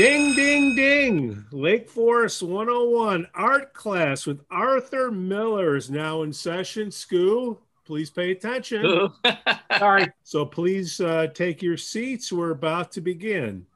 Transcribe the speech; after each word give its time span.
Ding, 0.00 0.34
ding, 0.34 0.74
ding. 0.74 1.44
Lake 1.52 1.86
Forest 1.86 2.42
101 2.42 3.26
art 3.34 3.74
class 3.74 4.24
with 4.24 4.40
Arthur 4.50 5.10
Miller 5.10 5.76
is 5.76 5.90
now 5.90 6.22
in 6.22 6.32
session. 6.32 6.88
Skoo, 6.88 7.58
please 7.84 8.08
pay 8.08 8.30
attention. 8.30 9.12
Sorry. 9.78 10.10
So 10.22 10.46
please 10.46 11.02
uh, 11.02 11.26
take 11.34 11.60
your 11.60 11.76
seats. 11.76 12.32
We're 12.32 12.52
about 12.52 12.92
to 12.92 13.02
begin. 13.02 13.66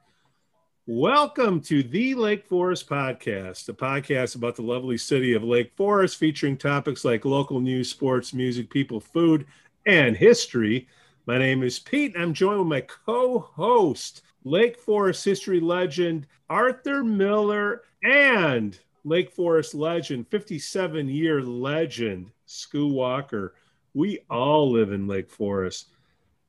Welcome 0.87 1.61
to 1.61 1.83
the 1.83 2.15
Lake 2.15 2.47
Forest 2.47 2.89
Podcast, 2.89 3.69
a 3.69 3.73
podcast 3.73 4.35
about 4.35 4.55
the 4.55 4.63
lovely 4.63 4.97
city 4.97 5.33
of 5.33 5.43
Lake 5.43 5.73
Forest, 5.75 6.17
featuring 6.17 6.57
topics 6.57 7.05
like 7.05 7.23
local 7.23 7.59
news, 7.59 7.91
sports, 7.91 8.33
music, 8.33 8.71
people, 8.71 8.99
food, 8.99 9.45
and 9.85 10.17
history. 10.17 10.87
My 11.27 11.37
name 11.37 11.61
is 11.61 11.77
Pete. 11.77 12.15
And 12.15 12.23
I'm 12.23 12.33
joined 12.33 12.57
with 12.57 12.67
my 12.67 12.81
co 12.81 13.37
host, 13.37 14.23
Lake 14.45 14.77
Forest 14.77 15.25
history 15.25 15.59
legend 15.59 16.27
Arthur 16.49 17.03
Miller, 17.03 17.83
and 18.03 18.77
Lake 19.03 19.31
Forest 19.31 19.73
legend, 19.73 20.27
57 20.27 21.07
year 21.09 21.41
legend, 21.41 22.31
Skoo 22.47 22.91
Walker. 22.91 23.55
We 23.93 24.19
all 24.29 24.71
live 24.71 24.91
in 24.91 25.07
Lake 25.07 25.29
Forest. 25.29 25.89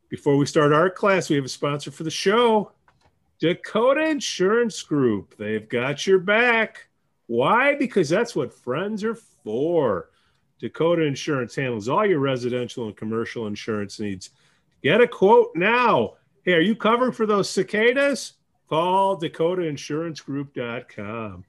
Before 0.09 0.37
we 0.37 0.47
start 0.47 0.73
our 0.73 0.91
class, 0.91 1.29
we 1.29 1.37
have 1.37 1.45
a 1.45 1.49
sponsor 1.49 1.91
for 1.91 2.05
the 2.05 2.11
show 2.11 2.73
Dakota 3.39 4.09
Insurance 4.09 4.83
Group. 4.83 5.37
They've 5.37 5.69
got 5.69 6.07
your 6.07 6.19
back. 6.19 6.89
Why? 7.27 7.75
Because 7.75 8.09
that's 8.09 8.37
what 8.37 8.55
friends 8.55 9.03
are 9.05 9.15
for. 9.15 10.11
Dakota 10.59 11.03
Insurance 11.03 11.55
handles 11.55 11.89
all 11.89 12.07
your 12.07 12.21
residential 12.21 12.87
and 12.87 12.97
commercial 12.97 13.47
insurance 13.47 14.01
needs. 14.01 14.31
Get 14.83 15.01
a 15.01 15.09
quote 15.09 15.51
now. 15.55 16.15
Hey, 16.47 16.55
are 16.55 16.61
you 16.61 16.75
covered 16.77 17.17
for 17.17 17.27
those 17.27 17.51
cicadas? 17.51 18.35
Call 18.69 19.21
DakotaInsuranceGroup.com. 19.21 21.45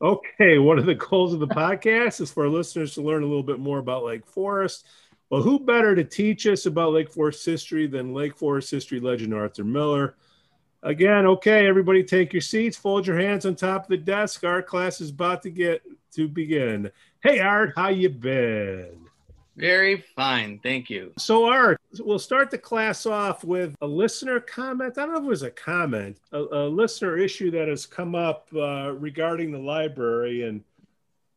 Okay, 0.00 0.58
one 0.58 0.78
of 0.78 0.86
the 0.86 0.94
goals 0.94 1.34
of 1.34 1.40
the 1.40 1.48
podcast 1.48 2.20
is 2.20 2.30
for 2.30 2.44
our 2.44 2.48
listeners 2.48 2.94
to 2.94 3.02
learn 3.02 3.24
a 3.24 3.26
little 3.26 3.42
bit 3.42 3.58
more 3.58 3.80
about 3.80 4.04
Lake 4.04 4.24
Forest. 4.24 4.86
Well, 5.28 5.42
who 5.42 5.58
better 5.58 5.96
to 5.96 6.04
teach 6.04 6.46
us 6.46 6.66
about 6.66 6.92
Lake 6.92 7.10
Forest 7.10 7.44
history 7.44 7.88
than 7.88 8.14
Lake 8.14 8.36
Forest 8.36 8.70
history 8.70 9.00
legend 9.00 9.34
Arthur 9.34 9.64
Miller? 9.64 10.14
Again, 10.84 11.26
okay, 11.26 11.66
everybody 11.66 12.04
take 12.04 12.32
your 12.32 12.42
seats, 12.42 12.76
fold 12.76 13.08
your 13.08 13.18
hands 13.18 13.44
on 13.44 13.56
top 13.56 13.82
of 13.82 13.88
the 13.88 13.96
desk. 13.96 14.44
Our 14.44 14.62
class 14.62 15.00
is 15.00 15.10
about 15.10 15.42
to 15.42 15.50
get 15.50 15.82
to 16.12 16.28
begin. 16.28 16.92
Hey 17.24 17.40
Art, 17.40 17.72
how 17.74 17.88
you 17.88 18.08
been? 18.08 19.08
Very 19.56 20.04
fine, 20.16 20.58
thank 20.62 20.88
you. 20.88 21.12
So 21.18 21.46
Art, 21.46 21.80
we'll 22.00 22.18
start 22.18 22.50
the 22.50 22.58
class 22.58 23.04
off 23.04 23.44
with 23.44 23.74
a 23.82 23.86
listener 23.86 24.40
comment. 24.40 24.96
I 24.96 25.02
don't 25.02 25.12
know 25.12 25.18
if 25.18 25.24
it 25.24 25.28
was 25.28 25.42
a 25.42 25.50
comment, 25.50 26.18
a, 26.32 26.38
a 26.38 26.68
listener 26.68 27.18
issue 27.18 27.50
that 27.50 27.68
has 27.68 27.84
come 27.84 28.14
up 28.14 28.48
uh, 28.56 28.92
regarding 28.92 29.52
the 29.52 29.58
library, 29.58 30.44
and 30.44 30.62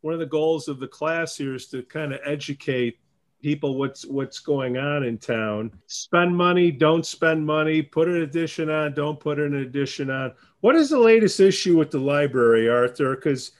one 0.01 0.13
of 0.13 0.19
the 0.19 0.25
goals 0.25 0.67
of 0.67 0.79
the 0.79 0.87
class 0.87 1.35
here 1.35 1.55
is 1.55 1.67
to 1.67 1.83
kind 1.83 2.13
of 2.13 2.21
educate 2.25 2.99
people 3.41 3.77
what's 3.77 4.05
what's 4.05 4.39
going 4.39 4.77
on 4.77 5.03
in 5.03 5.17
town. 5.17 5.71
Spend 5.87 6.35
money, 6.35 6.71
don't 6.71 7.05
spend 7.05 7.45
money, 7.45 7.81
put 7.81 8.07
an 8.07 8.21
edition 8.21 8.69
on, 8.69 8.93
don't 8.93 9.19
put 9.19 9.39
an 9.39 9.55
edition 9.55 10.09
on. 10.09 10.33
What 10.61 10.75
is 10.75 10.89
the 10.89 10.99
latest 10.99 11.39
issue 11.39 11.77
with 11.77 11.91
the 11.91 11.99
library, 11.99 12.69
Arthur? 12.69 13.15
Because 13.15 13.51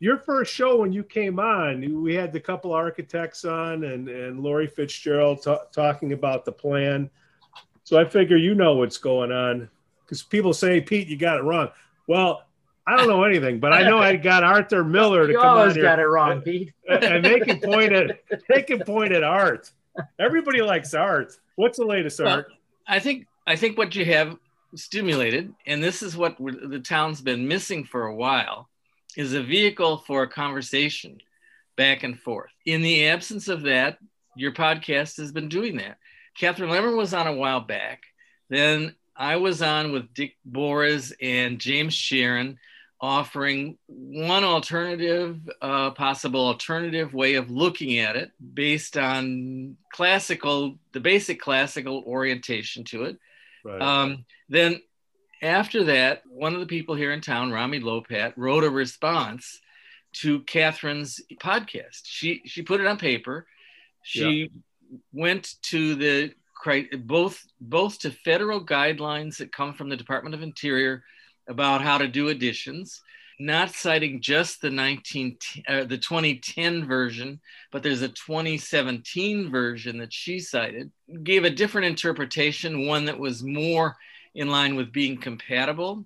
your 0.00 0.18
first 0.18 0.52
show 0.54 0.76
when 0.76 0.92
you 0.92 1.02
came 1.02 1.38
on, 1.40 2.02
we 2.02 2.14
had 2.14 2.32
the 2.32 2.40
couple 2.40 2.72
architects 2.72 3.44
on 3.44 3.84
and 3.84 4.08
and 4.08 4.40
Lori 4.40 4.66
Fitzgerald 4.66 5.42
t- 5.42 5.56
talking 5.72 6.12
about 6.12 6.44
the 6.44 6.52
plan. 6.52 7.10
So 7.84 7.98
I 7.98 8.04
figure 8.04 8.36
you 8.36 8.54
know 8.54 8.74
what's 8.74 8.98
going 8.98 9.32
on 9.32 9.68
because 10.04 10.22
people 10.22 10.52
say, 10.52 10.80
Pete, 10.80 11.08
you 11.08 11.16
got 11.16 11.38
it 11.38 11.42
wrong. 11.42 11.68
Well, 12.06 12.42
I 12.86 12.96
don't 12.96 13.08
know 13.08 13.24
anything, 13.24 13.60
but 13.60 13.72
I 13.72 13.82
know 13.82 13.98
I 13.98 14.16
got 14.16 14.44
Arthur 14.44 14.82
Miller 14.84 15.26
to 15.26 15.32
you 15.32 15.38
come 15.38 15.58
always 15.58 15.70
on 15.70 15.74
here. 15.76 15.82
got 15.84 15.98
it 15.98 16.06
wrong, 16.06 16.40
Pete. 16.42 16.72
and 16.88 17.24
they 17.24 17.40
can 17.40 17.60
point 17.60 17.92
at 17.92 18.20
they 18.48 18.62
can 18.62 18.80
point 18.80 19.12
at 19.12 19.22
art. 19.24 19.70
Everybody 20.18 20.62
likes 20.62 20.94
art. 20.94 21.36
What's 21.56 21.76
the 21.78 21.84
latest 21.84 22.20
Well, 22.20 22.28
art? 22.36 22.52
I 22.86 22.98
think 23.00 23.26
I 23.46 23.56
think 23.56 23.76
what 23.76 23.94
you 23.94 24.04
have 24.06 24.36
stimulated, 24.74 25.52
and 25.66 25.82
this 25.82 26.02
is 26.02 26.16
what 26.16 26.36
the 26.38 26.80
town's 26.80 27.20
been 27.20 27.48
missing 27.48 27.84
for 27.84 28.06
a 28.06 28.14
while, 28.14 28.68
is 29.18 29.34
a 29.34 29.42
vehicle 29.42 29.98
for 30.06 30.22
a 30.22 30.28
conversation 30.28 31.18
back 31.76 32.04
and 32.04 32.18
forth. 32.20 32.52
In 32.64 32.82
the 32.82 33.08
absence 33.08 33.48
of 33.48 33.62
that, 33.62 33.98
your 34.36 34.52
podcast 34.52 35.16
has 35.16 35.32
been 35.32 35.48
doing 35.48 35.76
that. 35.78 35.98
Catherine 36.38 36.70
Lemmer 36.70 36.96
was 36.96 37.12
on 37.12 37.26
a 37.26 37.34
while 37.34 37.60
back. 37.60 38.04
Then 38.48 38.94
I 39.16 39.36
was 39.36 39.60
on 39.60 39.90
with 39.90 40.14
Dick 40.14 40.36
Bories 40.44 41.12
and 41.20 41.58
James 41.58 41.96
Shearron, 41.96 42.58
offering 43.00 43.76
one 43.88 44.44
alternative, 44.44 45.40
uh, 45.60 45.90
possible 45.90 46.46
alternative 46.46 47.12
way 47.12 47.34
of 47.34 47.50
looking 47.50 47.98
at 47.98 48.14
it 48.14 48.30
based 48.54 48.96
on 48.96 49.76
classical, 49.92 50.78
the 50.92 51.00
basic 51.00 51.40
classical 51.40 52.04
orientation 52.06 52.84
to 52.84 53.02
it. 53.04 53.18
Right. 53.64 53.82
Um, 53.82 54.24
then 54.48 54.80
after 55.42 55.84
that, 55.84 56.22
one 56.28 56.54
of 56.54 56.60
the 56.60 56.66
people 56.66 56.94
here 56.94 57.12
in 57.12 57.20
town, 57.20 57.52
Rami 57.52 57.80
Lopat, 57.80 58.34
wrote 58.36 58.64
a 58.64 58.70
response 58.70 59.60
to 60.14 60.40
Catherine's 60.40 61.20
podcast. 61.40 62.02
She 62.04 62.42
she 62.44 62.62
put 62.62 62.80
it 62.80 62.86
on 62.86 62.98
paper. 62.98 63.46
She 64.02 64.50
went 65.12 65.54
to 65.62 65.94
the 65.94 66.32
both 67.00 67.46
both 67.60 67.98
to 68.00 68.10
federal 68.10 68.64
guidelines 68.64 69.36
that 69.36 69.52
come 69.52 69.74
from 69.74 69.88
the 69.88 69.96
Department 69.96 70.34
of 70.34 70.42
Interior 70.42 71.04
about 71.48 71.82
how 71.82 71.98
to 71.98 72.08
do 72.08 72.28
additions, 72.28 73.00
not 73.38 73.70
citing 73.70 74.20
just 74.20 74.60
the 74.60 74.70
19 74.70 75.36
uh, 75.68 75.84
the 75.84 75.98
2010 75.98 76.86
version, 76.86 77.40
but 77.70 77.82
there's 77.82 78.02
a 78.02 78.08
2017 78.08 79.50
version 79.50 79.98
that 79.98 80.12
she 80.12 80.40
cited. 80.40 80.90
Gave 81.22 81.44
a 81.44 81.50
different 81.50 81.86
interpretation, 81.86 82.86
one 82.86 83.04
that 83.04 83.18
was 83.18 83.42
more 83.42 83.96
in 84.34 84.48
line 84.48 84.76
with 84.76 84.92
being 84.92 85.16
compatible. 85.16 86.04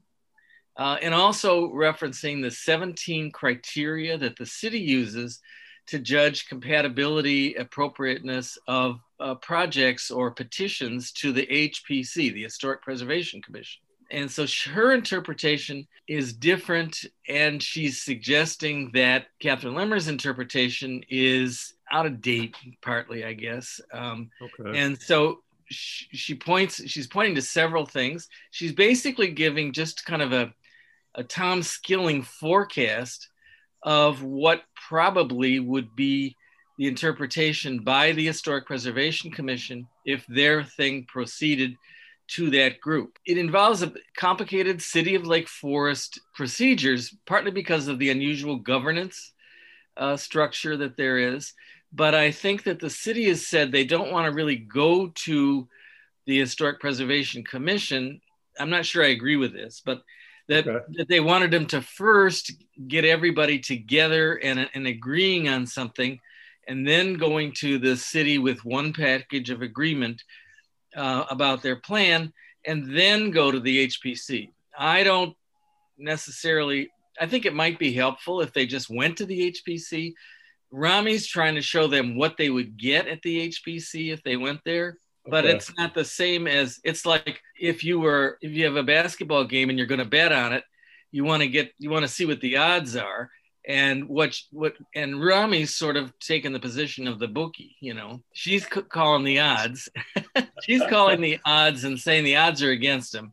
Uh, 0.77 0.97
and 1.03 1.13
also 1.13 1.69
referencing 1.69 2.41
the 2.41 2.51
17 2.51 3.31
criteria 3.31 4.17
that 4.17 4.37
the 4.37 4.47
city 4.47 4.81
uses 4.81 5.41
to 5.87 5.99
judge 5.99 6.49
compatibility, 6.49 7.55
appropriateness 7.55 8.57
of 8.67 9.01
uh, 9.21 9.35
projects 9.35 10.11
or 10.11 10.31
petitions 10.31 11.13
to 11.13 11.33
the 11.33 11.47
HPC, 11.47 12.33
the 12.33 12.45
Historic 12.45 12.83
Preservation 12.83 13.43
Commission. 13.43 13.83
And 14.11 14.31
so 14.31 14.47
her 14.71 14.93
interpretation 14.93 15.87
is 16.07 16.35
different, 16.35 17.05
and 17.29 17.63
she's 17.63 18.03
suggesting 18.03 18.91
that 18.93 19.29
Catherine 19.41 19.75
Lemmer's 19.75 20.09
interpretation 20.09 21.03
is 21.09 21.73
out 21.91 22.05
of 22.05 22.21
date, 22.21 22.55
partly, 22.83 23.25
I 23.25 23.33
guess. 23.33 23.81
Um, 23.93 24.31
okay. 24.41 24.79
and 24.79 25.01
so 25.01 25.43
she, 25.75 26.35
points, 26.35 26.89
she's 26.89 27.07
pointing 27.07 27.35
to 27.35 27.43
several 27.43 27.87
things. 27.87 28.29
She's 28.51 28.73
basically 28.73 29.31
giving 29.31 29.73
just 29.73 30.05
kind 30.05 30.23
of 30.23 30.33
a, 30.33 30.53
a 31.15 31.25
Tom 31.25 31.63
Skilling 31.63 32.23
forecast 32.23 33.29
of 33.83 34.23
what 34.23 34.63
probably 34.89 35.59
would 35.61 35.95
be 35.97 36.37
the 36.79 36.87
interpretation 36.87 37.81
by 37.81 38.13
the 38.13 38.27
Historic 38.27 38.67
Preservation 38.67 39.31
Commission 39.31 39.87
if 40.05 40.25
their 40.27 40.65
thing 40.65 41.05
proceeded 41.07 41.75
to 42.29 42.51
that 42.51 42.81
group. 42.81 43.19
It 43.27 43.37
involves 43.37 43.83
a 43.83 43.93
complicated 44.17 44.81
city 44.81 45.15
of 45.15 45.27
Lake 45.27 45.49
Forest 45.49 46.21
procedures, 46.35 47.15
partly 47.27 47.51
because 47.51 47.89
of 47.89 47.99
the 47.99 48.11
unusual 48.11 48.57
governance 48.57 49.33
uh, 49.97 50.17
structure 50.17 50.77
that 50.79 50.97
there 50.97 51.19
is. 51.19 51.53
But 51.93 52.15
I 52.15 52.31
think 52.31 52.65
that 52.65 52.81
the 52.81 52.91
city 52.91 53.29
has 53.29 53.47
said 53.47 53.71
they 53.71 53.85
don't 53.85 54.13
want 54.13 54.27
to 54.27 54.35
really 54.35 54.57
go 54.57 55.09
to 55.27 55.69
the 56.27 56.39
Historic 56.39 56.81
Preservation 56.81 57.45
Commission. 57.45 58.21
I'm 58.59 58.71
not 58.71 58.87
sure 58.87 59.05
I 59.05 59.09
agree 59.09 59.37
with 59.37 59.53
this, 59.53 59.83
but 59.85 60.03
that, 60.49 60.67
Okay. 60.67 60.85
that 60.97 61.09
they 61.09 61.21
wanted 61.21 61.51
them 61.51 61.67
to 61.67 61.83
first 61.83 62.53
get 62.89 63.05
everybody 63.05 63.59
together 63.59 64.37
and, 64.37 64.69
and 64.75 64.87
agreeing 64.87 65.49
on 65.49 65.67
something, 65.67 66.19
and 66.69 66.87
then 66.87 67.15
going 67.15 67.53
to 67.53 67.79
the 67.79 67.97
city 67.97 68.39
with 68.39 68.65
one 68.65 68.93
package 68.93 69.51
of 69.51 69.63
agreement 69.63 70.23
uh, 70.97 71.25
about 71.29 71.63
their 71.63 71.77
plan, 71.77 72.33
and 72.65 72.97
then 72.97 73.31
go 73.31 73.51
to 73.51 73.61
the 73.61 73.89
HPC. 73.89 74.51
I 74.79 75.03
don't 75.03 75.37
necessarily, 75.99 76.91
I 77.21 77.27
think 77.27 77.45
it 77.45 77.55
might 77.55 77.79
be 77.79 77.93
helpful 77.93 78.41
if 78.41 78.53
they 78.53 78.67
just 78.67 78.89
went 78.89 79.19
to 79.19 79.27
the 79.27 79.53
HPC. 79.53 80.15
Rami's 80.73 81.27
trying 81.27 81.55
to 81.57 81.63
show 81.63 81.87
them 81.87 82.17
what 82.17 82.37
they 82.37 82.51
would 82.51 82.77
get 82.77 83.07
at 83.07 83.21
the 83.23 83.49
HPC 83.51 84.13
if 84.13 84.23
they 84.23 84.37
went 84.37 84.61
there 84.65 84.99
but 85.27 85.45
Okay. 85.45 85.55
it's 85.55 85.73
not 85.77 85.95
the 85.95 86.05
same 86.05 86.49
as 86.49 86.81
it's 86.83 87.07
like 87.07 87.41
if 87.61 87.85
you 87.85 88.01
were 88.01 88.39
if 88.43 88.51
you 88.53 88.65
have 88.65 88.75
a 88.77 88.83
basketball 88.83 89.45
game 89.45 89.69
and 89.71 89.79
you're 89.79 89.87
going 89.87 89.99
to 90.01 90.05
bet 90.05 90.33
on 90.33 90.53
it 90.53 90.65
you 91.13 91.23
want 91.25 91.43
to 91.43 91.49
get 91.49 91.71
you 91.79 91.91
want 91.91 92.03
to 92.03 92.09
see 92.09 92.27
what 92.27 92.41
the 92.41 92.57
odds 92.57 92.97
are 92.97 93.31
and 93.69 94.09
what 94.09 94.37
what 94.51 94.75
and 94.97 95.23
Rami's 95.23 95.75
sort 95.77 95.97
of 95.97 96.13
taken 96.19 96.53
the 96.53 96.59
position 96.59 97.07
of 97.07 97.21
the 97.21 97.29
bookie 97.29 97.77
you 97.81 97.95
know 97.95 98.21
she's 98.33 98.65
c- 98.65 98.83
calling 98.83 99.23
the 99.23 99.39
odds 99.39 99.89
she's 100.65 100.83
calling 100.89 101.21
the 101.21 101.39
odds 101.47 101.85
and 101.85 102.01
saying 102.01 102.25
the 102.25 102.37
odds 102.37 102.61
are 102.61 102.71
against 102.73 103.15
him 103.15 103.33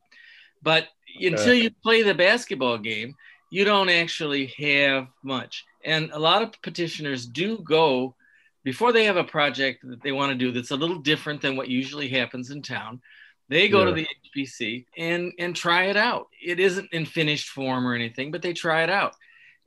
but 0.62 0.88
until 1.20 1.56
you 1.56 1.72
play 1.82 2.04
the 2.04 2.14
basketball 2.14 2.78
game, 2.78 3.16
you 3.52 3.66
don't 3.66 3.90
actually 3.90 4.54
have 4.60 5.08
much. 5.24 5.66
And 5.84 6.12
a 6.12 6.20
lot 6.20 6.42
of 6.42 6.62
petitioners 6.62 7.26
do 7.26 7.60
go 7.60 8.16
before 8.64 8.92
they 8.92 9.06
have 9.06 9.18
a 9.18 9.24
project 9.24 9.88
that 9.88 10.04
they 10.04 10.12
want 10.12 10.32
to 10.32 10.38
do 10.38 10.52
that's 10.52 10.72
a 10.72 10.76
little 10.76 11.00
different 11.00 11.42
than 11.42 11.56
what 11.56 11.70
usually 11.70 12.10
happens 12.10 12.52
in 12.52 12.62
town. 12.62 13.02
They 13.48 13.68
go 13.68 13.80
yeah. 13.80 13.86
to 13.86 13.92
the 13.94 14.08
HPC 14.36 14.86
and 14.98 15.34
and 15.40 15.56
try 15.56 15.86
it 15.86 15.98
out. 15.98 16.28
It 16.42 16.60
isn't 16.60 16.94
in 16.94 17.06
finished 17.06 17.50
form 17.50 17.88
or 17.88 17.96
anything, 17.96 18.32
but 18.32 18.42
they 18.42 18.54
try 18.54 18.84
it 18.84 18.90
out. 18.90 19.16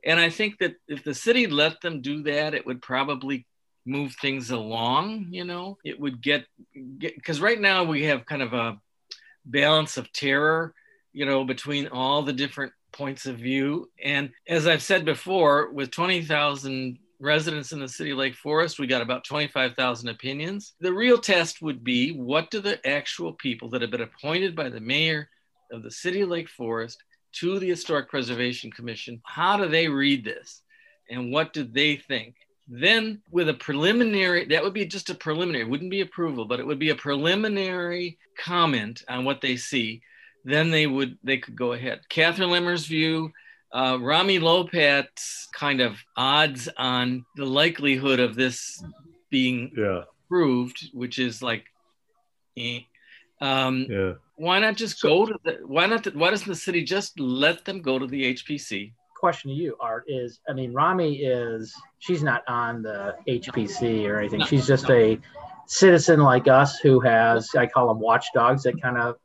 And 0.05 0.19
I 0.19 0.29
think 0.29 0.59
that 0.59 0.75
if 0.87 1.03
the 1.03 1.13
city 1.13 1.47
let 1.47 1.81
them 1.81 2.01
do 2.01 2.23
that, 2.23 2.53
it 2.53 2.65
would 2.65 2.81
probably 2.81 3.45
move 3.85 4.15
things 4.21 4.51
along. 4.51 5.27
You 5.31 5.43
know, 5.43 5.77
it 5.83 5.99
would 5.99 6.21
get 6.21 6.45
because 6.99 7.41
right 7.41 7.59
now 7.59 7.83
we 7.83 8.03
have 8.03 8.25
kind 8.25 8.41
of 8.41 8.53
a 8.53 8.79
balance 9.45 9.97
of 9.97 10.11
terror, 10.13 10.73
you 11.11 11.25
know, 11.25 11.43
between 11.43 11.87
all 11.87 12.21
the 12.21 12.33
different 12.33 12.71
points 12.93 13.25
of 13.25 13.37
view. 13.37 13.89
And 14.03 14.31
as 14.47 14.67
I've 14.67 14.83
said 14.83 15.05
before, 15.05 15.71
with 15.71 15.91
20,000 15.91 16.97
residents 17.19 17.71
in 17.71 17.79
the 17.79 17.87
city 17.87 18.13
Lake 18.13 18.35
Forest, 18.35 18.79
we 18.79 18.87
got 18.87 19.01
about 19.01 19.23
25,000 19.23 20.09
opinions. 20.09 20.73
The 20.79 20.93
real 20.93 21.17
test 21.17 21.61
would 21.61 21.83
be 21.83 22.11
what 22.11 22.51
do 22.51 22.61
the 22.61 22.85
actual 22.87 23.33
people 23.33 23.69
that 23.71 23.81
have 23.81 23.91
been 23.91 24.01
appointed 24.01 24.55
by 24.55 24.69
the 24.69 24.81
mayor 24.81 25.29
of 25.71 25.83
the 25.83 25.91
city 25.91 26.23
Lake 26.23 26.49
Forest 26.49 27.03
to 27.33 27.59
the 27.59 27.69
Historic 27.69 28.09
Preservation 28.09 28.71
Commission, 28.71 29.21
how 29.25 29.57
do 29.57 29.67
they 29.67 29.87
read 29.87 30.23
this? 30.23 30.61
And 31.09 31.31
what 31.31 31.53
do 31.53 31.63
they 31.63 31.97
think? 31.97 32.35
Then, 32.67 33.21
with 33.29 33.49
a 33.49 33.53
preliminary, 33.55 34.45
that 34.45 34.63
would 34.63 34.73
be 34.73 34.85
just 34.85 35.09
a 35.09 35.15
preliminary, 35.15 35.65
wouldn't 35.65 35.91
be 35.91 36.01
approval, 36.01 36.45
but 36.45 36.59
it 36.59 36.65
would 36.65 36.79
be 36.79 36.91
a 36.91 36.95
preliminary 36.95 38.17
comment 38.37 39.03
on 39.09 39.25
what 39.25 39.41
they 39.41 39.57
see. 39.57 40.01
Then 40.45 40.71
they 40.71 40.87
would, 40.87 41.17
they 41.23 41.37
could 41.37 41.55
go 41.55 41.73
ahead. 41.73 42.01
Catherine 42.09 42.49
Lemmer's 42.49 42.85
view, 42.85 43.31
uh, 43.71 43.97
Rami 43.99 44.39
Lopat's 44.39 45.47
kind 45.53 45.81
of 45.81 45.97
odds 46.15 46.69
on 46.77 47.25
the 47.35 47.45
likelihood 47.45 48.19
of 48.19 48.35
this 48.35 48.83
being 49.29 49.71
yeah. 49.75 50.03
approved, 50.25 50.89
which 50.93 51.17
is 51.17 51.41
like, 51.41 51.65
eh. 52.57 52.81
um, 53.41 53.87
yeah. 53.89 54.13
Why 54.35 54.59
not 54.59 54.75
just 54.75 54.99
so, 54.99 55.09
go 55.09 55.25
to 55.27 55.39
the? 55.43 55.59
Why 55.65 55.85
not? 55.85 56.03
The, 56.03 56.11
why 56.11 56.31
doesn't 56.31 56.47
the 56.47 56.55
city 56.55 56.83
just 56.83 57.19
let 57.19 57.65
them 57.65 57.81
go 57.81 57.99
to 57.99 58.07
the 58.07 58.33
HPC? 58.33 58.91
Question 59.19 59.51
to 59.51 59.55
you, 59.55 59.77
Art, 59.79 60.05
is 60.07 60.39
I 60.49 60.53
mean, 60.53 60.73
Rami 60.73 61.17
is 61.17 61.73
she's 61.99 62.23
not 62.23 62.43
on 62.47 62.81
the 62.81 63.15
HPC 63.27 64.09
or 64.09 64.19
anything. 64.19 64.39
No, 64.39 64.45
she's 64.45 64.67
just 64.67 64.89
no. 64.89 64.95
a 64.95 65.19
citizen 65.67 66.19
like 66.21 66.47
us 66.47 66.79
who 66.79 66.99
has 67.01 67.49
I 67.55 67.67
call 67.67 67.87
them 67.87 67.99
watchdogs 67.99 68.63
that 68.63 68.81
kind 68.81 68.97
of 68.97 69.17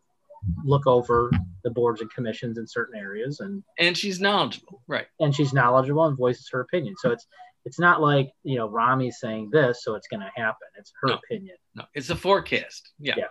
look 0.64 0.86
over 0.86 1.30
the 1.64 1.70
boards 1.70 2.00
and 2.00 2.10
commissions 2.12 2.58
in 2.58 2.66
certain 2.66 2.98
areas 2.98 3.40
and 3.40 3.62
and 3.78 3.96
she's 3.96 4.20
knowledgeable 4.20 4.82
right. 4.86 5.06
and 5.20 5.34
she's 5.34 5.52
knowledgeable 5.52 6.04
and 6.04 6.16
voices 6.16 6.48
her 6.50 6.60
opinion. 6.60 6.94
So 6.98 7.10
it's 7.10 7.26
it's 7.64 7.78
not 7.78 8.00
like 8.00 8.30
you 8.44 8.56
know 8.56 8.68
rami's 8.68 9.18
saying 9.20 9.50
this 9.52 9.84
so 9.84 9.94
it's 9.94 10.08
going 10.08 10.20
to 10.20 10.30
happen. 10.34 10.68
It's 10.78 10.92
her 11.02 11.08
no, 11.08 11.14
opinion. 11.14 11.56
No 11.74 11.84
it's 11.94 12.10
a 12.10 12.16
forecast. 12.16 12.92
Yeah, 12.98 13.14
yeah. 13.16 13.24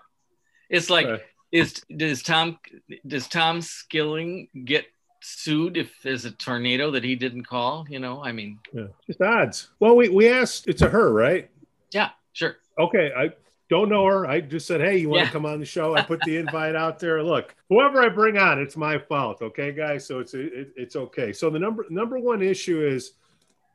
it's 0.69 0.89
like 0.89 1.07
right. 1.07 1.21
is 1.51 1.81
does 1.95 2.21
tom 2.23 2.59
does 3.05 3.27
tom 3.27 3.61
skilling 3.61 4.49
get 4.65 4.85
sued 5.21 5.77
if 5.77 5.91
there's 6.03 6.25
a 6.25 6.31
tornado 6.31 6.91
that 6.91 7.03
he 7.03 7.15
didn't 7.15 7.45
call 7.45 7.85
you 7.89 7.99
know? 7.99 8.23
I 8.23 8.31
mean 8.31 8.59
yeah. 8.73 8.87
just 9.05 9.21
odds. 9.21 9.69
Well 9.79 9.95
we, 9.95 10.09
we 10.09 10.29
asked 10.29 10.67
it's 10.67 10.81
a 10.81 10.89
her 10.89 11.11
right? 11.11 11.49
Yeah 11.91 12.09
sure. 12.33 12.57
Okay 12.77 13.11
i 13.17 13.29
don't 13.69 13.89
know 13.89 14.05
her. 14.05 14.25
I 14.25 14.41
just 14.41 14.65
said, 14.65 14.81
hey, 14.81 14.97
you 14.97 15.09
want 15.09 15.21
yeah. 15.21 15.25
to 15.27 15.31
come 15.31 15.45
on 15.45 15.59
the 15.59 15.65
show? 15.65 15.95
I 15.95 16.01
put 16.01 16.21
the 16.21 16.37
invite 16.37 16.75
out 16.75 16.99
there. 16.99 17.21
Look, 17.21 17.55
whoever 17.69 18.01
I 18.01 18.09
bring 18.09 18.37
on, 18.37 18.59
it's 18.59 18.77
my 18.77 18.97
fault. 18.97 19.41
Okay, 19.41 19.71
guys. 19.71 20.05
So 20.05 20.19
it's 20.19 20.33
it, 20.33 20.71
it's 20.75 20.95
okay. 20.95 21.33
So 21.33 21.49
the 21.49 21.59
number 21.59 21.85
number 21.89 22.17
one 22.17 22.41
issue 22.41 22.85
is 22.85 23.13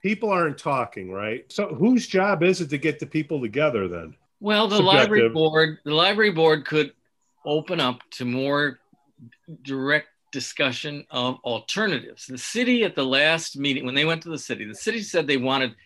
people 0.03 0.31
aren't 0.31 0.59
talking, 0.59 1.11
right? 1.11 1.45
So 1.53 1.75
whose 1.75 2.07
job 2.07 2.43
is 2.43 2.61
it 2.61 2.71
to 2.71 2.79
get 2.79 2.99
the 2.99 3.07
people 3.07 3.41
together 3.41 3.89
then? 3.89 4.15
Well, 4.41 4.67
the 4.67 4.77
Subjective. 4.77 5.01
library 5.01 5.29
board, 5.29 5.79
the 5.85 5.95
library 5.95 6.33
board 6.33 6.67
could 6.67 6.93
open 7.45 7.79
up 7.79 8.01
to 8.13 8.25
more 8.25 8.81
direct 9.63 10.09
discussion 10.33 11.07
of 11.11 11.37
alternatives. 11.45 12.27
The 12.27 12.39
city 12.39 12.83
at 12.85 12.97
the 12.97 13.05
last 13.05 13.57
meeting, 13.57 13.85
when 13.85 13.95
they 13.95 14.05
went 14.05 14.23
to 14.23 14.31
the 14.31 14.39
city, 14.39 14.65
the 14.65 14.75
city 14.75 15.03
said 15.03 15.27
they 15.27 15.37
wanted 15.37 15.77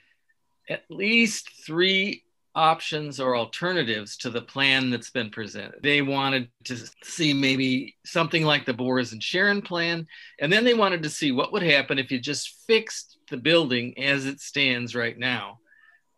at 0.71 0.85
least 0.89 1.51
three 1.67 2.23
options 2.57 3.21
or 3.21 3.37
alternatives 3.37 4.17
to 4.17 4.31
the 4.31 4.41
plan 4.41 4.91
that's 4.91 5.11
been 5.11 5.31
presented. 5.31 5.81
They 5.83 6.01
wanted 6.01 6.49
to 6.65 6.77
see 7.05 7.35
maybe 7.35 7.95
something 8.05 8.45
like 8.45 8.65
the 8.65 8.73
Bories 8.73 9.13
and 9.13 9.21
Shearron 9.21 9.63
plan, 9.63 10.07
and 10.41 10.51
then 10.51 10.65
they 10.65 10.75
wanted 10.75 11.03
to 11.03 11.11
see 11.11 11.31
what 11.31 11.53
would 11.53 11.63
happen 11.63 11.99
if 11.99 12.11
you 12.11 12.19
just 12.19 12.65
fixed 12.67 13.19
the 13.31 13.37
building 13.37 13.97
as 13.99 14.25
it 14.25 14.41
stands 14.41 14.95
right 14.95 15.19
now. 15.19 15.61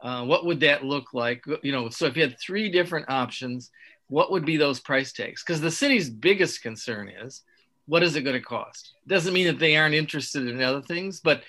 Uh, 0.00 0.24
what 0.24 0.46
would 0.46 0.60
that 0.60 0.84
look 0.84 1.12
like? 1.12 1.44
You 1.62 1.72
know, 1.72 1.88
so 1.88 2.06
if 2.06 2.16
you 2.16 2.22
had 2.22 2.38
three 2.38 2.70
different 2.70 3.10
options, 3.10 3.70
what 4.06 4.30
would 4.30 4.46
be 4.46 4.56
those 4.56 4.78
price 4.78 5.12
tags? 5.12 5.42
Because 5.42 5.60
the 5.60 5.70
city's 5.72 6.08
biggest 6.08 6.62
concern 6.62 7.08
is 7.08 7.42
what 7.86 8.04
is 8.04 8.14
it 8.14 8.22
going 8.22 8.36
to 8.36 8.40
cost? 8.40 8.92
Doesn't 9.08 9.34
mean 9.34 9.46
that 9.46 9.58
they 9.58 9.76
aren't 9.76 9.94
interested 9.94 10.46
in 10.46 10.62
other 10.62 10.82
things, 10.82 11.20
but 11.20 11.42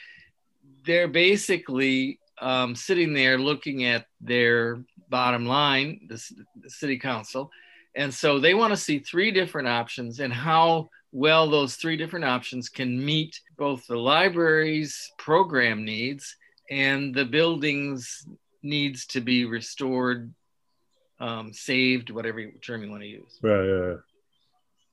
they're 0.86 1.07
basically 1.07 2.19
um, 2.41 2.75
sitting 2.75 3.13
there 3.13 3.38
looking 3.38 3.86
at 3.86 4.06
their 4.21 4.83
bottom 5.09 5.45
line, 5.45 6.07
the, 6.07 6.21
the 6.62 6.69
city 6.69 6.97
council. 6.97 7.51
And 7.95 8.13
so 8.13 8.39
they 8.39 8.53
want 8.53 8.71
to 8.71 8.77
see 8.77 9.00
three 9.00 9.31
different 9.31 9.68
options 9.68 10.19
and 10.19 10.31
how 10.31 10.89
well 11.12 11.50
those 11.50 11.75
three 11.75 11.97
different 11.97 12.25
options 12.25 12.69
can 12.69 13.03
meet 13.03 13.39
both 13.57 13.86
the 13.88 13.97
library's 13.97 15.12
program 15.18 15.83
needs 15.83 16.36
and 16.69 17.13
the 17.13 17.25
building's 17.25 18.25
needs 18.62 19.06
to 19.07 19.21
be 19.21 19.45
restored, 19.45 20.33
um, 21.19 21.51
saved, 21.53 22.09
whatever 22.09 22.45
term 22.62 22.83
you 22.83 22.89
want 22.89 23.01
to 23.01 23.07
use. 23.07 23.39
Right, 23.41 23.65
right. 23.65 23.97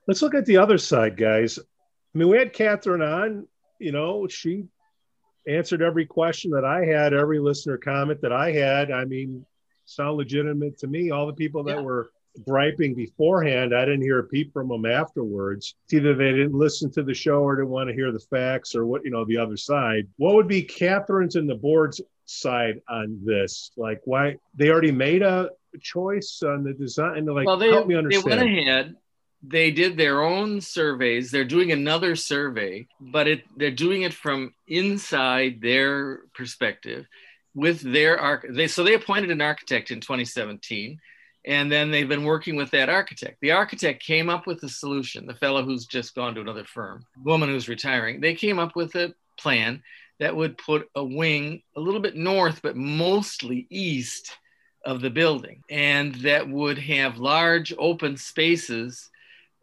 Let's 0.08 0.22
look 0.22 0.34
at 0.34 0.46
the 0.46 0.56
other 0.56 0.78
side, 0.78 1.16
guys. 1.16 1.58
I 1.58 2.18
mean, 2.18 2.28
we 2.28 2.38
had 2.38 2.52
Catherine 2.52 3.02
on. 3.02 3.46
You 3.78 3.92
know, 3.92 4.26
she 4.26 4.64
answered 5.46 5.82
every 5.82 6.06
question 6.06 6.50
that 6.52 6.64
I 6.64 6.84
had, 6.84 7.14
every 7.14 7.38
listener 7.38 7.76
comment 7.76 8.20
that 8.22 8.32
I 8.32 8.52
had. 8.52 8.90
I 8.90 9.04
mean, 9.04 9.44
sound 9.84 10.16
legitimate 10.16 10.78
to 10.78 10.86
me. 10.86 11.10
All 11.10 11.26
the 11.26 11.32
people 11.32 11.62
that 11.64 11.76
yeah. 11.76 11.82
were 11.82 12.10
griping 12.44 12.94
beforehand, 12.94 13.74
I 13.74 13.84
didn't 13.84 14.02
hear 14.02 14.18
a 14.18 14.24
peep 14.24 14.52
from 14.52 14.68
them 14.68 14.84
afterwards. 14.84 15.74
It's 15.84 15.94
either 15.94 16.14
they 16.14 16.32
didn't 16.32 16.54
listen 16.54 16.90
to 16.92 17.02
the 17.02 17.14
show 17.14 17.40
or 17.40 17.56
didn't 17.56 17.70
want 17.70 17.88
to 17.88 17.94
hear 17.94 18.12
the 18.12 18.18
facts 18.18 18.74
or 18.74 18.86
what, 18.86 19.04
you 19.04 19.10
know, 19.10 19.24
the 19.24 19.38
other 19.38 19.56
side. 19.56 20.06
What 20.16 20.34
would 20.34 20.48
be 20.48 20.62
Catherine's 20.62 21.36
and 21.36 21.48
the 21.48 21.54
board's 21.54 22.00
side 22.24 22.80
on 22.88 23.20
this? 23.24 23.70
Like, 23.76 24.00
why 24.04 24.36
they 24.54 24.70
already 24.70 24.92
made 24.92 25.22
a 25.22 25.50
choice 25.80 26.42
on 26.44 26.64
the 26.64 26.72
design? 26.72 27.18
And 27.18 27.26
like, 27.26 27.46
well, 27.46 27.56
they, 27.56 27.70
help 27.70 27.86
me 27.86 27.94
understand. 27.94 28.32
They 28.32 28.44
went 28.44 28.58
ahead 28.58 28.96
they 29.42 29.70
did 29.70 29.96
their 29.96 30.22
own 30.22 30.60
surveys. 30.60 31.30
They're 31.30 31.44
doing 31.44 31.72
another 31.72 32.16
survey, 32.16 32.86
but 33.00 33.28
it, 33.28 33.42
they're 33.56 33.70
doing 33.70 34.02
it 34.02 34.14
from 34.14 34.54
inside 34.66 35.60
their 35.60 36.20
perspective 36.34 37.06
with 37.54 37.80
their 37.80 38.18
arch. 38.18 38.44
They, 38.50 38.66
so 38.66 38.84
they 38.84 38.94
appointed 38.94 39.30
an 39.30 39.40
architect 39.40 39.90
in 39.90 40.00
2017, 40.00 40.98
and 41.44 41.70
then 41.70 41.90
they've 41.90 42.08
been 42.08 42.24
working 42.24 42.56
with 42.56 42.70
that 42.72 42.88
architect. 42.88 43.38
The 43.40 43.52
architect 43.52 44.02
came 44.02 44.28
up 44.28 44.46
with 44.46 44.62
a 44.62 44.68
solution. 44.68 45.26
The 45.26 45.34
fellow 45.34 45.64
who's 45.64 45.86
just 45.86 46.14
gone 46.14 46.34
to 46.34 46.40
another 46.40 46.64
firm, 46.64 47.04
woman 47.24 47.48
who's 47.48 47.68
retiring, 47.68 48.20
they 48.20 48.34
came 48.34 48.58
up 48.58 48.74
with 48.74 48.94
a 48.94 49.14
plan 49.38 49.82
that 50.18 50.34
would 50.34 50.58
put 50.58 50.88
a 50.94 51.04
wing 51.04 51.62
a 51.76 51.80
little 51.80 52.00
bit 52.00 52.16
north, 52.16 52.60
but 52.62 52.76
mostly 52.76 53.66
east 53.70 54.36
of 54.84 55.00
the 55.00 55.10
building, 55.10 55.62
and 55.68 56.14
that 56.16 56.48
would 56.48 56.78
have 56.78 57.18
large 57.18 57.74
open 57.78 58.16
spaces 58.16 59.10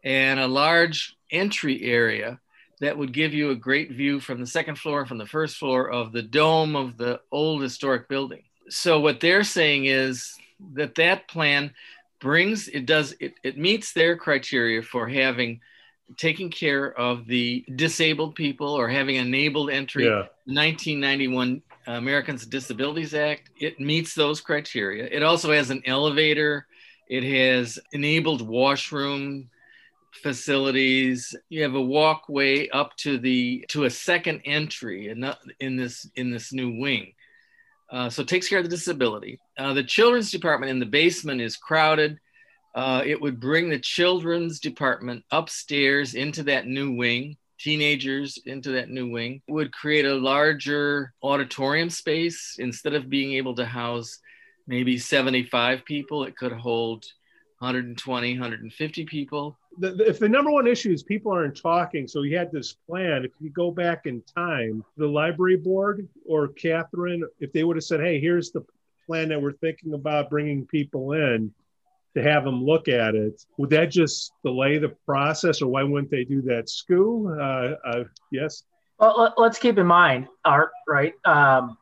and 0.04 0.38
a 0.38 0.46
large 0.46 1.16
entry 1.30 1.82
area 1.82 2.38
that 2.80 2.96
would 2.96 3.12
give 3.12 3.32
you 3.32 3.50
a 3.50 3.56
great 3.56 3.90
view 3.90 4.20
from 4.20 4.40
the 4.40 4.46
second 4.46 4.78
floor, 4.78 5.00
and 5.00 5.08
from 5.08 5.18
the 5.18 5.26
first 5.26 5.56
floor 5.56 5.90
of 5.90 6.12
the 6.12 6.22
dome 6.22 6.76
of 6.76 6.96
the 6.96 7.20
old 7.32 7.62
historic 7.62 8.08
building. 8.08 8.42
So 8.68 9.00
what 9.00 9.20
they're 9.20 9.44
saying 9.44 9.86
is 9.86 10.34
that 10.74 10.94
that 10.96 11.28
plan 11.28 11.72
brings 12.20 12.68
it 12.68 12.86
does 12.86 13.14
it, 13.20 13.34
it 13.42 13.58
meets 13.58 13.92
their 13.92 14.16
criteria 14.16 14.82
for 14.82 15.06
having 15.06 15.60
taking 16.16 16.50
care 16.50 16.92
of 16.98 17.26
the 17.26 17.64
disabled 17.76 18.34
people 18.34 18.68
or 18.68 18.88
having 18.88 19.16
enabled 19.16 19.70
entry 19.70 20.04
yeah. 20.04 20.26
1991 20.46 21.60
americans 21.86 22.42
with 22.42 22.50
disabilities 22.50 23.12
act 23.14 23.50
it 23.60 23.78
meets 23.78 24.14
those 24.14 24.40
criteria 24.40 25.06
it 25.10 25.22
also 25.22 25.52
has 25.52 25.70
an 25.70 25.82
elevator 25.84 26.66
it 27.08 27.24
has 27.24 27.78
enabled 27.92 28.46
washroom 28.46 29.50
facilities. 30.22 31.34
You 31.48 31.62
have 31.62 31.74
a 31.74 31.80
walkway 31.80 32.68
up 32.68 32.96
to 32.98 33.18
the 33.18 33.64
to 33.68 33.84
a 33.84 33.90
second 33.90 34.42
entry 34.44 35.08
in, 35.08 35.30
in 35.60 35.76
this 35.76 36.08
in 36.16 36.30
this 36.30 36.52
new 36.52 36.78
wing. 36.78 37.12
Uh, 37.90 38.10
so 38.10 38.24
takes 38.24 38.48
care 38.48 38.58
of 38.58 38.64
the 38.64 38.70
disability. 38.70 39.38
Uh, 39.58 39.74
the 39.74 39.84
children's 39.84 40.30
department 40.30 40.70
in 40.70 40.78
the 40.78 40.86
basement 40.86 41.40
is 41.40 41.56
crowded. 41.56 42.18
Uh, 42.74 43.02
it 43.04 43.20
would 43.20 43.38
bring 43.38 43.68
the 43.68 43.78
children's 43.78 44.58
department 44.58 45.24
upstairs 45.30 46.14
into 46.14 46.42
that 46.42 46.66
new 46.66 46.92
wing, 46.92 47.36
teenagers 47.58 48.38
into 48.46 48.72
that 48.72 48.90
new 48.90 49.10
wing, 49.10 49.40
it 49.46 49.52
would 49.52 49.72
create 49.72 50.04
a 50.04 50.14
larger 50.14 51.12
auditorium 51.22 51.88
space. 51.88 52.56
Instead 52.58 52.94
of 52.94 53.08
being 53.08 53.32
able 53.34 53.54
to 53.54 53.64
house 53.64 54.18
maybe 54.66 54.98
75 54.98 55.84
people, 55.84 56.24
it 56.24 56.36
could 56.36 56.52
hold 56.52 57.04
120, 57.60 58.32
150 58.32 59.04
people. 59.04 59.58
The, 59.78 59.90
the, 59.90 60.08
if 60.08 60.18
the 60.18 60.28
number 60.28 60.50
one 60.50 60.66
issue 60.66 60.92
is 60.92 61.02
people 61.02 61.32
aren't 61.32 61.60
talking, 61.60 62.06
so 62.06 62.22
he 62.22 62.32
had 62.32 62.52
this 62.52 62.72
plan. 62.88 63.24
If 63.24 63.32
you 63.40 63.50
go 63.50 63.70
back 63.70 64.06
in 64.06 64.22
time, 64.22 64.84
the 64.96 65.06
library 65.06 65.56
board 65.56 66.08
or 66.26 66.48
Catherine, 66.48 67.24
if 67.40 67.52
they 67.52 67.64
would 67.64 67.76
have 67.76 67.84
said, 67.84 68.00
"Hey, 68.00 68.20
here's 68.20 68.50
the 68.50 68.64
plan 69.06 69.28
that 69.30 69.40
we're 69.40 69.52
thinking 69.52 69.94
about 69.94 70.30
bringing 70.30 70.66
people 70.66 71.12
in," 71.12 71.52
to 72.14 72.22
have 72.22 72.44
them 72.44 72.64
look 72.64 72.88
at 72.88 73.14
it, 73.14 73.44
would 73.58 73.70
that 73.70 73.86
just 73.86 74.32
delay 74.44 74.78
the 74.78 74.90
process, 75.06 75.60
or 75.60 75.66
why 75.66 75.82
wouldn't 75.82 76.10
they 76.10 76.24
do 76.24 76.40
that? 76.42 76.68
Skoo, 76.68 77.36
uh, 77.36 77.74
uh, 77.84 78.04
yes. 78.30 78.62
Well, 78.98 79.34
let's 79.36 79.58
keep 79.58 79.78
in 79.78 79.86
mind, 79.86 80.28
Art, 80.44 80.70
right? 80.86 81.14
Um, 81.24 81.76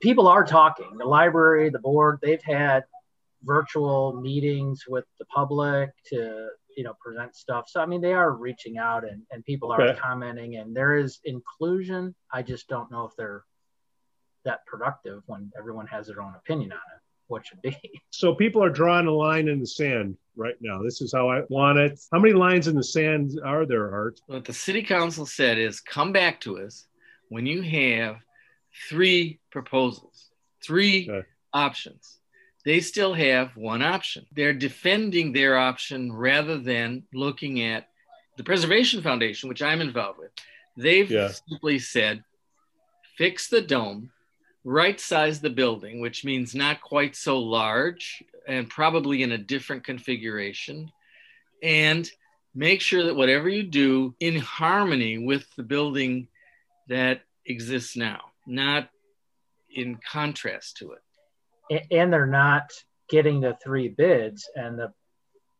people 0.00 0.28
are 0.28 0.44
talking. 0.44 0.98
The 0.98 1.06
library, 1.06 1.70
the 1.70 1.78
board, 1.78 2.18
they've 2.20 2.42
had 2.42 2.84
virtual 3.42 4.20
meetings 4.20 4.84
with 4.86 5.04
the 5.18 5.24
public 5.26 5.90
to 6.10 6.48
you 6.76 6.84
know 6.84 6.94
present 7.00 7.34
stuff. 7.34 7.64
So 7.68 7.80
i 7.80 7.86
mean 7.86 8.00
they 8.00 8.12
are 8.12 8.32
reaching 8.32 8.78
out 8.78 9.04
and, 9.08 9.22
and 9.30 9.44
people 9.44 9.72
are 9.72 9.94
commenting 9.94 10.56
and 10.56 10.74
there 10.74 10.96
is 10.96 11.20
inclusion. 11.24 12.14
I 12.32 12.42
just 12.42 12.68
don't 12.68 12.90
know 12.90 13.04
if 13.04 13.12
they're 13.16 13.44
that 14.44 14.66
productive 14.66 15.22
when 15.26 15.50
everyone 15.58 15.86
has 15.86 16.08
their 16.08 16.20
own 16.20 16.34
opinion 16.34 16.72
on 16.72 16.78
it. 16.78 17.02
What 17.28 17.46
should 17.46 17.62
be. 17.62 17.76
So 18.10 18.34
people 18.34 18.62
are 18.62 18.70
drawing 18.70 19.06
a 19.06 19.10
line 19.10 19.48
in 19.48 19.58
the 19.58 19.66
sand 19.66 20.16
right 20.36 20.54
now. 20.60 20.82
This 20.82 21.00
is 21.00 21.12
how 21.12 21.30
i 21.30 21.42
want 21.48 21.78
it. 21.78 21.98
How 22.12 22.18
many 22.18 22.34
lines 22.34 22.68
in 22.68 22.76
the 22.76 22.84
sand 22.84 23.40
are 23.44 23.64
there 23.64 23.92
art? 23.92 24.20
What 24.26 24.44
the 24.44 24.52
city 24.52 24.82
council 24.82 25.24
said 25.24 25.58
is 25.58 25.80
come 25.80 26.12
back 26.12 26.40
to 26.42 26.58
us 26.58 26.86
when 27.30 27.46
you 27.46 27.62
have 27.62 28.16
three 28.88 29.38
proposals 29.50 30.30
three 30.62 31.08
okay. 31.10 31.26
options 31.52 32.18
they 32.64 32.80
still 32.80 33.14
have 33.14 33.56
one 33.56 33.82
option. 33.82 34.26
They're 34.32 34.52
defending 34.52 35.32
their 35.32 35.58
option 35.58 36.12
rather 36.12 36.58
than 36.58 37.04
looking 37.12 37.62
at 37.62 37.88
the 38.36 38.44
Preservation 38.44 39.02
Foundation, 39.02 39.48
which 39.48 39.62
I'm 39.62 39.80
involved 39.80 40.18
with. 40.18 40.30
They've 40.76 41.10
yeah. 41.10 41.32
simply 41.48 41.78
said, 41.78 42.24
fix 43.16 43.48
the 43.48 43.60
dome, 43.60 44.10
right 44.64 44.98
size 44.98 45.40
the 45.40 45.50
building, 45.50 46.00
which 46.00 46.24
means 46.24 46.54
not 46.54 46.80
quite 46.80 47.16
so 47.16 47.38
large 47.38 48.22
and 48.46 48.70
probably 48.70 49.22
in 49.22 49.32
a 49.32 49.38
different 49.38 49.84
configuration, 49.84 50.90
and 51.62 52.10
make 52.54 52.80
sure 52.80 53.04
that 53.04 53.16
whatever 53.16 53.48
you 53.48 53.62
do 53.62 54.14
in 54.20 54.36
harmony 54.36 55.18
with 55.18 55.46
the 55.56 55.62
building 55.62 56.28
that 56.88 57.22
exists 57.46 57.96
now, 57.96 58.20
not 58.46 58.88
in 59.74 59.98
contrast 60.10 60.76
to 60.76 60.92
it 60.92 61.02
and 61.90 62.12
they're 62.12 62.26
not 62.26 62.70
getting 63.08 63.40
the 63.40 63.56
three 63.62 63.88
bids 63.88 64.48
and 64.54 64.78
the 64.78 64.92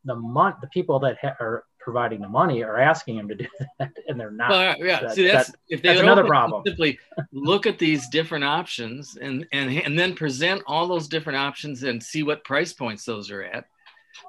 the 0.05 0.15
month 0.15 0.57
the 0.61 0.67
people 0.67 0.99
that 0.99 1.17
ha- 1.21 1.35
are 1.39 1.63
providing 1.79 2.21
the 2.21 2.29
money 2.29 2.63
are 2.63 2.79
asking 2.79 3.17
them 3.17 3.27
to 3.27 3.35
do 3.35 3.45
that 3.79 3.91
and 4.07 4.19
they're 4.19 4.31
not. 4.31 4.49
Well, 4.49 4.75
yeah 4.79 5.01
that, 5.01 5.15
see 5.15 5.27
that's 5.27 5.51
that, 5.51 5.57
if 5.69 5.81
they 5.81 5.89
that's 5.89 6.01
another 6.01 6.25
problem. 6.25 6.63
simply 6.67 6.99
look 7.31 7.67
at 7.67 7.77
these 7.77 8.07
different 8.09 8.43
options 8.43 9.17
and 9.21 9.45
and 9.51 9.71
and 9.71 9.97
then 9.97 10.15
present 10.15 10.63
all 10.65 10.87
those 10.87 11.07
different 11.07 11.37
options 11.37 11.83
and 11.83 12.01
see 12.01 12.23
what 12.23 12.43
price 12.43 12.73
points 12.73 13.05
those 13.05 13.29
are 13.31 13.43
at. 13.43 13.65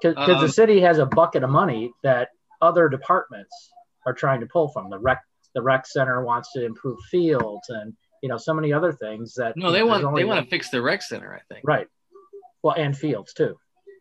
Because 0.02 0.16
um, 0.16 0.40
the 0.40 0.52
city 0.52 0.80
has 0.80 0.98
a 0.98 1.06
bucket 1.06 1.44
of 1.44 1.50
money 1.50 1.92
that 2.02 2.30
other 2.60 2.88
departments 2.88 3.70
are 4.06 4.14
trying 4.14 4.40
to 4.40 4.46
pull 4.46 4.68
from. 4.68 4.90
The 4.90 4.98
rec 4.98 5.22
the 5.54 5.62
rec 5.62 5.86
center 5.86 6.24
wants 6.24 6.52
to 6.52 6.64
improve 6.64 6.98
fields 7.10 7.68
and 7.68 7.94
you 8.24 8.28
know 8.28 8.38
so 8.38 8.54
many 8.54 8.72
other 8.72 8.90
things 8.90 9.34
that 9.34 9.54
no 9.54 9.70
they 9.70 9.82
want 9.82 10.02
they 10.16 10.24
want 10.24 10.42
to 10.42 10.48
fix 10.48 10.70
the 10.70 10.80
rec 10.80 11.02
center 11.02 11.34
i 11.34 11.42
think. 11.52 11.60
Right. 11.62 11.86
Well 12.62 12.74
and 12.74 12.96
fields 12.96 13.34
too. 13.34 13.58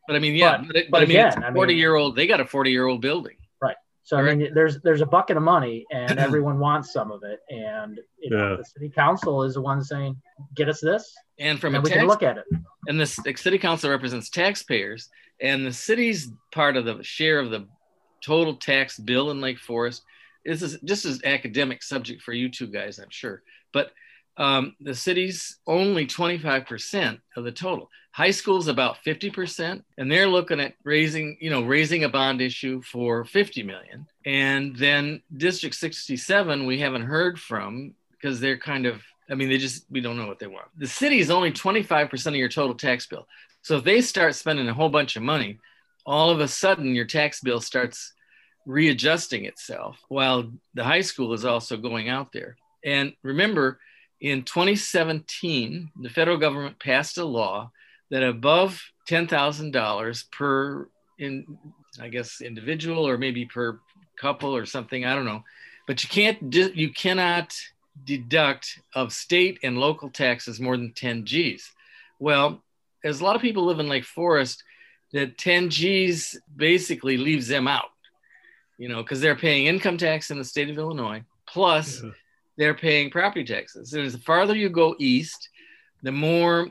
But 0.07 0.15
i 0.15 0.19
mean 0.19 0.33
yeah 0.33 0.59
but, 0.59 0.67
but, 0.67 0.73
but, 0.73 0.91
but 0.91 1.01
I 1.01 1.05
mean, 1.05 1.17
again, 1.17 1.43
it's 1.43 1.53
40 1.53 1.75
year 1.75 1.95
old 1.95 2.15
they 2.15 2.25
got 2.25 2.39
a 2.39 2.45
40 2.45 2.71
year 2.71 2.87
old 2.87 3.01
building. 3.01 3.35
Right. 3.61 3.75
So 4.03 4.15
i 4.15 4.21
mean 4.21 4.53
there's 4.53 4.79
there's 4.79 5.01
a 5.01 5.05
bucket 5.05 5.35
of 5.35 5.43
money 5.43 5.85
and 5.91 6.17
everyone 6.27 6.57
wants 6.57 6.93
some 6.93 7.11
of 7.11 7.23
it. 7.23 7.41
And 7.49 7.99
you 8.17 8.29
know 8.29 8.51
yeah. 8.51 8.55
the 8.55 8.63
city 8.63 8.87
council 8.87 9.43
is 9.43 9.55
the 9.55 9.61
one 9.61 9.83
saying 9.83 10.15
get 10.55 10.69
us 10.69 10.79
this. 10.79 11.13
And 11.37 11.59
from 11.59 11.75
and 11.75 11.81
a 11.81 11.83
we 11.83 11.89
tax, 11.89 11.99
can 11.99 12.07
look 12.07 12.23
at 12.23 12.37
it. 12.37 12.45
and 12.87 12.97
the 12.97 13.05
city 13.05 13.57
council 13.57 13.89
represents 13.89 14.29
taxpayers 14.29 15.09
and 15.41 15.65
the 15.65 15.73
city's 15.73 16.31
part 16.53 16.77
of 16.77 16.85
the 16.85 17.03
share 17.03 17.41
of 17.41 17.51
the 17.51 17.67
total 18.23 18.55
tax 18.55 18.97
bill 18.97 19.31
in 19.31 19.41
lake 19.41 19.59
forest 19.59 20.01
this 20.45 20.61
is 20.61 20.77
just 20.85 21.03
as 21.03 21.21
academic 21.25 21.83
subject 21.83 22.21
for 22.21 22.31
you 22.31 22.47
two 22.47 22.67
guys 22.67 22.99
i'm 22.99 23.09
sure. 23.09 23.43
But 23.73 23.91
um, 24.37 24.75
the 24.79 24.95
city's 24.95 25.59
only 25.67 26.07
25% 26.07 27.19
of 27.35 27.43
the 27.43 27.51
total. 27.51 27.89
High 28.11 28.31
school's 28.31 28.67
about 28.67 28.97
50%, 29.05 29.83
and 29.97 30.11
they're 30.11 30.27
looking 30.27 30.59
at 30.59 30.75
raising, 30.83 31.37
you 31.39 31.49
know, 31.49 31.63
raising 31.63 32.03
a 32.03 32.09
bond 32.09 32.41
issue 32.41 32.81
for 32.81 33.25
50 33.25 33.63
million. 33.63 34.07
And 34.25 34.75
then 34.75 35.21
District 35.35 35.75
67, 35.75 36.65
we 36.65 36.79
haven't 36.79 37.03
heard 37.03 37.39
from 37.39 37.95
because 38.11 38.39
they're 38.39 38.57
kind 38.57 38.85
of, 38.85 39.01
I 39.29 39.35
mean, 39.35 39.49
they 39.49 39.57
just, 39.57 39.85
we 39.89 39.99
don't 39.99 40.17
know 40.17 40.27
what 40.27 40.39
they 40.39 40.47
want. 40.47 40.67
The 40.77 40.87
city 40.87 41.19
is 41.19 41.31
only 41.31 41.51
25% 41.51 42.27
of 42.27 42.35
your 42.35 42.49
total 42.49 42.75
tax 42.75 43.07
bill. 43.07 43.27
So 43.63 43.77
if 43.77 43.83
they 43.83 44.01
start 44.01 44.35
spending 44.35 44.67
a 44.67 44.73
whole 44.73 44.89
bunch 44.89 45.15
of 45.15 45.23
money, 45.23 45.57
all 46.05 46.29
of 46.29 46.39
a 46.39 46.47
sudden 46.47 46.95
your 46.95 47.05
tax 47.05 47.39
bill 47.41 47.61
starts 47.61 48.13
readjusting 48.65 49.45
itself 49.45 49.97
while 50.07 50.51
the 50.73 50.83
high 50.83 51.01
school 51.01 51.33
is 51.33 51.45
also 51.45 51.77
going 51.77 52.09
out 52.09 52.31
there. 52.31 52.57
And 52.85 53.13
remember, 53.23 53.79
in 54.23 54.43
2017, 54.43 55.91
the 55.99 56.09
federal 56.09 56.37
government 56.37 56.79
passed 56.79 57.17
a 57.17 57.25
law 57.25 57.71
that 58.09 58.23
above 58.23 58.81
$10,000 59.09 60.31
per, 60.31 60.87
in, 61.19 61.57
I 61.99 62.07
guess, 62.07 62.39
individual 62.39 63.05
or 63.05 63.17
maybe 63.17 63.45
per 63.45 63.81
couple 64.17 64.55
or 64.55 64.65
something, 64.65 65.03
I 65.03 65.13
don't 65.13 65.25
know, 65.25 65.43
but 65.87 66.01
you 66.03 66.09
can't, 66.09 66.55
you 66.55 66.89
cannot 66.93 67.53
deduct 68.05 68.79
of 68.95 69.11
state 69.11 69.59
and 69.61 69.77
local 69.77 70.09
taxes 70.09 70.57
more 70.57 70.77
than 70.77 70.93
10 70.93 71.25
G's. 71.25 71.69
Well, 72.17 72.63
as 73.03 73.19
a 73.19 73.25
lot 73.25 73.35
of 73.35 73.41
people 73.41 73.65
live 73.65 73.81
in 73.81 73.89
Lake 73.89 74.05
Forest, 74.05 74.63
that 75.11 75.37
10 75.37 75.69
G's 75.69 76.39
basically 76.55 77.17
leaves 77.17 77.49
them 77.49 77.67
out, 77.67 77.91
you 78.77 78.87
know, 78.87 79.03
because 79.03 79.19
they're 79.19 79.35
paying 79.35 79.65
income 79.65 79.97
tax 79.97 80.31
in 80.31 80.37
the 80.37 80.45
state 80.45 80.69
of 80.69 80.77
Illinois, 80.77 81.23
plus 81.45 82.01
yeah 82.01 82.11
they're 82.57 82.73
paying 82.73 83.09
property 83.09 83.43
taxes. 83.43 83.93
And 83.93 84.09
the 84.09 84.17
farther 84.19 84.55
you 84.55 84.69
go 84.69 84.95
east, 84.99 85.49
the 86.01 86.11
more 86.11 86.69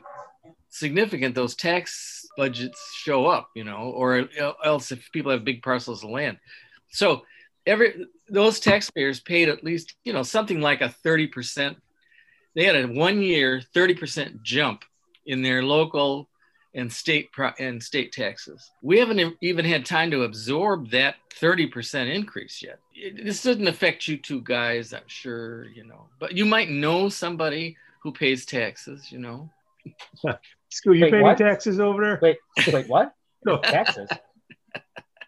significant 0.69 1.35
those 1.35 1.55
tax 1.55 2.25
budgets 2.37 2.93
show 2.95 3.27
up, 3.27 3.49
you 3.55 3.63
know, 3.63 3.91
or 3.95 4.27
else 4.63 4.91
if 4.91 5.11
people 5.11 5.31
have 5.31 5.43
big 5.43 5.61
parcels 5.61 6.03
of 6.03 6.09
land. 6.09 6.37
So 6.89 7.23
every 7.65 8.05
those 8.29 8.59
taxpayers 8.59 9.19
paid 9.19 9.49
at 9.49 9.63
least, 9.63 9.95
you 10.03 10.13
know, 10.13 10.23
something 10.23 10.61
like 10.61 10.81
a 10.81 10.93
30%. 11.05 11.75
They 12.55 12.65
had 12.65 12.75
a 12.75 12.87
one 12.87 13.21
year 13.21 13.61
30% 13.75 14.41
jump 14.41 14.83
in 15.25 15.41
their 15.41 15.63
local 15.63 16.29
and 16.75 16.91
state 16.91 17.31
pro- 17.31 17.53
and 17.59 17.81
state 17.81 18.11
taxes. 18.11 18.71
We 18.81 18.99
haven't 18.99 19.35
even 19.41 19.65
had 19.65 19.85
time 19.85 20.11
to 20.11 20.23
absorb 20.23 20.89
that 20.91 21.15
30% 21.39 22.13
increase 22.13 22.61
yet. 22.61 22.79
It, 22.95 23.23
this 23.23 23.43
doesn't 23.43 23.67
affect 23.67 24.07
you 24.07 24.17
two 24.17 24.41
guys, 24.41 24.93
I'm 24.93 25.07
sure, 25.07 25.65
you 25.65 25.83
know, 25.85 26.07
but 26.19 26.33
you 26.33 26.45
might 26.45 26.69
know 26.69 27.09
somebody 27.09 27.77
who 28.01 28.11
pays 28.11 28.45
taxes, 28.45 29.11
you 29.11 29.19
know. 29.19 29.49
School, 30.69 30.95
you 30.95 31.03
wait, 31.03 31.11
pay 31.11 31.23
any 31.23 31.35
taxes 31.35 31.79
over 31.79 32.03
there? 32.03 32.19
Wait, 32.21 32.37
wait, 32.71 32.87
what? 32.87 33.13
no 33.45 33.59
taxes. 33.59 34.09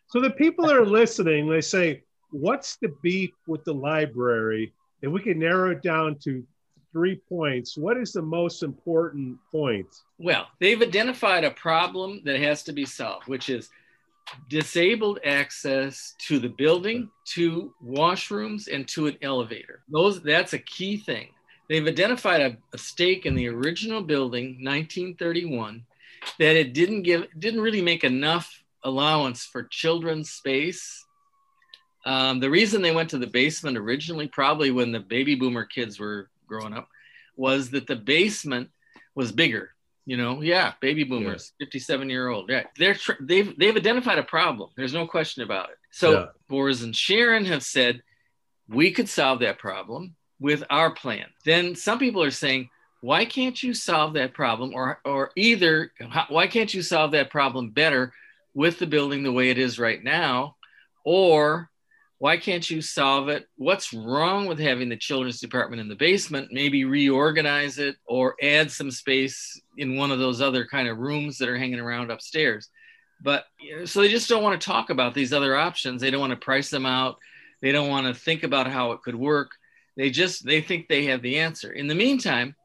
So 0.08 0.22
the 0.22 0.30
people 0.30 0.68
that 0.68 0.78
are 0.78 0.86
listening, 0.86 1.50
they 1.50 1.60
say, 1.60 2.04
"What's 2.32 2.78
the 2.78 2.96
beef 3.04 3.32
with 3.48 3.66
the 3.66 3.74
library?" 3.74 4.72
And 5.04 5.12
we 5.12 5.20
can 5.20 5.40
narrow 5.40 5.72
it 5.72 5.82
down 5.82 6.16
to 6.20 6.42
three 6.96 7.18
points, 7.28 7.78
what 7.78 7.98
is 7.98 8.14
the 8.14 8.22
most 8.22 8.64
important 8.64 9.38
point? 9.52 9.86
Well, 10.18 10.48
they've 10.62 10.82
identified 10.82 11.44
a 11.44 11.52
problem 11.52 12.22
that 12.24 12.40
has 12.40 12.64
to 12.64 12.72
be 12.72 12.86
solved, 12.86 13.28
which 13.28 13.50
is 13.50 13.70
disabled 14.50 15.20
access 15.26 16.16
to 16.20 16.40
the 16.40 16.48
building, 16.48 17.10
to 17.26 17.74
washrooms, 17.86 18.74
and 18.74 18.88
to 18.88 19.08
an 19.08 19.18
elevator. 19.22 19.82
Those 19.90 20.24
that's 20.24 20.54
a 20.54 20.60
key 20.60 20.96
thing. 20.96 21.28
They've 21.68 21.86
identified 21.86 22.42
a, 22.42 22.58
a 22.74 22.78
stake 22.78 23.26
in 23.26 23.36
the 23.36 23.50
original 23.50 24.02
building, 24.02 24.64
1931, 24.64 25.84
that 26.40 26.56
it 26.56 26.74
didn't 26.74 27.02
give 27.02 27.28
didn't 27.38 27.60
really 27.60 27.82
make 27.82 28.06
enough 28.06 28.64
allowance 28.86 29.44
for 29.44 29.64
children's 29.64 30.32
space. 30.32 31.06
Um, 32.06 32.40
the 32.40 32.52
reason 32.52 32.82
they 32.82 32.96
went 32.96 33.10
to 33.10 33.18
the 33.18 33.28
basement 33.28 33.78
originally, 33.78 34.30
probably 34.30 34.72
when 34.72 34.94
the 34.94 35.00
baby 35.02 35.36
boomer 35.36 35.66
kids 35.66 36.00
were 36.00 36.30
growing 36.48 36.74
up 36.74 36.88
was 37.36 37.72
that 37.72 37.88
the 37.88 37.96
basement 37.96 38.70
was 39.16 39.32
bigger 39.32 39.72
You 40.06 40.18
know, 40.18 40.42
yeah, 40.42 40.74
baby 40.82 41.04
boomers, 41.04 41.54
57 41.60 42.10
year 42.10 42.28
old. 42.28 42.50
Yeah, 42.50 42.64
they're 42.78 42.94
tr- 42.94 43.20
they've 43.20 43.58
they've 43.58 43.76
identified 43.76 44.20
a 44.20 44.24
problem. 44.24 44.70
There's 44.78 44.94
no 44.94 45.08
question 45.08 45.44
about 45.44 45.70
it. 45.72 45.78
So 45.92 46.12
Yeah. 46.12 46.26
Bories 46.48 46.84
and 46.84 46.94
Shearron 46.94 47.46
have 47.48 47.64
said 47.64 48.04
we 48.68 48.92
could 48.92 49.10
solve 49.10 49.40
that 49.40 49.58
problem 49.58 50.16
with 50.40 50.64
our 50.70 50.92
plan. 50.92 51.28
Then 51.44 51.76
some 51.76 51.98
people 51.98 52.22
are 52.22 52.32
saying, 52.32 52.70
why 53.02 53.26
can't 53.26 53.62
you 53.64 53.74
solve 53.74 54.14
that 54.14 54.34
problem, 54.34 54.74
or 54.74 55.00
or 55.06 55.32
either 55.36 55.92
why 56.30 56.48
can't 56.48 56.74
you 56.74 56.82
solve 56.82 57.12
that 57.12 57.30
problem 57.30 57.72
better 57.72 58.14
with 58.54 58.78
the 58.80 58.88
building 58.88 59.24
the 59.24 59.32
way 59.32 59.50
it 59.50 59.58
is 59.58 59.80
right 59.80 60.04
now, 60.04 60.56
or 61.04 61.70
why 62.18 62.38
can't 62.38 62.70
you 62.70 62.82
solve 62.82 63.28
it? 63.28 63.48
What's 63.58 63.94
wrong 63.94 64.46
with 64.46 64.60
having 64.60 64.90
the 64.90 64.96
children's 64.96 65.40
department 65.40 65.82
in 65.82 65.90
the 65.90 65.96
basement? 65.96 66.50
Maybe 66.52 66.86
reorganize 66.86 67.78
it 67.78 67.98
or 68.06 68.36
add 68.42 68.72
some 68.72 68.90
space 68.90 69.60
in 69.78 69.98
one 69.98 70.12
of 70.12 70.20
those 70.20 70.42
other 70.42 70.66
kind 70.66 70.88
of 70.88 70.98
rooms 70.98 71.38
that 71.38 71.50
are 71.50 71.58
hanging 71.58 71.80
around 71.80 72.12
upstairs. 72.12 72.70
But 73.22 73.46
uh, 73.82 73.86
so 73.86 74.02
they 74.02 74.08
just 74.08 74.30
don't 74.30 74.44
want 74.44 74.60
to 74.60 74.66
talk 74.66 74.90
about 74.90 75.14
these 75.14 75.34
other 75.34 75.56
options. 75.58 76.02
They 76.02 76.12
don't 76.12 76.22
want 76.22 76.32
to 76.32 76.38
price 76.38 76.70
them 76.70 76.86
out. 76.86 77.18
They 77.62 77.72
don't 77.72 77.90
want 77.90 78.08
to 78.08 78.14
think 78.14 78.44
about 78.44 78.68
how 78.68 78.92
it 78.92 79.02
could 79.02 79.16
work. 79.16 79.52
They 79.98 80.10
just 80.10 80.46
they 80.46 80.62
think 80.62 80.88
they 80.88 81.06
have 81.06 81.22
the 81.22 81.40
answer. 81.40 81.72
In 81.72 81.88
the 81.88 81.96
meantime, 81.96 82.56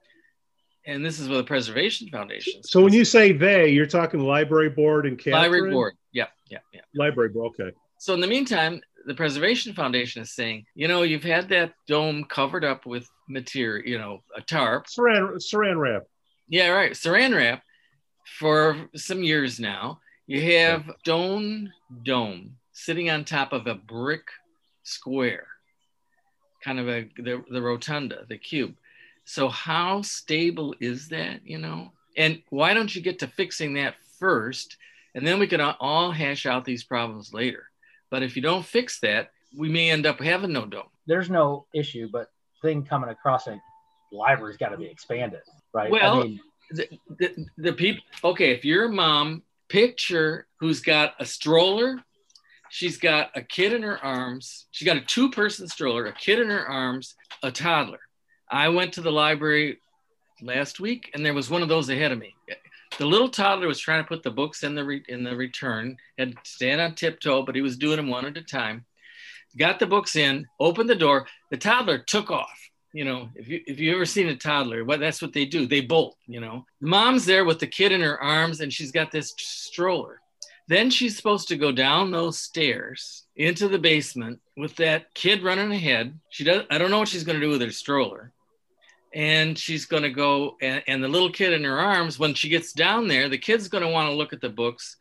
and 0.86 1.04
this 1.04 1.20
is 1.20 1.28
what 1.28 1.36
the 1.36 1.44
Preservation 1.44 2.08
Foundation. 2.08 2.62
So 2.62 2.82
when 2.82 2.92
you 2.92 3.04
say 3.04 3.32
they, 3.32 3.68
you're 3.68 3.86
talking 3.86 4.20
library 4.20 4.70
board 4.70 5.06
and 5.06 5.18
Catherine? 5.18 5.42
library 5.42 5.70
board, 5.70 5.94
yeah, 6.12 6.26
yeah, 6.48 6.58
yeah. 6.72 6.80
Library 6.94 7.30
board. 7.30 7.52
Okay. 7.60 7.76
So 7.98 8.14
in 8.14 8.20
the 8.20 8.26
meantime, 8.26 8.80
the 9.06 9.14
Preservation 9.14 9.72
Foundation 9.72 10.22
is 10.22 10.32
saying, 10.32 10.66
you 10.74 10.88
know, 10.88 11.02
you've 11.02 11.24
had 11.24 11.48
that 11.48 11.74
dome 11.86 12.24
covered 12.24 12.64
up 12.64 12.86
with 12.86 13.08
material, 13.28 13.86
you 13.86 13.98
know, 13.98 14.22
a 14.36 14.40
tarp. 14.40 14.86
Saran, 14.86 15.36
saran 15.36 15.78
wrap. 15.78 16.02
Yeah, 16.48 16.68
right. 16.68 16.92
Saran 16.92 17.34
wrap 17.34 17.62
for 18.38 18.76
some 18.94 19.22
years 19.22 19.58
now. 19.58 20.00
You 20.26 20.42
have 20.58 20.84
stone 21.00 21.72
dome 22.04 22.56
sitting 22.72 23.10
on 23.10 23.24
top 23.24 23.52
of 23.52 23.66
a 23.66 23.74
brick 23.74 24.28
square, 24.82 25.46
kind 26.62 26.78
of 26.78 26.88
a 26.88 27.08
the, 27.16 27.42
the 27.50 27.62
rotunda, 27.62 28.26
the 28.28 28.38
cube. 28.38 28.74
So 29.24 29.48
how 29.48 30.02
stable 30.02 30.74
is 30.80 31.08
that, 31.08 31.40
you 31.44 31.58
know? 31.58 31.92
And 32.16 32.42
why 32.50 32.74
don't 32.74 32.94
you 32.94 33.00
get 33.00 33.20
to 33.20 33.28
fixing 33.28 33.74
that 33.74 33.94
first, 34.18 34.76
and 35.14 35.26
then 35.26 35.38
we 35.38 35.46
can 35.46 35.60
all 35.60 36.10
hash 36.10 36.46
out 36.46 36.64
these 36.64 36.84
problems 36.84 37.32
later. 37.32 37.69
But 38.10 38.22
if 38.22 38.36
you 38.36 38.42
don't 38.42 38.64
fix 38.64 39.00
that, 39.00 39.30
we 39.56 39.68
may 39.68 39.90
end 39.90 40.06
up 40.06 40.20
having 40.20 40.52
no 40.52 40.66
dome. 40.66 40.88
There's 41.06 41.30
no 41.30 41.66
issue, 41.74 42.08
but 42.12 42.28
thing 42.62 42.84
coming 42.84 43.10
across 43.10 43.46
a 43.46 43.60
library's 44.12 44.56
got 44.56 44.70
to 44.70 44.76
be 44.76 44.86
expanded, 44.86 45.40
right? 45.72 45.90
Well, 45.90 46.20
I 46.20 46.24
mean, 46.24 46.40
the, 46.70 46.88
the, 47.18 47.46
the 47.58 47.72
people 47.72 48.02
okay 48.22 48.52
if 48.52 48.64
you're 48.64 48.86
a 48.86 48.92
mom 48.92 49.42
picture 49.68 50.46
who's 50.58 50.80
got 50.80 51.14
a 51.18 51.26
stroller 51.26 52.02
she's 52.70 52.96
got 52.96 53.30
a 53.34 53.42
kid 53.42 53.72
in 53.72 53.82
her 53.82 53.98
arms 54.04 54.66
she's 54.70 54.86
got 54.86 54.96
a 54.96 55.00
two 55.00 55.30
person 55.30 55.66
stroller 55.68 56.06
a 56.06 56.12
kid 56.12 56.38
in 56.38 56.48
her 56.48 56.66
arms 56.66 57.14
a 57.42 57.50
toddler 57.50 58.00
i 58.50 58.68
went 58.68 58.92
to 58.92 59.00
the 59.00 59.10
library 59.10 59.78
last 60.42 60.80
week 60.80 61.10
and 61.14 61.24
there 61.24 61.34
was 61.34 61.50
one 61.50 61.62
of 61.62 61.68
those 61.68 61.88
ahead 61.88 62.12
of 62.12 62.18
me 62.18 62.34
the 62.98 63.06
little 63.06 63.28
toddler 63.28 63.66
was 63.66 63.78
trying 63.78 64.02
to 64.02 64.08
put 64.08 64.22
the 64.22 64.30
books 64.30 64.62
in 64.62 64.74
the 64.74 64.84
re, 64.84 65.02
in 65.08 65.24
the 65.24 65.34
return 65.34 65.96
had 66.18 66.32
to 66.32 66.38
stand 66.44 66.80
on 66.80 66.94
tiptoe 66.94 67.42
but 67.42 67.54
he 67.54 67.62
was 67.62 67.76
doing 67.76 67.96
them 67.96 68.08
one 68.08 68.26
at 68.26 68.36
a 68.36 68.42
time 68.42 68.84
got 69.58 69.78
the 69.78 69.86
books 69.86 70.16
in 70.16 70.46
opened 70.58 70.88
the 70.88 70.94
door 70.94 71.26
the 71.50 71.56
toddler 71.56 71.98
took 71.98 72.30
off 72.30 72.70
you 72.92 73.04
know, 73.04 73.28
if 73.34 73.48
you 73.48 73.60
if 73.66 73.78
you 73.78 73.94
ever 73.94 74.04
seen 74.04 74.28
a 74.28 74.36
toddler, 74.36 74.84
what 74.84 75.00
that's 75.00 75.22
what 75.22 75.32
they 75.32 75.44
do. 75.44 75.66
They 75.66 75.80
bolt, 75.80 76.16
you 76.26 76.40
know. 76.40 76.66
The 76.80 76.88
mom's 76.88 77.24
there 77.24 77.44
with 77.44 77.60
the 77.60 77.66
kid 77.66 77.92
in 77.92 78.00
her 78.00 78.20
arms 78.20 78.60
and 78.60 78.72
she's 78.72 78.90
got 78.90 79.12
this 79.12 79.32
stroller. 79.36 80.20
Then 80.66 80.90
she's 80.90 81.16
supposed 81.16 81.48
to 81.48 81.56
go 81.56 81.72
down 81.72 82.10
those 82.10 82.38
stairs 82.38 83.24
into 83.36 83.68
the 83.68 83.78
basement 83.78 84.40
with 84.56 84.76
that 84.76 85.12
kid 85.14 85.42
running 85.42 85.72
ahead. 85.72 86.18
She 86.30 86.44
does 86.44 86.64
I 86.70 86.78
don't 86.78 86.90
know 86.90 86.98
what 86.98 87.08
she's 87.08 87.24
going 87.24 87.38
to 87.38 87.46
do 87.46 87.50
with 87.50 87.60
her 87.60 87.70
stroller. 87.70 88.32
And 89.12 89.58
she's 89.58 89.86
going 89.86 90.04
to 90.04 90.10
go 90.10 90.56
and, 90.62 90.82
and 90.86 91.02
the 91.02 91.08
little 91.08 91.32
kid 91.32 91.52
in 91.52 91.64
her 91.64 91.78
arms 91.78 92.18
when 92.18 92.34
she 92.34 92.48
gets 92.48 92.72
down 92.72 93.08
there, 93.08 93.28
the 93.28 93.38
kid's 93.38 93.68
going 93.68 93.82
to 93.82 93.90
want 93.90 94.08
to 94.08 94.14
look 94.14 94.32
at 94.32 94.40
the 94.40 94.48
books. 94.48 94.96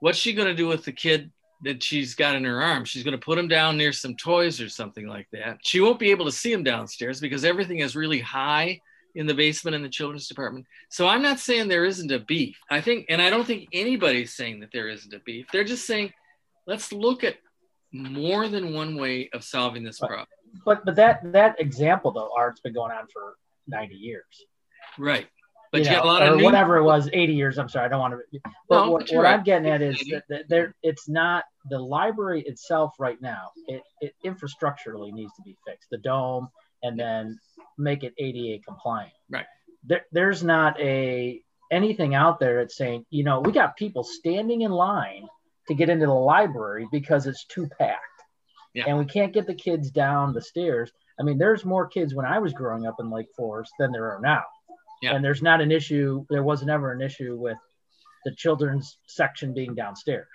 What's 0.00 0.18
she 0.18 0.34
going 0.34 0.48
to 0.48 0.54
do 0.54 0.66
with 0.66 0.84
the 0.84 0.92
kid 0.92 1.30
that 1.62 1.82
she's 1.82 2.14
got 2.14 2.36
in 2.36 2.44
her 2.44 2.62
arms. 2.62 2.88
She's 2.88 3.02
going 3.02 3.18
to 3.18 3.24
put 3.24 3.38
him 3.38 3.48
down 3.48 3.76
near 3.76 3.92
some 3.92 4.14
toys 4.16 4.60
or 4.60 4.68
something 4.68 5.06
like 5.06 5.28
that. 5.32 5.58
She 5.62 5.80
won't 5.80 5.98
be 5.98 6.10
able 6.10 6.26
to 6.26 6.32
see 6.32 6.52
him 6.52 6.62
downstairs 6.62 7.20
because 7.20 7.44
everything 7.44 7.78
is 7.78 7.96
really 7.96 8.20
high 8.20 8.80
in 9.14 9.26
the 9.26 9.34
basement 9.34 9.74
in 9.74 9.82
the 9.82 9.88
children's 9.88 10.28
department. 10.28 10.66
So 10.90 11.08
I'm 11.08 11.22
not 11.22 11.38
saying 11.38 11.68
there 11.68 11.86
isn't 11.86 12.12
a 12.12 12.18
beef. 12.20 12.58
I 12.70 12.82
think, 12.82 13.06
and 13.08 13.22
I 13.22 13.30
don't 13.30 13.46
think 13.46 13.68
anybody's 13.72 14.34
saying 14.34 14.60
that 14.60 14.70
there 14.72 14.88
isn't 14.88 15.14
a 15.14 15.20
beef. 15.20 15.46
They're 15.50 15.64
just 15.64 15.86
saying, 15.86 16.12
let's 16.66 16.92
look 16.92 17.24
at 17.24 17.36
more 17.92 18.48
than 18.48 18.74
one 18.74 18.96
way 18.96 19.30
of 19.32 19.42
solving 19.42 19.82
this 19.82 19.98
problem. 19.98 20.26
but 20.66 20.84
but 20.84 20.96
that 20.96 21.32
that 21.32 21.58
example 21.58 22.10
though, 22.10 22.30
art's 22.36 22.60
been 22.60 22.74
going 22.74 22.92
on 22.92 23.06
for 23.10 23.36
90 23.68 23.94
years. 23.94 24.24
Right. 24.98 25.26
But 25.72 25.80
you, 25.80 25.90
you 25.90 25.96
got 25.96 26.04
a 26.04 26.08
lot 26.08 26.22
or 26.22 26.26
of 26.32 26.36
new, 26.38 26.44
whatever 26.44 26.76
it 26.76 26.84
was, 26.84 27.08
80 27.12 27.34
years. 27.34 27.58
I'm 27.58 27.68
sorry, 27.68 27.86
I 27.86 27.88
don't 27.88 28.00
want 28.00 28.14
to. 28.14 28.40
But 28.68 28.84
No, 28.84 28.90
what, 28.92 29.08
what 29.10 29.24
right. 29.24 29.34
I'm 29.34 29.44
getting 29.44 29.68
at 29.68 29.82
is 29.82 29.98
that, 30.10 30.24
that 30.28 30.48
there, 30.48 30.74
it's 30.82 31.08
not 31.08 31.44
the 31.68 31.78
library 31.78 32.42
itself 32.42 32.94
right 32.98 33.20
now. 33.20 33.50
It, 33.66 33.82
it 34.00 34.14
infrastructurally 34.24 35.12
needs 35.12 35.32
to 35.36 35.42
be 35.42 35.56
fixed, 35.66 35.90
the 35.90 35.98
dome, 35.98 36.48
and 36.82 36.98
then 36.98 37.38
make 37.78 38.04
it 38.04 38.14
ADA 38.18 38.62
compliant. 38.64 39.12
Right. 39.28 39.46
There, 39.84 40.04
there's 40.12 40.42
not 40.42 40.80
a 40.80 41.40
anything 41.70 42.14
out 42.14 42.38
there 42.38 42.60
that's 42.60 42.76
saying, 42.76 43.04
you 43.10 43.24
know, 43.24 43.40
we 43.40 43.52
got 43.52 43.76
people 43.76 44.04
standing 44.04 44.62
in 44.62 44.70
line 44.70 45.26
to 45.68 45.74
get 45.74 45.88
into 45.88 46.06
the 46.06 46.12
library 46.12 46.86
because 46.92 47.26
it's 47.26 47.44
too 47.44 47.68
packed. 47.78 48.02
Yeah. 48.74 48.84
And 48.86 48.98
we 48.98 49.04
can't 49.04 49.32
get 49.32 49.46
the 49.46 49.54
kids 49.54 49.90
down 49.90 50.32
the 50.32 50.42
stairs. 50.42 50.90
I 51.18 51.22
mean, 51.22 51.38
there's 51.38 51.64
more 51.64 51.86
kids 51.86 52.14
when 52.14 52.26
I 52.26 52.38
was 52.38 52.52
growing 52.52 52.86
up 52.86 52.96
in 53.00 53.10
Lake 53.10 53.28
Forest 53.36 53.72
than 53.78 53.92
there 53.92 54.10
are 54.12 54.20
now. 54.20 54.42
Yeah. 55.02 55.14
And 55.14 55.24
there's 55.24 55.42
not 55.42 55.60
an 55.60 55.70
issue, 55.70 56.24
there 56.30 56.42
was 56.42 56.62
never 56.62 56.92
an 56.92 57.02
issue 57.02 57.36
with 57.36 57.58
the 58.24 58.34
children's 58.34 58.98
section 59.06 59.54
being 59.54 59.74
downstairs. 59.74 60.26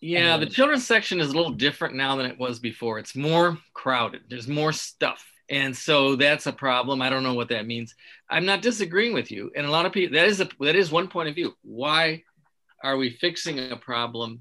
Yeah, 0.00 0.36
the 0.36 0.46
children's 0.46 0.86
section 0.86 1.20
is 1.20 1.30
a 1.30 1.36
little 1.36 1.52
different 1.52 1.94
now 1.94 2.16
than 2.16 2.26
it 2.26 2.38
was 2.38 2.58
before. 2.58 2.98
It's 2.98 3.16
more 3.16 3.58
crowded. 3.72 4.22
There's 4.28 4.46
more 4.46 4.72
stuff. 4.72 5.24
And 5.48 5.76
so 5.76 6.16
that's 6.16 6.46
a 6.46 6.52
problem. 6.52 7.00
I 7.00 7.08
don't 7.08 7.22
know 7.22 7.34
what 7.34 7.48
that 7.48 7.66
means. 7.66 7.94
I'm 8.28 8.44
not 8.44 8.62
disagreeing 8.62 9.14
with 9.14 9.30
you. 9.30 9.50
And 9.56 9.64
a 9.64 9.70
lot 9.70 9.86
of 9.86 9.92
people 9.92 10.16
that 10.16 10.26
is 10.26 10.40
a 10.40 10.48
that 10.60 10.76
is 10.76 10.90
one 10.90 11.08
point 11.08 11.28
of 11.28 11.34
view. 11.34 11.54
Why 11.62 12.24
are 12.82 12.96
we 12.96 13.10
fixing 13.10 13.70
a 13.70 13.76
problem 13.76 14.40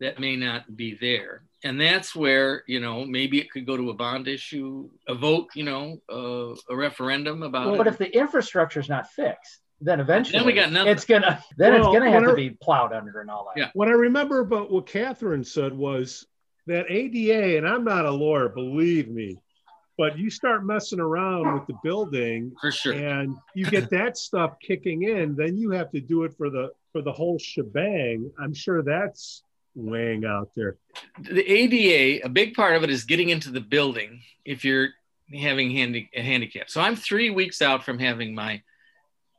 that 0.00 0.18
may 0.20 0.36
not 0.36 0.76
be 0.76 0.94
there? 1.00 1.42
And 1.64 1.80
that's 1.80 2.14
where, 2.14 2.62
you 2.66 2.80
know, 2.80 3.04
maybe 3.04 3.40
it 3.40 3.50
could 3.50 3.66
go 3.66 3.76
to 3.76 3.90
a 3.90 3.94
bond 3.94 4.28
issue, 4.28 4.88
a 5.08 5.14
vote, 5.14 5.48
you 5.54 5.64
know, 5.64 6.00
uh, 6.12 6.54
a 6.70 6.76
referendum 6.76 7.42
about 7.42 7.66
Well, 7.66 7.74
it. 7.74 7.78
but 7.78 7.86
if 7.86 7.98
the 7.98 8.14
infrastructure 8.16 8.78
is 8.80 8.88
not 8.88 9.10
fixed, 9.10 9.60
then 9.80 10.00
eventually 10.00 10.38
then 10.38 10.46
we 10.46 10.52
got 10.52 10.72
nothing. 10.72 10.92
it's 10.92 11.04
gonna 11.04 11.42
then 11.58 11.72
Well, 11.74 11.90
it's 11.90 11.98
gonna 11.98 12.10
have 12.10 12.24
to 12.24 12.34
be 12.34 12.50
plowed 12.50 12.92
under 12.92 13.20
and 13.20 13.30
all 13.30 13.50
that. 13.54 13.60
Yeah. 13.60 13.70
What 13.74 13.88
I 13.88 13.92
remember 13.92 14.40
about 14.40 14.70
what 14.70 14.86
Catherine 14.86 15.44
said 15.44 15.72
was 15.72 16.26
that 16.66 16.86
ADA, 16.88 17.58
and 17.58 17.66
I'm 17.68 17.84
not 17.84 18.06
a 18.06 18.10
lawyer, 18.10 18.48
believe 18.48 19.08
me, 19.08 19.38
but 19.98 20.18
you 20.18 20.30
start 20.30 20.64
messing 20.64 21.00
around 21.00 21.52
with 21.54 21.66
the 21.66 21.74
building 21.82 22.52
for 22.60 22.70
sure. 22.70 22.92
and 22.94 23.34
you 23.54 23.64
get 23.66 23.90
that 23.90 24.16
stuff 24.16 24.56
kicking 24.60 25.02
in, 25.04 25.34
then 25.36 25.56
you 25.56 25.70
have 25.70 25.90
to 25.92 26.00
do 26.00 26.24
it 26.24 26.34
for 26.36 26.48
the 26.50 26.70
for 26.92 27.02
the 27.02 27.12
whole 27.12 27.38
shebang. 27.38 28.30
I'm 28.38 28.54
sure 28.54 28.82
that's 28.82 29.42
weighing 29.76 30.24
out 30.24 30.50
there. 30.56 30.76
the 31.20 31.44
ADA, 31.44 32.24
a 32.24 32.28
big 32.28 32.54
part 32.54 32.74
of 32.74 32.82
it 32.82 32.90
is 32.90 33.04
getting 33.04 33.28
into 33.28 33.50
the 33.50 33.60
building 33.60 34.22
if 34.44 34.64
you're 34.64 34.88
having 35.32 35.70
handy, 35.70 36.10
a 36.14 36.22
handicap. 36.22 36.70
So 36.70 36.80
I'm 36.80 36.96
three 36.96 37.30
weeks 37.30 37.62
out 37.62 37.84
from 37.84 37.98
having 37.98 38.34
my 38.34 38.62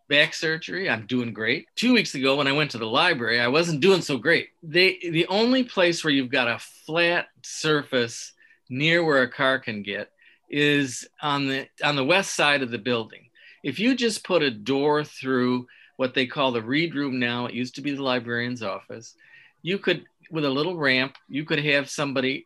back 0.07 0.33
surgery. 0.33 0.89
I'm 0.89 1.05
doing 1.05 1.33
great. 1.33 1.67
Two 1.75 1.93
weeks 1.93 2.15
ago, 2.15 2.35
when 2.35 2.47
I 2.47 2.53
went 2.53 2.71
to 2.71 2.77
the 2.77 2.87
library, 2.87 3.39
I 3.39 3.47
wasn't 3.47 3.81
doing 3.81 4.01
so 4.01 4.17
great. 4.17 4.49
They, 4.63 4.99
the 5.01 5.27
only 5.27 5.63
place 5.63 6.03
where 6.03 6.13
you've 6.13 6.31
got 6.31 6.47
a 6.47 6.59
flat 6.85 7.27
surface 7.43 8.33
near 8.69 9.03
where 9.03 9.23
a 9.23 9.29
car 9.29 9.59
can 9.59 9.83
get 9.83 10.11
is 10.49 11.07
on 11.21 11.47
the 11.47 11.67
on 11.83 11.95
the 11.95 12.05
west 12.05 12.35
side 12.35 12.61
of 12.61 12.71
the 12.71 12.77
building. 12.77 13.29
If 13.63 13.79
you 13.79 13.95
just 13.95 14.23
put 14.23 14.43
a 14.43 14.51
door 14.51 15.03
through 15.03 15.67
what 15.97 16.13
they 16.13 16.27
call 16.27 16.51
the 16.51 16.61
read 16.61 16.95
room 16.95 17.19
now, 17.19 17.47
it 17.47 17.53
used 17.53 17.75
to 17.75 17.81
be 17.81 17.91
the 17.91 18.03
librarian's 18.03 18.63
office, 18.63 19.15
you 19.61 19.77
could 19.77 20.05
with 20.31 20.45
a 20.45 20.49
little 20.49 20.77
ramp, 20.77 21.15
you 21.27 21.45
could 21.45 21.63
have 21.63 21.89
somebody 21.89 22.45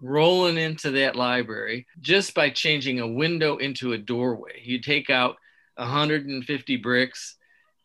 rolling 0.00 0.58
into 0.58 0.90
that 0.90 1.16
library 1.16 1.86
just 2.00 2.34
by 2.34 2.50
changing 2.50 3.00
a 3.00 3.06
window 3.06 3.56
into 3.56 3.92
a 3.92 3.98
doorway. 3.98 4.60
You 4.62 4.80
take 4.80 5.08
out 5.10 5.36
150 5.76 6.76
bricks 6.76 7.36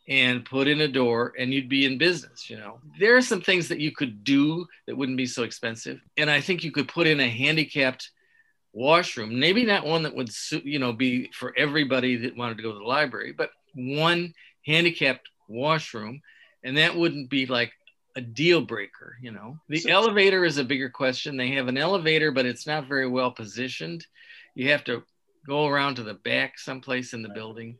and 0.07 0.43
put 0.43 0.67
in 0.67 0.81
a 0.81 0.87
door 0.87 1.33
and 1.37 1.53
you'd 1.53 1.69
be 1.69 1.85
in 1.85 1.97
business, 1.97 2.49
you 2.49 2.57
know. 2.57 2.79
There 2.99 3.15
are 3.15 3.21
some 3.21 3.41
things 3.41 3.67
that 3.69 3.79
you 3.79 3.91
could 3.91 4.23
do 4.23 4.65
that 4.87 4.97
wouldn't 4.97 5.17
be 5.17 5.27
so 5.27 5.43
expensive. 5.43 6.01
And 6.17 6.29
I 6.29 6.41
think 6.41 6.63
you 6.63 6.71
could 6.71 6.87
put 6.87 7.07
in 7.07 7.19
a 7.19 7.29
handicapped 7.29 8.09
washroom, 8.73 9.39
maybe 9.39 9.65
not 9.65 9.85
one 9.85 10.03
that 10.03 10.15
would 10.15 10.29
you 10.63 10.79
know, 10.79 10.93
be 10.93 11.29
for 11.33 11.53
everybody 11.57 12.15
that 12.17 12.35
wanted 12.35 12.57
to 12.57 12.63
go 12.63 12.71
to 12.71 12.79
the 12.79 12.83
library, 12.83 13.31
but 13.31 13.51
one 13.75 14.33
handicapped 14.65 15.29
washroom, 15.47 16.21
and 16.63 16.77
that 16.77 16.95
wouldn't 16.95 17.29
be 17.29 17.45
like 17.45 17.71
a 18.19 18.21
deal 18.21 18.61
breaker, 18.61 19.17
you 19.21 19.31
know. 19.31 19.57
The 19.69 19.79
So- 19.79 19.89
elevator 19.89 20.43
is 20.45 20.57
a 20.57 20.63
bigger 20.63 20.89
question. 20.89 21.37
They 21.37 21.51
have 21.51 21.67
an 21.67 21.77
elevator, 21.77 22.31
but 22.31 22.45
it's 22.45 22.67
not 22.67 22.87
very 22.87 23.07
well 23.07 23.31
positioned. 23.31 24.05
You 24.55 24.69
have 24.71 24.83
to 24.85 25.03
go 25.47 25.65
around 25.67 25.95
to 25.95 26.03
the 26.03 26.13
back 26.13 26.59
someplace 26.59 27.13
in 27.13 27.21
the 27.21 27.29
building. 27.29 27.77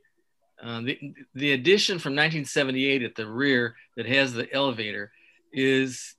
Uh, 0.62 0.82
the, 0.82 0.99
the 1.36 1.52
addition 1.52 1.99
from 1.99 2.13
1978 2.13 3.04
at 3.04 3.15
the 3.15 3.28
rear 3.30 3.75
that 3.95 4.06
has 4.06 4.34
the 4.34 4.52
elevator 4.54 5.12
is 5.54 6.15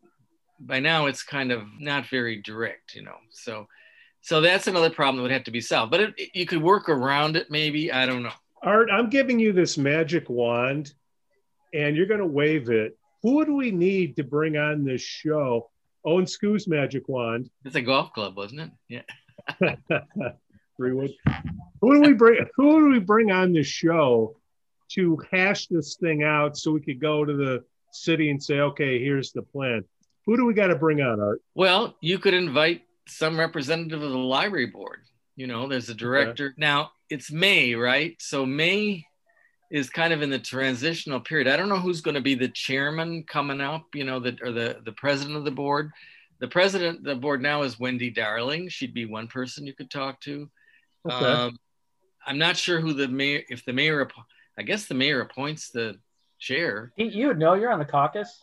by 0.59 0.79
now 0.81 1.07
it's 1.07 1.23
kind 1.23 1.51
of 1.51 1.63
not 1.79 2.07
very 2.07 2.37
direct, 2.43 2.95
you 2.95 3.03
know. 3.03 3.17
So, 3.31 3.67
so 4.21 4.41
that's 4.43 4.67
another 4.67 4.91
problem 4.91 5.17
that 5.17 5.23
would 5.23 5.31
have 5.31 5.45
to 5.45 5.51
be 5.51 5.61
solved. 5.63 5.91
But 5.91 6.01
it, 6.01 6.15
it- 6.19 6.31
you 6.35 6.47
could 6.47 6.63
work 6.63 6.89
around 6.89 7.37
it, 7.37 7.51
maybe. 7.51 7.91
I 7.91 8.05
don't 8.07 8.23
know. 8.23 8.33
Art, 8.63 8.89
I'm 8.93 9.09
giving 9.09 9.39
you 9.39 9.53
this 9.55 9.79
magic 9.79 10.29
wand 10.29 10.93
and 11.73 11.97
you're 11.97 12.07
going 12.07 12.21
to 12.21 12.27
wave 12.27 12.69
it. 12.69 12.99
Who 13.23 13.45
do 13.45 13.55
we 13.55 13.71
need 13.71 14.17
to 14.17 14.25
bring 14.25 14.57
on 14.57 14.85
this 14.85 15.03
show? 15.03 15.71
Owen 16.05 16.25
Skoo's 16.25 16.67
magic 16.67 17.09
wand. 17.09 17.51
It's 17.65 17.77
a 17.77 17.83
golf 17.83 18.13
club, 18.13 18.37
wasn't 18.37 18.61
it? 18.63 18.71
Yeah. 18.89 19.73
Rewood. 20.81 21.15
Who 21.83 21.95
do 21.95 22.01
we 22.01 22.15
bring? 22.15 22.47
Who 22.57 22.81
do 22.81 22.89
we 22.93 22.99
bring 22.99 23.31
on 23.31 23.53
this 23.53 23.67
show 23.67 24.37
to 24.93 25.19
hash 25.31 25.67
this 25.67 25.97
thing 25.97 26.23
out 26.23 26.57
so 26.57 26.73
we 26.73 26.81
could 26.81 27.01
go 27.01 27.25
to 27.25 27.35
the 27.35 27.65
city 27.93 28.31
and 28.31 28.43
say, 28.43 28.61
okay, 28.61 29.03
here's 29.03 29.33
the 29.33 29.43
plan. 29.43 29.85
Who 30.27 30.37
do 30.37 30.45
we 30.45 30.55
got 30.55 30.69
to 30.69 30.77
bring 30.77 31.01
on, 31.01 31.21
Art? 31.21 31.43
Well, 31.55 31.97
you 32.01 32.19
could 32.19 32.35
invite 32.35 32.83
some 33.07 33.39
representative 33.39 34.03
of 34.03 34.11
the 34.11 34.19
library 34.19 34.67
board. 34.67 35.01
You 35.37 35.47
know, 35.47 35.69
there's 35.69 35.89
a 35.89 35.95
director. 35.95 36.55
Now 36.57 36.93
it's 37.09 37.31
May, 37.31 37.75
right? 37.75 38.17
So 38.21 38.45
May 38.45 39.07
is 39.71 39.89
kind 39.91 40.13
of 40.13 40.21
in 40.23 40.31
the 40.31 40.39
transitional 40.39 41.21
period. 41.21 41.47
I 41.49 41.57
don't 41.57 41.69
know 41.69 41.79
who's 41.79 42.01
going 42.01 42.17
to 42.17 42.21
be 42.21 42.35
the 42.35 42.49
chairman 42.49 43.23
coming 43.25 43.61
up, 43.61 43.85
you 43.95 44.05
know, 44.05 44.19
the, 44.19 44.37
or 44.43 44.51
the, 44.51 44.81
the 44.85 44.93
president 44.93 45.37
of 45.37 45.45
the 45.45 45.51
board. 45.51 45.91
The 46.41 46.49
president 46.49 46.99
of 46.99 47.05
the 47.05 47.15
board 47.15 47.41
now 47.43 47.63
is 47.63 47.79
Wendy 47.79 48.11
Darling. 48.11 48.69
She'd 48.69 48.95
be 48.95 49.07
one 49.07 49.29
person 49.29 49.67
you 49.67 49.75
could 49.75 49.91
talk 49.91 50.21
to. 50.23 50.51
Okay. 51.07 51.25
Um, 51.25 51.57
I'm 52.27 52.39
not 52.39 52.57
sure 52.57 52.81
who 52.81 52.93
the 52.95 53.09
mayor, 53.09 53.43
if 53.49 53.65
the 53.65 53.73
mayor, 53.73 54.09
I 54.59 54.63
guess 54.63 54.87
the 54.87 54.95
mayor 54.95 55.21
appoints 55.21 55.71
the 55.71 55.99
chair. 56.39 56.93
You- 56.97 57.07
You 57.07 57.27
would 57.29 57.39
know 57.39 57.55
you're 57.55 57.71
on 57.73 57.79
the 57.79 57.85
caucus. 57.85 58.41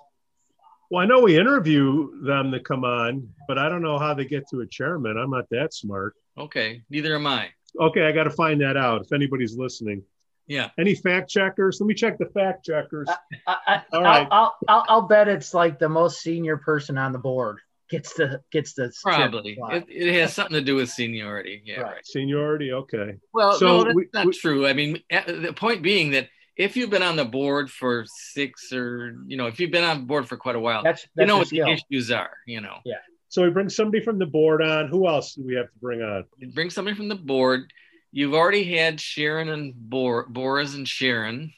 well, 0.90 1.04
I 1.04 1.06
know 1.06 1.20
we 1.22 1.38
interview 1.38 2.22
them 2.24 2.52
to 2.52 2.60
come 2.62 2.86
on, 2.86 3.28
but 3.48 3.58
I 3.58 3.68
don't 3.68 3.82
know 3.82 4.00
how 4.00 4.13
they 4.13 4.26
get 4.26 4.48
to 4.52 4.62
a 4.62 4.66
chairman. 4.68 5.18
I'm 5.18 5.32
not 5.32 5.50
that 5.50 5.74
smart. 5.74 6.16
Okay, 6.38 6.84
neither 6.90 7.16
am 7.16 7.28
I. 7.28 7.50
Okay, 7.80 8.04
I 8.06 8.12
got 8.13 8.24
to 8.24 8.30
find 8.32 8.62
that 8.62 8.78
out 8.78 9.02
if 9.02 9.12
anybody's 9.12 9.58
listening. 9.58 10.02
Yeah. 10.48 10.70
Any 10.80 10.96
fact 10.96 11.30
checkers? 11.30 11.80
Let 11.82 11.88
me 11.88 11.94
check 11.94 12.18
the 12.18 12.26
fact 12.28 12.66
checkers. 12.66 13.08
I, 13.46 13.56
I, 13.68 13.82
All 13.94 14.02
right. 14.02 14.28
I'll, 14.32 14.56
I'll, 14.68 14.76
I'll, 14.78 14.86
I'll 14.90 15.02
bet 15.02 15.28
it's 15.28 15.54
like 15.54 15.78
the 15.80 15.90
most 15.90 16.22
senior 16.22 16.58
person 16.58 16.98
on 16.98 17.12
the 17.12 17.20
board 17.20 17.60
gets 17.90 18.14
the 18.14 18.42
gets 18.52 18.74
the 18.74 18.92
Probably. 19.04 19.58
It, 19.72 19.86
it 19.90 20.14
has 20.22 20.34
something 20.34 20.54
to 20.56 20.62
do 20.62 20.76
with 20.76 20.90
seniority. 20.90 21.62
Yeah, 21.66 21.82
Right. 21.82 21.92
right. 21.96 22.06
Seniority, 22.06 22.72
okay. 22.74 23.16
Well, 23.34 23.54
So 23.54 23.66
no, 23.66 23.84
that's 23.84 23.96
we- 23.96 24.08
not 24.14 24.26
we- 24.26 24.34
true. 24.34 24.68
I 24.68 24.74
mean, 24.74 25.02
uh, 25.12 25.22
the 25.28 25.54
point 25.54 25.82
being 25.82 26.12
that 26.12 26.28
if 26.56 26.76
you've 26.76 26.90
been 26.90 27.04
on 27.04 27.16
the 27.16 27.26
board 27.26 27.70
for 27.70 28.04
six 28.08 28.74
or, 28.74 29.16
you 29.28 29.38
know, 29.38 29.46
if 29.48 29.60
you've 29.60 29.72
been 29.72 29.84
on 29.84 30.06
board 30.06 30.28
for 30.28 30.38
quite 30.38 30.56
a 30.56 30.60
while, 30.60 30.82
That's 30.84 31.06
you 31.18 31.26
know 31.28 31.38
what 31.38 31.48
skill. 31.48 31.66
the 31.68 31.74
issues 31.92 32.10
are, 32.12 32.32
you 32.48 32.62
know. 32.62 32.78
Yeah. 32.84 32.96
So 33.30 33.44
we 33.44 33.50
bring 33.52 33.70
somebody 33.70 34.04
from 34.04 34.18
the 34.20 34.26
board 34.26 34.62
on. 34.64 34.88
Who 34.88 35.08
else 35.08 35.36
do 35.36 35.44
we 35.46 35.54
have 35.56 35.66
to 35.66 35.80
bring 35.80 36.02
on? 36.02 36.24
Bring 36.54 36.70
somebody 36.70 36.96
from 36.98 37.10
the 37.10 37.16
board. 37.16 37.72
You've 38.12 38.34
already 38.34 38.63
had 38.76 38.98
Shearron 38.98 39.50
and 39.52 39.74
Bor- 39.76 40.28
Bories 40.28 40.76
and 40.76 40.86
Shearron. 40.88 41.54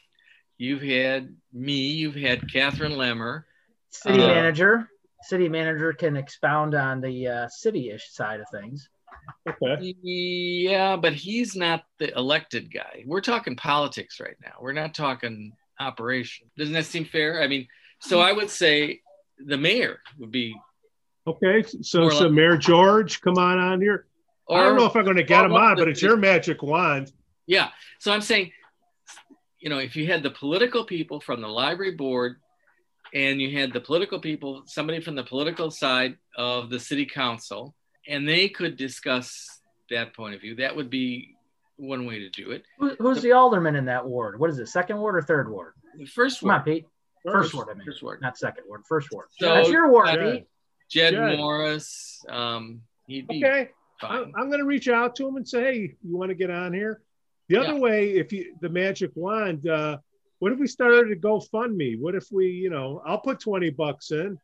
You've 0.58 0.82
had 0.82 1.34
me. 1.52 1.90
You've 1.92 2.16
had 2.16 2.50
Catherine 2.52 2.92
Lemmer. 2.92 3.44
City 3.90 4.22
Uh, 4.22 4.26
manager. 4.28 4.88
City 5.22 5.48
manager 5.48 5.92
can 5.92 6.16
expound 6.16 6.74
on 6.74 7.00
the 7.00 7.28
uh, 7.28 7.48
city-ish 7.48 8.10
side 8.10 8.40
of 8.40 8.46
things. 8.52 8.88
Okay. 9.48 9.94
Yeah, 10.02 10.96
but 10.96 11.12
he's 11.12 11.54
not 11.56 11.84
the 11.98 12.16
elected 12.16 12.72
guy. 12.72 13.04
We're 13.06 13.20
talking 13.20 13.54
politics 13.56 14.18
right 14.20 14.36
now. 14.42 14.54
We're 14.60 14.72
not 14.72 14.94
talking 14.94 15.52
operation. 15.78 16.48
Doesn't 16.56 16.74
that 16.74 16.86
seem 16.86 17.04
fair? 17.04 17.42
I 17.42 17.46
mean, 17.46 17.66
so 18.00 18.20
I 18.20 18.32
would 18.32 18.50
say 18.50 19.00
the 19.38 19.56
mayor 19.58 20.00
would 20.18 20.30
be, 20.30 20.54
Okay. 21.26 21.62
So, 21.82 22.08
so 22.08 22.24
like- 22.24 22.32
Mayor 22.32 22.56
George, 22.56 23.20
come 23.20 23.36
on 23.38 23.58
on 23.58 23.80
here. 23.80 24.06
Or 24.50 24.60
I 24.60 24.64
don't 24.64 24.76
know 24.76 24.86
if 24.86 24.96
I'm 24.96 25.04
going 25.04 25.16
to 25.16 25.22
get 25.22 25.42
or 25.42 25.46
him 25.46 25.54
on, 25.54 25.76
but 25.76 25.88
it's 25.88 26.02
your 26.02 26.16
magic 26.16 26.62
wand. 26.62 27.12
yeah. 27.46 27.68
So 27.98 28.12
I'm 28.12 28.20
saying, 28.20 28.52
you 29.58 29.68
know, 29.70 29.78
if 29.78 29.96
you 29.96 30.06
had 30.06 30.22
the 30.22 30.30
political 30.30 30.84
people 30.84 31.20
from 31.20 31.40
the 31.40 31.48
library 31.48 31.92
board, 31.96 32.36
and 33.12 33.40
you 33.40 33.58
had 33.58 33.72
the 33.72 33.80
political 33.80 34.20
people, 34.20 34.62
somebody 34.66 35.00
from 35.00 35.16
the 35.16 35.24
political 35.24 35.70
side 35.70 36.16
of 36.36 36.70
the 36.70 36.78
city 36.78 37.04
council, 37.04 37.74
and 38.06 38.26
they 38.28 38.48
could 38.48 38.76
discuss 38.76 39.60
that 39.90 40.14
point 40.14 40.34
of 40.34 40.40
view. 40.40 40.54
That 40.56 40.76
would 40.76 40.88
be 40.90 41.34
one 41.76 42.06
way 42.06 42.20
to 42.20 42.28
do 42.30 42.52
it. 42.52 42.62
Who, 42.78 42.94
who's 43.00 43.20
the 43.20 43.32
alderman 43.32 43.74
in 43.74 43.86
that 43.86 44.06
ward? 44.06 44.38
What 44.38 44.48
is 44.50 44.58
it? 44.60 44.68
Second 44.68 44.98
ward 44.98 45.16
or 45.16 45.22
third 45.22 45.50
ward? 45.50 45.72
The 45.98 46.06
first 46.06 46.40
Come 46.40 46.50
on, 46.50 46.62
Pete. 46.62 46.86
First 47.24 47.52
ward, 47.52 47.68
I 47.70 47.74
mean. 47.74 47.84
first 47.84 48.02
ward. 48.02 48.22
Not 48.22 48.38
second 48.38 48.64
ward. 48.68 48.82
First 48.88 49.08
ward. 49.12 49.26
So- 49.38 49.54
That's 49.54 49.68
your 49.68 49.90
ward, 49.90 50.08
Yeah. 50.08 50.32
Pete. 50.32 50.46
Jed 50.88 51.14
Jed. 51.14 51.36
Morris, 51.38 52.24
um, 52.28 52.82
he'd 53.06 53.26
be 53.28 53.44
Okay. 53.44 53.70
Fine. 54.00 54.12
I'm, 54.18 54.32
I'm 54.36 54.46
going 54.48 54.60
to 54.60 54.66
reach 54.66 54.88
out 54.88 55.14
to 55.16 55.28
him 55.28 55.36
and 55.36 55.46
say, 55.48 55.60
hey, 55.62 55.94
you 56.02 56.16
want 56.16 56.30
to 56.30 56.34
get 56.34 56.50
on 56.50 56.72
here? 56.72 57.02
The 57.48 57.56
other 57.58 57.74
Yeah. 57.74 57.78
way, 57.78 58.10
if 58.12 58.32
you 58.32 58.54
the 58.60 58.68
magic 58.68 59.10
wand, 59.14 59.68
uh, 59.68 59.98
what 60.38 60.52
if 60.52 60.58
we 60.58 60.66
started 60.66 61.10
a 61.12 61.16
GoFundMe? 61.16 61.98
What 62.00 62.14
if 62.14 62.26
we, 62.30 62.46
you 62.46 62.70
know, 62.70 63.02
I'll 63.04 63.18
put 63.20 63.40
20 63.40 63.70
bucks 63.70 64.10
in. 64.10 64.38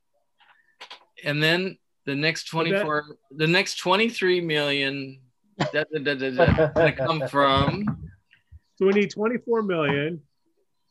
And 1.25 1.43
then 1.43 1.79
the 2.05 2.15
next 2.15 2.53
Would 2.53 2.67
that- 2.67 2.83
24, 2.83 3.05
the 3.33 3.47
next 3.47 3.77
23 3.77 4.41
million 4.41 5.21
da, 5.73 5.85
da, 5.93 5.99
da, 6.01 6.15
da, 6.15 6.31
da, 6.31 6.67
gonna 6.75 6.93
come 6.93 7.27
from 7.31 8.09
So 8.77 8.87
we 8.87 8.93
need 8.93 9.11
24 9.11 9.63
million. 9.63 10.21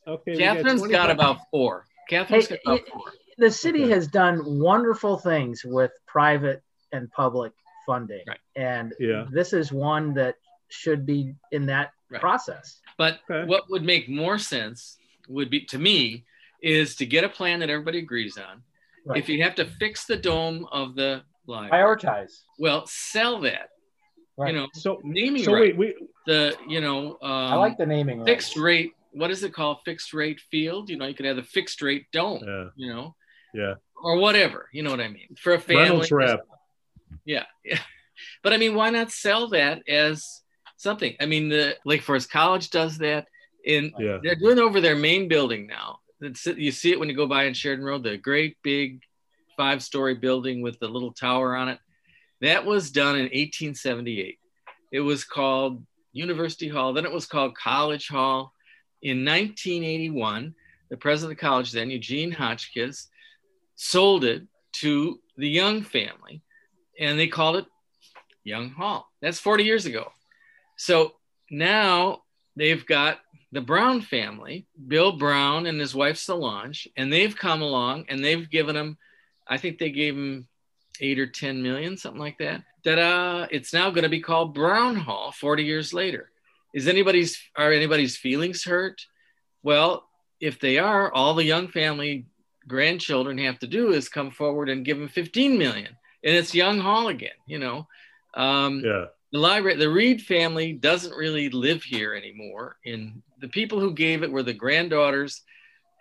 Okay. 0.08 0.32
we 0.34 0.38
got 0.40 0.90
got 0.90 1.12
about 1.12 1.38
four. 1.52 1.86
Catherine's 2.10 2.48
Hey, 2.48 2.60
got 2.66 2.74
about 2.80 2.88
four. 2.90 3.14
the 3.38 3.52
city 3.52 3.84
Okay. 3.84 3.92
has 3.94 4.08
done 4.08 4.60
wonderful 4.60 5.18
things 5.18 5.64
with 5.66 5.92
private 6.08 6.64
and 6.92 7.12
public 7.12 7.52
funding. 7.86 8.24
Right. 8.28 8.40
And 8.56 8.94
Yeah. 9.00 9.26
this 9.32 9.54
is 9.54 9.72
one 9.72 10.14
that 10.16 10.36
should 10.70 11.06
be 11.06 11.34
in 11.52 11.66
that 11.68 11.92
Right. 12.10 12.22
process. 12.22 12.82
But 12.98 13.20
Okay. 13.30 13.46
what 13.48 13.70
would 13.70 13.84
make 13.84 14.08
more 14.10 14.38
sense 14.38 14.98
would 15.28 15.50
be 15.50 15.62
to 15.66 15.78
me 15.80 16.26
is 16.62 16.96
to 16.98 17.06
get 17.06 17.24
a 17.24 17.30
plan 17.30 17.60
that 17.60 17.70
everybody 17.70 18.00
agrees 18.00 18.38
on. 18.38 18.64
Right. 19.06 19.18
If 19.18 19.30
you 19.30 19.42
have 19.44 19.56
to 19.56 19.66
fix 19.66 20.06
the 20.06 20.16
dome 20.16 20.68
of 20.72 20.96
the 20.96 21.24
library, 21.48 21.84
Prioritize. 21.98 22.42
well, 22.58 22.86
sell 22.88 23.40
that. 23.42 23.70
Right. 24.38 24.54
You 24.54 24.60
know, 24.62 24.68
So, 24.74 25.00
naming 25.04 25.44
so 25.44 25.54
right. 25.54 25.76
wait, 25.78 25.78
we, 25.78 26.08
the 26.26 26.56
you 26.68 26.82
know 26.82 27.14
um, 27.22 27.32
I 27.54 27.56
like 27.56 27.78
the 27.78 27.86
naming. 27.86 28.20
rights. 28.20 28.30
fixed 28.30 28.58
rate. 28.58 28.94
What 29.12 29.32
is 29.32 29.44
it 29.44 29.54
called? 29.54 29.78
Fixed 29.86 30.14
rate 30.14 30.42
field. 30.52 30.90
You 30.90 30.98
know, 30.98 31.06
you 31.06 31.14
could 31.14 31.26
have 31.26 31.38
the 31.38 31.44
fixed 31.44 31.82
rate 31.82 32.06
dome. 32.12 32.44
yeah, 32.46 32.66
You 32.76 32.94
know, 32.94 33.16
yeah. 33.54 33.76
or 33.96 34.18
whatever. 34.18 34.70
You 34.74 34.84
know 34.84 34.90
what 34.92 35.00
I 35.00 35.08
mean? 35.08 35.36
For 35.40 35.54
a 35.54 35.60
family. 35.60 35.84
Reynolds 35.84 36.12
wrap. 36.12 36.42
Yeah. 37.26 37.46
yeah. 37.64 37.80
But 38.44 38.54
I 38.54 38.58
mean, 38.58 38.76
why 38.76 38.92
not 38.92 39.12
sell 39.12 39.50
that 39.50 39.88
as 39.90 40.42
something? 40.78 41.16
I 41.20 41.26
mean, 41.26 41.50
the 41.50 41.76
Lake 41.84 42.02
Forest 42.02 42.32
College 42.32 42.70
does 42.70 42.98
that. 43.00 43.28
In 43.66 43.92
Yeah. 44.00 44.20
they're 44.24 44.36
doing 44.36 44.58
over 44.58 44.80
their 44.80 44.96
main 44.96 45.28
building 45.28 45.68
now. 45.68 46.00
It's, 46.22 46.46
you 46.46 46.72
see 46.72 46.92
it 46.92 47.00
when 47.00 47.10
you 47.10 47.16
go 47.16 47.28
by 47.28 47.44
in 47.44 47.54
Sheridan 47.54 47.84
Road, 47.84 48.04
the 48.04 48.16
great 48.16 48.56
big 48.64 49.02
five-story 49.58 50.16
building 50.16 50.62
with 50.62 50.80
the 50.80 50.88
little 50.88 51.12
tower 51.12 51.58
on 51.58 51.68
it. 51.68 51.80
That 52.40 52.66
was 52.66 52.92
done 52.92 53.16
in 53.16 53.24
1878. 53.24 54.40
It 54.94 55.00
was 55.02 55.26
called 55.26 55.84
University 56.14 56.70
Hall. 56.70 56.94
Then 56.94 57.06
it 57.06 57.12
was 57.12 57.26
called 57.26 57.56
College 57.58 58.08
Hall. 58.08 58.54
In 59.02 59.26
1981, 59.26 60.56
the 60.90 60.98
president 60.98 61.34
of 61.34 61.38
the 61.38 61.42
college 61.46 61.72
then, 61.72 61.90
Eugene 61.90 62.32
Hotchkiss, 62.32 63.08
sold 63.76 64.24
it 64.24 64.44
to 64.74 65.20
the 65.38 65.50
Young 65.50 65.82
family, 65.82 66.42
and 67.00 67.20
they 67.20 67.28
called 67.28 67.58
it 67.58 67.66
Young 68.44 68.70
Hall. 68.70 69.10
That's 69.22 69.40
40 69.40 69.64
years 69.64 69.86
ago. 69.86 70.12
So 70.78 71.14
now 71.50 72.24
they've 72.56 72.86
got 72.86 73.20
the 73.52 73.62
Brown 73.62 74.02
family, 74.02 74.68
Bill 74.88 75.14
Brown 75.14 75.66
and 75.66 75.80
his 75.80 75.96
wife 75.96 76.18
Solange, 76.18 76.88
and 76.98 77.12
they've 77.12 77.36
come 77.36 77.62
along 77.62 78.06
and 78.10 78.24
they've 78.24 78.50
given 78.50 78.76
them, 78.76 78.98
I 79.48 79.58
think 79.58 79.78
they 79.78 79.92
gave 79.92 80.16
them 80.16 80.48
eight 81.00 81.20
or 81.20 81.28
10 81.28 81.62
million, 81.62 81.98
something 81.98 82.20
like 82.20 82.38
that. 82.40 82.64
Ta-da! 82.84 83.48
It's 83.52 83.74
now 83.74 83.90
going 83.90 84.04
to 84.04 84.10
be 84.10 84.22
called 84.22 84.54
Brown 84.54 84.96
Hall 84.96 85.32
40 85.32 85.64
years 85.64 85.94
later. 85.94 86.32
Is 86.74 86.88
anybody's, 86.88 87.38
are 87.56 87.72
anybody's 87.72 88.18
feelings 88.18 88.64
hurt? 88.64 89.02
Well, 89.64 90.08
if 90.40 90.60
they 90.60 90.78
are, 90.78 91.12
all 91.14 91.34
the 91.34 91.44
Young 91.44 91.70
family 91.70 92.26
grandchildren 92.68 93.38
have 93.38 93.60
to 93.60 93.68
do 93.68 93.92
is 93.92 94.10
come 94.10 94.32
forward 94.32 94.70
and 94.70 94.86
give 94.86 94.98
them 94.98 95.08
15 95.08 95.58
million 95.58 95.96
and 96.26 96.36
it's 96.36 96.54
young 96.54 96.80
hall 96.80 97.08
again 97.08 97.38
you 97.48 97.60
know 97.60 97.88
um, 98.34 98.82
Yeah. 98.84 99.06
the 99.32 99.40
library 99.40 99.78
the 99.78 99.90
reed 99.90 100.22
family 100.22 100.74
doesn't 100.74 101.16
really 101.16 101.50
live 101.50 101.84
here 101.84 102.14
anymore 102.14 102.78
and 102.86 103.22
the 103.40 103.48
people 103.48 103.80
who 103.80 103.94
gave 103.94 104.24
it 104.24 104.32
were 104.32 104.44
the 104.44 104.54
granddaughters 104.54 105.44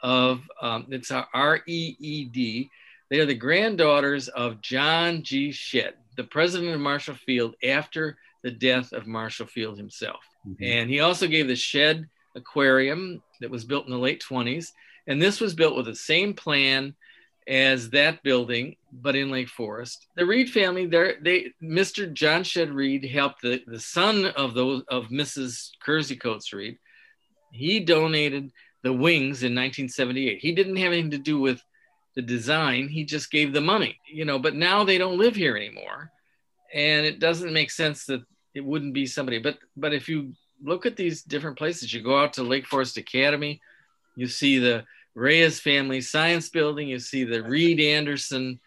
of 0.03 0.43
um, 0.61 0.87
it's 0.91 1.11
R 1.11 1.61
E 1.67 1.97
E 1.99 2.25
D. 2.27 2.71
They 3.11 3.21
are 3.21 3.27
the 3.27 3.35
granddaughters 3.35 4.29
of 4.29 4.61
John 4.61 5.23
G. 5.23 5.51
Shedd, 5.51 5.95
the 6.17 6.25
president 6.25 6.75
of 6.75 6.81
Marshall 6.81 7.15
Field 7.15 7.55
after 7.65 8.19
the 8.43 8.51
death 8.51 8.93
of 8.93 9.07
Marshall 9.07 9.47
Field 9.47 9.79
himself. 9.79 10.21
Mm-hmm. 10.47 10.63
And 10.65 10.91
he 10.91 11.01
also 11.01 11.27
gave 11.27 11.49
the 11.49 11.57
Shedd 11.57 12.07
Aquarium 12.37 13.23
that 13.41 13.51
was 13.51 13.65
built 13.65 13.87
in 13.87 13.93
the 13.93 13.99
late 13.99 14.23
20s. 14.29 14.73
And 15.07 15.21
this 15.21 15.41
was 15.41 15.55
built 15.55 15.77
with 15.77 15.87
the 15.87 15.95
same 15.97 16.35
plan 16.35 16.95
as 17.49 17.91
that 17.91 18.23
building, 18.23 18.77
but 19.02 19.16
in 19.16 19.30
Lake 19.30 19.48
Forest. 19.48 20.07
The 20.16 20.26
Reed 20.26 20.50
family, 20.50 20.87
there 20.87 21.16
they 21.20 21.52
Mr. 21.62 22.12
John 22.12 22.44
Shedd 22.44 22.70
Reed 22.70 23.04
helped 23.04 23.42
the, 23.42 23.62
the 23.66 23.80
son 23.80 24.26
of 24.26 24.54
those 24.54 24.83
of 24.88 25.09
Mrs. 25.09 25.70
Kersey 25.85 26.16
Coates 26.16 26.52
Reed. 26.52 26.78
He 27.52 27.80
donated 27.80 28.50
the 28.83 28.92
wings 28.92 29.42
in 29.42 29.54
1978. 29.54 30.38
He 30.40 30.52
didn't 30.52 30.76
have 30.76 30.92
anything 30.92 31.11
to 31.12 31.18
do 31.18 31.40
with 31.40 31.61
the 32.14 32.22
design. 32.22 32.88
He 32.88 33.04
just 33.04 33.30
gave 33.30 33.52
the 33.52 33.61
money, 33.61 33.98
you 34.07 34.24
know, 34.24 34.38
but 34.38 34.54
now 34.54 34.85
they 34.85 34.98
don't 34.98 35.18
live 35.18 35.35
here 35.35 35.57
anymore. 35.57 36.11
And 36.72 37.07
it 37.07 37.18
doesn't 37.18 37.52
make 37.52 37.70
sense 37.70 38.07
that 38.07 38.22
it 38.54 38.64
wouldn't 38.64 38.94
be 38.94 39.07
somebody. 39.07 39.38
But 39.38 39.59
but 39.76 39.92
if 39.92 40.09
you 40.09 40.35
look 40.62 40.87
at 40.87 40.96
these 40.96 41.22
different 41.22 41.59
places, 41.59 41.92
you 41.92 42.02
go 42.02 42.18
out 42.18 42.35
to 42.35 42.42
Lake 42.42 42.66
Forest 42.66 42.96
Academy, 42.96 43.61
you 44.16 44.28
see 44.28 44.59
the 44.59 44.85
Reyes 45.14 45.61
Family 45.61 46.00
Science 46.00 46.48
Building. 46.48 46.88
You 46.88 46.98
see 46.98 47.24
the 47.24 47.42
Reed 47.42 47.80
Anderson 47.80 48.61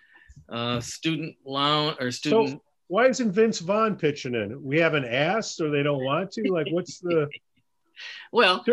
uh, 0.50 0.80
student 0.80 1.36
loan 1.45 1.95
or 2.00 2.12
student. 2.12 2.50
So 2.50 2.62
why 2.88 3.08
isn't 3.08 3.32
Vince 3.32 3.60
Vaughn 3.60 3.95
pitching 3.95 4.36
in? 4.36 4.63
We 4.63 4.80
haven't 4.80 5.06
asked, 5.06 5.60
or 5.60 5.69
they 5.69 5.84
don't 5.84 6.04
want 6.04 6.32
to. 6.34 6.52
Like, 6.52 6.67
what's 6.71 7.00
the? 7.00 7.28
well, 8.32 8.63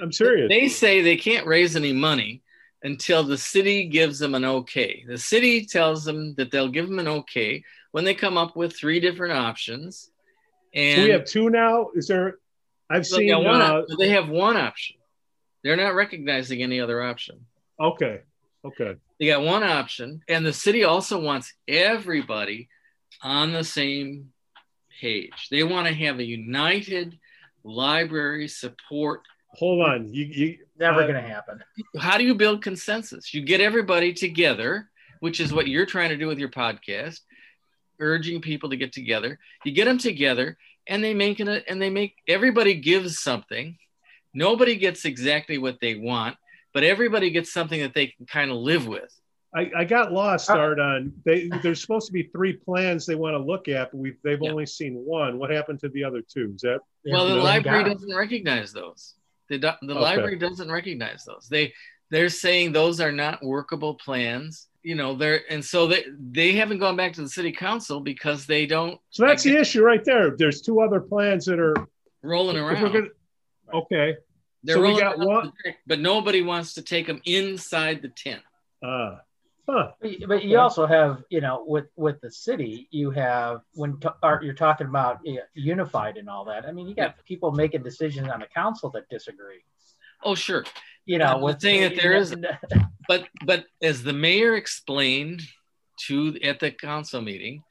I'm 0.00 0.12
serious. 0.12 0.48
They 0.48 0.68
say 0.68 1.02
they 1.02 1.16
can't 1.16 1.46
raise 1.46 1.76
any 1.76 1.92
money 1.92 2.42
until 2.82 3.24
the 3.24 3.36
city 3.36 3.88
gives 3.88 4.18
them 4.18 4.34
an 4.34 4.44
okay. 4.44 5.04
The 5.06 5.18
city 5.18 5.66
tells 5.66 6.04
them 6.04 6.34
that 6.36 6.50
they'll 6.50 6.68
give 6.68 6.88
them 6.88 6.98
an 6.98 7.08
okay 7.08 7.62
when 7.92 8.04
they 8.04 8.14
come 8.14 8.38
up 8.38 8.56
with 8.56 8.76
three 8.76 9.00
different 9.00 9.34
options. 9.34 10.10
And 10.74 10.96
so 10.96 11.04
we 11.04 11.10
have 11.10 11.24
two 11.24 11.50
now. 11.50 11.88
Is 11.94 12.06
there? 12.06 12.38
I've 12.90 13.06
seen. 13.06 13.34
One, 13.44 13.60
uh, 13.60 13.82
they 13.98 14.10
have 14.10 14.28
one 14.28 14.56
option. 14.56 14.96
They're 15.62 15.76
not 15.76 15.94
recognizing 15.94 16.62
any 16.62 16.80
other 16.80 17.02
option. 17.02 17.44
Okay. 17.80 18.20
Okay. 18.68 18.96
They 19.18 19.26
got 19.26 19.42
one 19.42 19.62
option, 19.62 20.22
and 20.28 20.44
the 20.44 20.52
city 20.52 20.84
also 20.84 21.20
wants 21.20 21.52
everybody 21.66 22.68
on 23.22 23.52
the 23.52 23.64
same 23.64 24.32
page. 25.00 25.48
They 25.50 25.64
want 25.64 25.88
to 25.88 25.94
have 25.94 26.18
a 26.18 26.24
united 26.24 27.18
library 27.64 28.48
support. 28.48 29.22
Hold 29.54 29.88
on, 29.88 30.12
you, 30.12 30.24
you 30.24 30.58
never 30.78 31.02
uh, 31.02 31.06
going 31.06 31.22
to 31.22 31.28
happen. 31.28 31.62
How 31.98 32.16
do 32.16 32.24
you 32.24 32.34
build 32.34 32.62
consensus? 32.62 33.34
You 33.34 33.42
get 33.42 33.60
everybody 33.60 34.12
together, 34.12 34.88
which 35.20 35.40
is 35.40 35.52
what 35.52 35.66
you're 35.66 35.86
trying 35.86 36.10
to 36.10 36.16
do 36.16 36.28
with 36.28 36.38
your 36.38 36.50
podcast, 36.50 37.20
urging 37.98 38.40
people 38.40 38.70
to 38.70 38.76
get 38.76 38.92
together. 38.92 39.38
You 39.64 39.72
get 39.72 39.86
them 39.86 39.98
together, 39.98 40.58
and 40.86 41.02
they 41.02 41.14
make 41.14 41.40
it, 41.40 41.64
and 41.68 41.82
they 41.82 41.90
make 41.90 42.14
everybody 42.28 42.74
gives 42.74 43.18
something 43.18 43.76
Nobody 44.34 44.76
gets 44.76 45.04
exactly 45.04 45.58
what 45.58 45.80
they 45.80 45.94
want, 45.94 46.36
but 46.74 46.84
everybody 46.84 47.30
gets 47.30 47.52
something 47.52 47.80
that 47.80 47.94
they 47.94 48.08
can 48.08 48.26
kind 48.26 48.50
of 48.50 48.58
live 48.58 48.86
with. 48.86 49.12
I, 49.54 49.70
I 49.74 49.84
got 49.84 50.12
lost, 50.12 50.50
uh, 50.50 50.58
Art, 50.58 50.78
on 50.78 51.12
they 51.24 51.48
there's 51.62 51.80
supposed 51.80 52.06
to 52.06 52.12
be 52.12 52.24
three 52.24 52.52
plans 52.52 53.06
they 53.06 53.14
want 53.14 53.34
to 53.34 53.38
look 53.38 53.66
at, 53.68 53.90
but 53.90 53.98
we 53.98 54.14
they've 54.22 54.38
yeah. 54.40 54.50
only 54.50 54.66
seen 54.66 54.94
one. 54.94 55.38
What 55.38 55.50
happened 55.50 55.80
to 55.80 55.88
the 55.88 56.04
other 56.04 56.20
two? 56.20 56.52
Is 56.54 56.60
that 56.62 56.80
well 57.10 57.26
the 57.26 57.36
library 57.36 57.84
doesn't 57.84 58.14
recognize 58.14 58.72
those. 58.72 59.14
The, 59.48 59.56
the 59.56 59.74
okay. 59.82 59.94
library 59.94 60.36
doesn't 60.36 60.70
recognize 60.70 61.24
those. 61.24 61.48
They 61.50 61.72
they're 62.10 62.28
saying 62.28 62.72
those 62.72 63.00
are 63.00 63.12
not 63.12 63.42
workable 63.42 63.94
plans 63.94 64.68
you 64.82 64.94
know 64.94 65.14
they're 65.16 65.42
and 65.50 65.62
so 65.62 65.88
they 65.88 66.04
they 66.30 66.52
haven't 66.52 66.78
gone 66.78 66.94
back 66.94 67.12
to 67.12 67.20
the 67.20 67.28
city 67.28 67.50
council 67.50 67.98
because 68.00 68.46
they 68.46 68.64
don't 68.64 69.00
so 69.10 69.26
that's 69.26 69.42
the 69.42 69.56
issue 69.56 69.82
right 69.82 70.04
there 70.04 70.36
there's 70.36 70.60
two 70.60 70.80
other 70.80 71.00
plans 71.00 71.44
that 71.44 71.58
are 71.58 71.74
rolling 72.22 72.56
around 72.56 73.10
Okay. 73.72 74.16
They're 74.68 74.76
so 74.76 74.82
we 74.82 75.00
got 75.00 75.18
one, 75.18 75.50
but 75.86 75.98
nobody 75.98 76.42
wants 76.42 76.74
to 76.74 76.82
take 76.82 77.06
them 77.06 77.22
inside 77.24 78.02
the 78.02 78.10
tent. 78.10 78.42
Uh, 78.82 79.16
huh. 79.66 79.92
But 80.26 80.44
you 80.44 80.58
also 80.58 80.86
have, 80.86 81.22
you 81.30 81.40
know, 81.40 81.64
with 81.66 81.86
with 81.96 82.20
the 82.20 82.30
city, 82.30 82.86
you 82.90 83.10
have 83.12 83.62
when 83.72 83.98
t- 83.98 84.10
you're 84.42 84.52
talking 84.52 84.86
about 84.86 85.20
unified 85.54 86.18
and 86.18 86.28
all 86.28 86.44
that. 86.44 86.66
I 86.66 86.72
mean, 86.72 86.86
you 86.86 86.94
got 86.94 87.14
yeah. 87.16 87.22
people 87.24 87.50
making 87.50 87.82
decisions 87.82 88.28
on 88.28 88.40
the 88.40 88.46
council 88.46 88.90
that 88.90 89.08
disagree. 89.08 89.64
Oh, 90.22 90.34
sure. 90.34 90.66
You 91.06 91.16
know, 91.16 91.36
I'm 91.36 91.40
with 91.40 91.62
saying 91.62 91.80
that 91.80 91.96
there 91.96 92.12
is, 92.12 92.36
but 93.08 93.26
but 93.46 93.64
as 93.80 94.02
the 94.02 94.12
mayor 94.12 94.54
explained 94.54 95.40
to 96.08 96.38
at 96.42 96.60
the 96.60 96.72
council 96.72 97.22
meeting, 97.22 97.62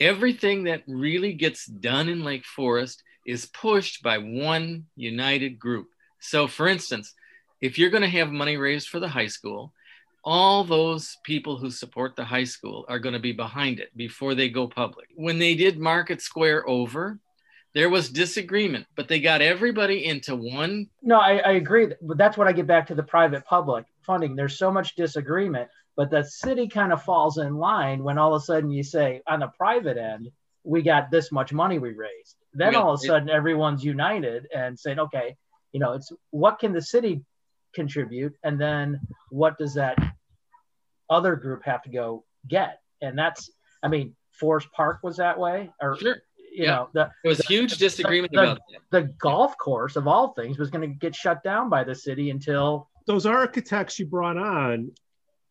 everything 0.00 0.62
that 0.64 0.84
really 0.86 1.32
gets 1.32 1.66
done 1.66 2.08
in 2.08 2.22
Lake 2.22 2.44
Forest 2.44 3.02
is 3.26 3.46
pushed 3.46 4.04
by 4.04 4.18
one 4.18 4.86
united 4.94 5.58
group. 5.58 5.88
So, 6.20 6.46
for 6.46 6.68
instance, 6.68 7.14
if 7.60 7.78
you're 7.78 7.90
going 7.90 8.02
to 8.02 8.08
have 8.08 8.30
money 8.30 8.56
raised 8.56 8.88
for 8.88 9.00
the 9.00 9.08
high 9.08 9.28
school, 9.28 9.72
all 10.24 10.64
those 10.64 11.16
people 11.22 11.56
who 11.56 11.70
support 11.70 12.16
the 12.16 12.24
high 12.24 12.44
school 12.44 12.84
are 12.88 12.98
going 12.98 13.12
to 13.12 13.20
be 13.20 13.32
behind 13.32 13.78
it 13.78 13.96
before 13.96 14.34
they 14.34 14.48
go 14.48 14.66
public. 14.66 15.08
When 15.14 15.38
they 15.38 15.54
did 15.54 15.78
Market 15.78 16.20
Square 16.20 16.68
over, 16.68 17.20
there 17.74 17.88
was 17.90 18.08
disagreement, 18.08 18.86
but 18.96 19.06
they 19.06 19.20
got 19.20 19.40
everybody 19.40 20.04
into 20.04 20.34
one. 20.34 20.88
No, 21.02 21.20
I, 21.20 21.36
I 21.38 21.52
agree. 21.52 21.92
But 22.02 22.18
that's 22.18 22.36
what 22.36 22.48
I 22.48 22.52
get 22.52 22.66
back 22.66 22.86
to 22.88 22.94
the 22.94 23.02
private 23.02 23.44
public 23.44 23.84
funding. 24.02 24.34
There's 24.34 24.58
so 24.58 24.72
much 24.72 24.96
disagreement, 24.96 25.68
but 25.94 26.10
the 26.10 26.24
city 26.24 26.68
kind 26.68 26.92
of 26.92 27.02
falls 27.02 27.38
in 27.38 27.56
line 27.56 28.02
when 28.02 28.18
all 28.18 28.34
of 28.34 28.42
a 28.42 28.44
sudden 28.44 28.70
you 28.70 28.82
say 28.82 29.22
on 29.28 29.40
the 29.40 29.48
private 29.58 29.96
end, 29.96 30.30
we 30.64 30.82
got 30.82 31.10
this 31.10 31.30
much 31.30 31.52
money 31.52 31.78
we 31.78 31.92
raised. 31.92 32.36
Then 32.52 32.74
all 32.74 32.94
of 32.94 33.00
a 33.00 33.06
sudden 33.06 33.28
everyone's 33.28 33.84
united 33.84 34.48
and 34.52 34.76
saying, 34.78 34.98
okay, 34.98 35.36
you 35.72 35.80
know, 35.80 35.92
it's 35.92 36.12
what 36.30 36.58
can 36.58 36.72
the 36.72 36.82
city 36.82 37.22
contribute, 37.74 38.34
and 38.42 38.60
then 38.60 39.00
what 39.30 39.58
does 39.58 39.74
that 39.74 39.98
other 41.10 41.36
group 41.36 41.62
have 41.64 41.82
to 41.82 41.90
go 41.90 42.24
get? 42.48 42.80
And 43.00 43.18
that's, 43.18 43.50
I 43.82 43.88
mean, 43.88 44.14
Forest 44.32 44.68
Park 44.74 45.00
was 45.02 45.16
that 45.18 45.38
way, 45.38 45.70
or 45.80 45.96
sure. 45.98 46.16
you 46.52 46.64
yeah. 46.64 46.70
know, 46.70 46.88
the, 46.92 47.10
there 47.22 47.30
was 47.30 47.38
the, 47.38 47.44
huge 47.44 47.76
disagreement 47.78 48.32
the, 48.32 48.40
about 48.40 48.58
that. 48.70 48.80
The 48.90 49.02
golf 49.18 49.56
course 49.58 49.96
of 49.96 50.06
all 50.06 50.32
things 50.32 50.58
was 50.58 50.70
going 50.70 50.88
to 50.88 50.94
get 50.94 51.14
shut 51.14 51.42
down 51.42 51.68
by 51.68 51.84
the 51.84 51.94
city 51.94 52.30
until 52.30 52.88
those 53.06 53.26
architects 53.26 53.98
you 53.98 54.06
brought 54.06 54.36
on, 54.36 54.90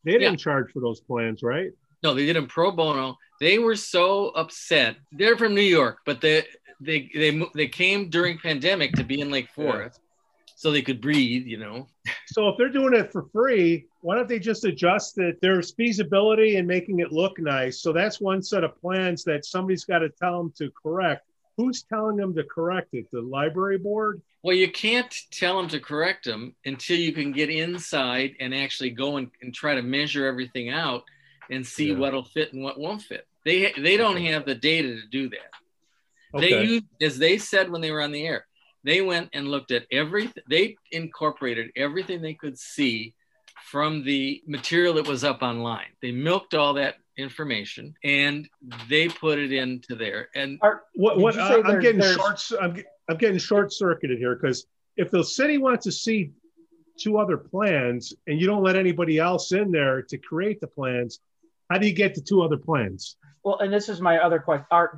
they 0.03 0.11
didn't 0.11 0.39
yeah. 0.39 0.43
charge 0.43 0.71
for 0.71 0.81
those 0.81 0.99
plans, 0.99 1.41
right? 1.41 1.71
No, 2.03 2.13
they 2.13 2.25
did 2.25 2.35
them 2.35 2.47
pro 2.47 2.71
bono. 2.71 3.17
They 3.39 3.57
were 3.57 3.75
so 3.75 4.29
upset. 4.29 4.97
They're 5.11 5.37
from 5.37 5.55
New 5.55 5.61
York, 5.61 5.99
but 6.05 6.21
they 6.21 6.43
they 6.79 7.09
they 7.15 7.41
they 7.55 7.67
came 7.67 8.09
during 8.09 8.37
pandemic 8.37 8.93
to 8.93 9.03
be 9.03 9.21
in 9.21 9.31
Lake 9.31 9.49
Forest, 9.49 9.99
yeah. 10.01 10.04
So 10.55 10.71
they 10.71 10.81
could 10.81 11.01
breathe. 11.01 11.45
You 11.45 11.57
know. 11.57 11.87
So 12.27 12.49
if 12.49 12.57
they're 12.57 12.69
doing 12.69 12.95
it 12.95 13.11
for 13.11 13.27
free, 13.31 13.85
why 14.01 14.15
don't 14.15 14.27
they 14.27 14.39
just 14.39 14.65
adjust 14.65 15.15
that 15.15 15.37
there's 15.41 15.71
feasibility 15.73 16.57
in 16.57 16.65
making 16.65 16.99
it 16.99 17.11
look 17.11 17.39
nice? 17.39 17.81
So 17.81 17.93
that's 17.93 18.19
one 18.19 18.41
set 18.41 18.63
of 18.63 18.79
plans 18.81 19.23
that 19.25 19.45
somebody's 19.45 19.85
got 19.85 19.99
to 19.99 20.09
tell 20.09 20.37
them 20.37 20.53
to 20.57 20.71
correct. 20.71 21.27
Who's 21.57 21.83
telling 21.83 22.17
them 22.17 22.35
to 22.35 22.43
correct 22.43 22.93
it? 22.93 23.09
The 23.11 23.21
library 23.21 23.77
board? 23.77 24.21
Well, 24.43 24.55
you 24.55 24.71
can't 24.71 25.13
tell 25.31 25.57
them 25.57 25.69
to 25.69 25.79
correct 25.79 26.25
them 26.25 26.53
until 26.65 26.97
you 26.97 27.13
can 27.13 27.31
get 27.31 27.49
inside 27.49 28.35
and 28.39 28.53
actually 28.53 28.91
go 28.91 29.17
and, 29.17 29.31
and 29.41 29.53
try 29.53 29.75
to 29.75 29.81
measure 29.81 30.27
everything 30.27 30.69
out 30.69 31.03
and 31.49 31.65
see 31.65 31.91
yeah. 31.91 31.97
what'll 31.97 32.25
fit 32.25 32.53
and 32.53 32.63
what 32.63 32.79
won't 32.79 33.01
fit. 33.01 33.27
They 33.43 33.71
they 33.77 33.97
don't 33.97 34.17
have 34.17 34.45
the 34.45 34.55
data 34.55 34.89
to 34.89 35.07
do 35.07 35.29
that. 35.29 36.35
Okay. 36.35 36.49
They 36.49 36.63
used, 36.63 36.85
as 37.01 37.17
they 37.17 37.37
said 37.37 37.71
when 37.71 37.81
they 37.81 37.91
were 37.91 38.01
on 38.01 38.11
the 38.11 38.25
air, 38.25 38.45
they 38.85 39.01
went 39.01 39.29
and 39.33 39.49
looked 39.49 39.71
at 39.71 39.85
everything. 39.91 40.43
They 40.47 40.77
incorporated 40.91 41.71
everything 41.75 42.21
they 42.21 42.35
could 42.35 42.57
see 42.57 43.15
from 43.63 44.03
the 44.03 44.43
material 44.45 44.93
that 44.93 45.07
was 45.07 45.23
up 45.23 45.41
online. 45.41 45.87
They 46.03 46.11
milked 46.11 46.53
all 46.53 46.75
that 46.75 46.95
information 47.17 47.95
and 48.03 48.47
they 48.87 49.07
put 49.09 49.39
it 49.39 49.51
into 49.51 49.95
there. 49.95 50.29
And 50.35 50.59
Are, 50.61 50.83
what, 50.93 51.17
what 51.17 51.37
uh, 51.37 51.63
I'm 51.65 51.79
getting 51.81 52.01
short. 52.01 52.39
I'm, 52.61 52.83
I'm 53.09 53.17
getting 53.17 53.39
short 53.39 53.73
circuited 53.73 54.19
here 54.19 54.35
because 54.35 54.67
if 54.97 55.09
the 55.09 55.23
city 55.23 55.57
wants 55.57 55.85
to 55.85 55.91
see 55.91 56.31
two 56.99 57.17
other 57.17 57.37
plans 57.37 58.13
and 58.27 58.39
you 58.39 58.45
don't 58.45 58.63
let 58.63 58.75
anybody 58.75 59.17
else 59.17 59.51
in 59.51 59.71
there 59.71 60.03
to 60.03 60.17
create 60.19 60.61
the 60.61 60.67
plans, 60.67 61.19
how 61.71 61.79
do 61.79 61.87
you 61.87 61.93
get 61.93 62.13
the 62.13 62.21
two 62.21 62.43
other 62.43 62.57
plans? 62.57 63.17
Well, 63.43 63.57
and 63.59 63.73
this 63.73 63.89
is 63.89 63.99
my 63.99 64.19
other 64.19 64.37
question. 64.37 64.67
Are 64.69 64.97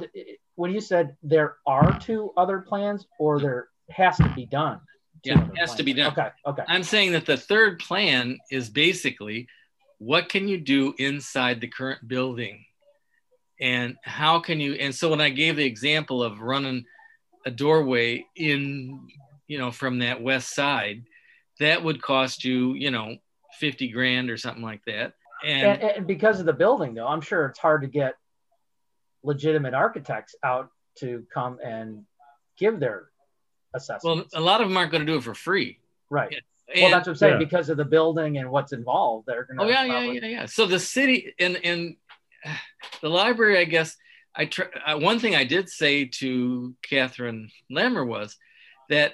when 0.55 0.73
you 0.73 0.81
said 0.81 1.15
there 1.23 1.55
are 1.65 1.97
two 1.99 2.33
other 2.35 2.59
plans 2.59 3.05
or 3.17 3.39
there 3.39 3.67
has 3.89 4.17
to 4.17 4.31
be 4.35 4.45
done? 4.45 4.79
Yeah, 5.23 5.39
has 5.39 5.49
plans? 5.49 5.75
to 5.75 5.83
be 5.83 5.93
done. 5.93 6.11
Okay, 6.11 6.29
okay. 6.45 6.63
I'm 6.67 6.83
saying 6.83 7.13
that 7.13 7.25
the 7.25 7.37
third 7.37 7.79
plan 7.79 8.37
is 8.51 8.69
basically 8.69 9.47
what 9.99 10.29
can 10.29 10.47
you 10.47 10.59
do 10.59 10.93
inside 10.97 11.59
the 11.59 11.67
current 11.67 12.07
building? 12.07 12.65
And 13.59 13.95
how 14.03 14.39
can 14.39 14.59
you 14.59 14.73
and 14.73 14.93
so 14.93 15.09
when 15.09 15.21
I 15.21 15.29
gave 15.29 15.55
the 15.55 15.65
example 15.65 16.21
of 16.21 16.41
running 16.41 16.85
a 17.45 17.51
doorway 17.51 18.25
in, 18.35 19.07
you 19.47 19.57
know, 19.57 19.71
from 19.71 19.99
that 19.99 20.21
west 20.21 20.53
side, 20.53 21.03
that 21.59 21.83
would 21.83 22.01
cost 22.01 22.43
you, 22.43 22.73
you 22.73 22.91
know, 22.91 23.15
50 23.59 23.87
grand 23.89 24.29
or 24.29 24.37
something 24.37 24.61
like 24.61 24.81
that. 24.85 25.13
And, 25.43 25.81
And, 25.81 25.81
and 25.81 26.07
because 26.07 26.39
of 26.39 26.45
the 26.45 26.53
building, 26.53 26.93
though, 26.93 27.07
I'm 27.07 27.21
sure 27.21 27.45
it's 27.47 27.59
hard 27.59 27.81
to 27.81 27.87
get 27.87 28.15
legitimate 29.23 29.73
architects 29.73 30.35
out 30.43 30.69
to 30.99 31.25
come 31.33 31.57
and 31.63 32.05
give 32.57 32.79
their 32.79 33.09
well, 34.03 34.23
a 34.33 34.41
lot 34.41 34.61
of 34.61 34.67
them 34.67 34.77
aren't 34.77 34.91
going 34.91 35.05
to 35.05 35.11
do 35.11 35.17
it 35.17 35.23
for 35.23 35.33
free. 35.33 35.79
right. 36.09 36.33
And- 36.33 36.41
well, 36.81 36.91
that's 36.91 37.07
what 37.07 37.13
I'm 37.13 37.17
saying. 37.17 37.33
Yeah. 37.33 37.39
Because 37.39 37.69
of 37.69 37.77
the 37.77 37.85
building 37.85 38.39
and 38.39 38.51
what's 38.51 38.73
involved, 38.73 39.25
they're 39.25 39.45
going 39.45 39.57
to. 39.57 39.63
Oh 39.63 39.67
yeah, 39.69 39.85
yeah, 39.85 40.11
yeah, 40.11 40.25
yeah. 40.25 40.45
So 40.47 40.65
the 40.65 40.79
city 40.79 41.33
and 41.39 41.57
and 41.63 41.95
the 43.01 43.09
library, 43.09 43.57
I 43.57 43.63
guess. 43.63 43.95
I 44.35 44.45
tr- 44.45 44.63
uh, 44.85 44.99
one 44.99 45.19
thing 45.19 45.33
I 45.35 45.45
did 45.45 45.69
say 45.69 46.05
to 46.19 46.75
Catherine 46.87 47.49
Lemmer 47.71 48.05
was 48.05 48.35
that 48.89 49.13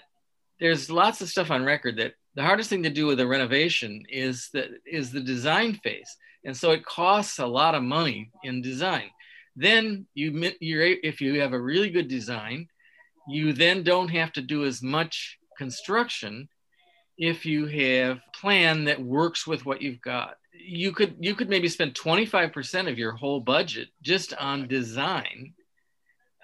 there's 0.59 0.89
lots 0.89 1.21
of 1.21 1.29
stuff 1.29 1.51
on 1.51 1.63
record 1.63 1.97
that 1.97 2.15
the 2.35 2.41
hardest 2.43 2.69
thing 2.69 2.83
to 2.83 2.89
do 2.89 3.05
with 3.05 3.19
a 3.19 3.27
renovation 3.27 4.03
is 4.09 4.49
that 4.53 4.69
is 4.85 5.11
the 5.11 5.21
design 5.21 5.75
phase, 5.83 6.09
and 6.43 6.57
so 6.57 6.71
it 6.71 6.83
costs 6.83 7.37
a 7.37 7.45
lot 7.45 7.75
of 7.75 7.83
money 7.83 8.31
in 8.43 8.63
design. 8.63 9.11
Then 9.55 10.07
you 10.15 10.51
you're 10.59 10.81
if 11.03 11.21
you 11.21 11.39
have 11.39 11.53
a 11.53 11.61
really 11.61 11.91
good 11.91 12.07
design, 12.07 12.67
you 13.27 13.53
then 13.53 13.83
don't 13.83 14.09
have 14.09 14.31
to 14.33 14.41
do 14.41 14.65
as 14.65 14.81
much 14.81 15.37
construction 15.57 16.49
if 17.17 17.45
you 17.45 17.65
have 17.67 18.17
a 18.17 18.37
plan 18.39 18.85
that 18.85 19.01
works 19.01 19.45
with 19.45 19.65
what 19.65 19.81
you've 19.81 20.01
got. 20.01 20.37
You 20.53 20.91
could 20.91 21.15
you 21.19 21.35
could 21.35 21.49
maybe 21.49 21.67
spend 21.67 21.93
25% 21.93 22.89
of 22.89 22.97
your 22.97 23.13
whole 23.13 23.39
budget 23.39 23.89
just 24.01 24.33
on 24.33 24.67
design 24.67 25.53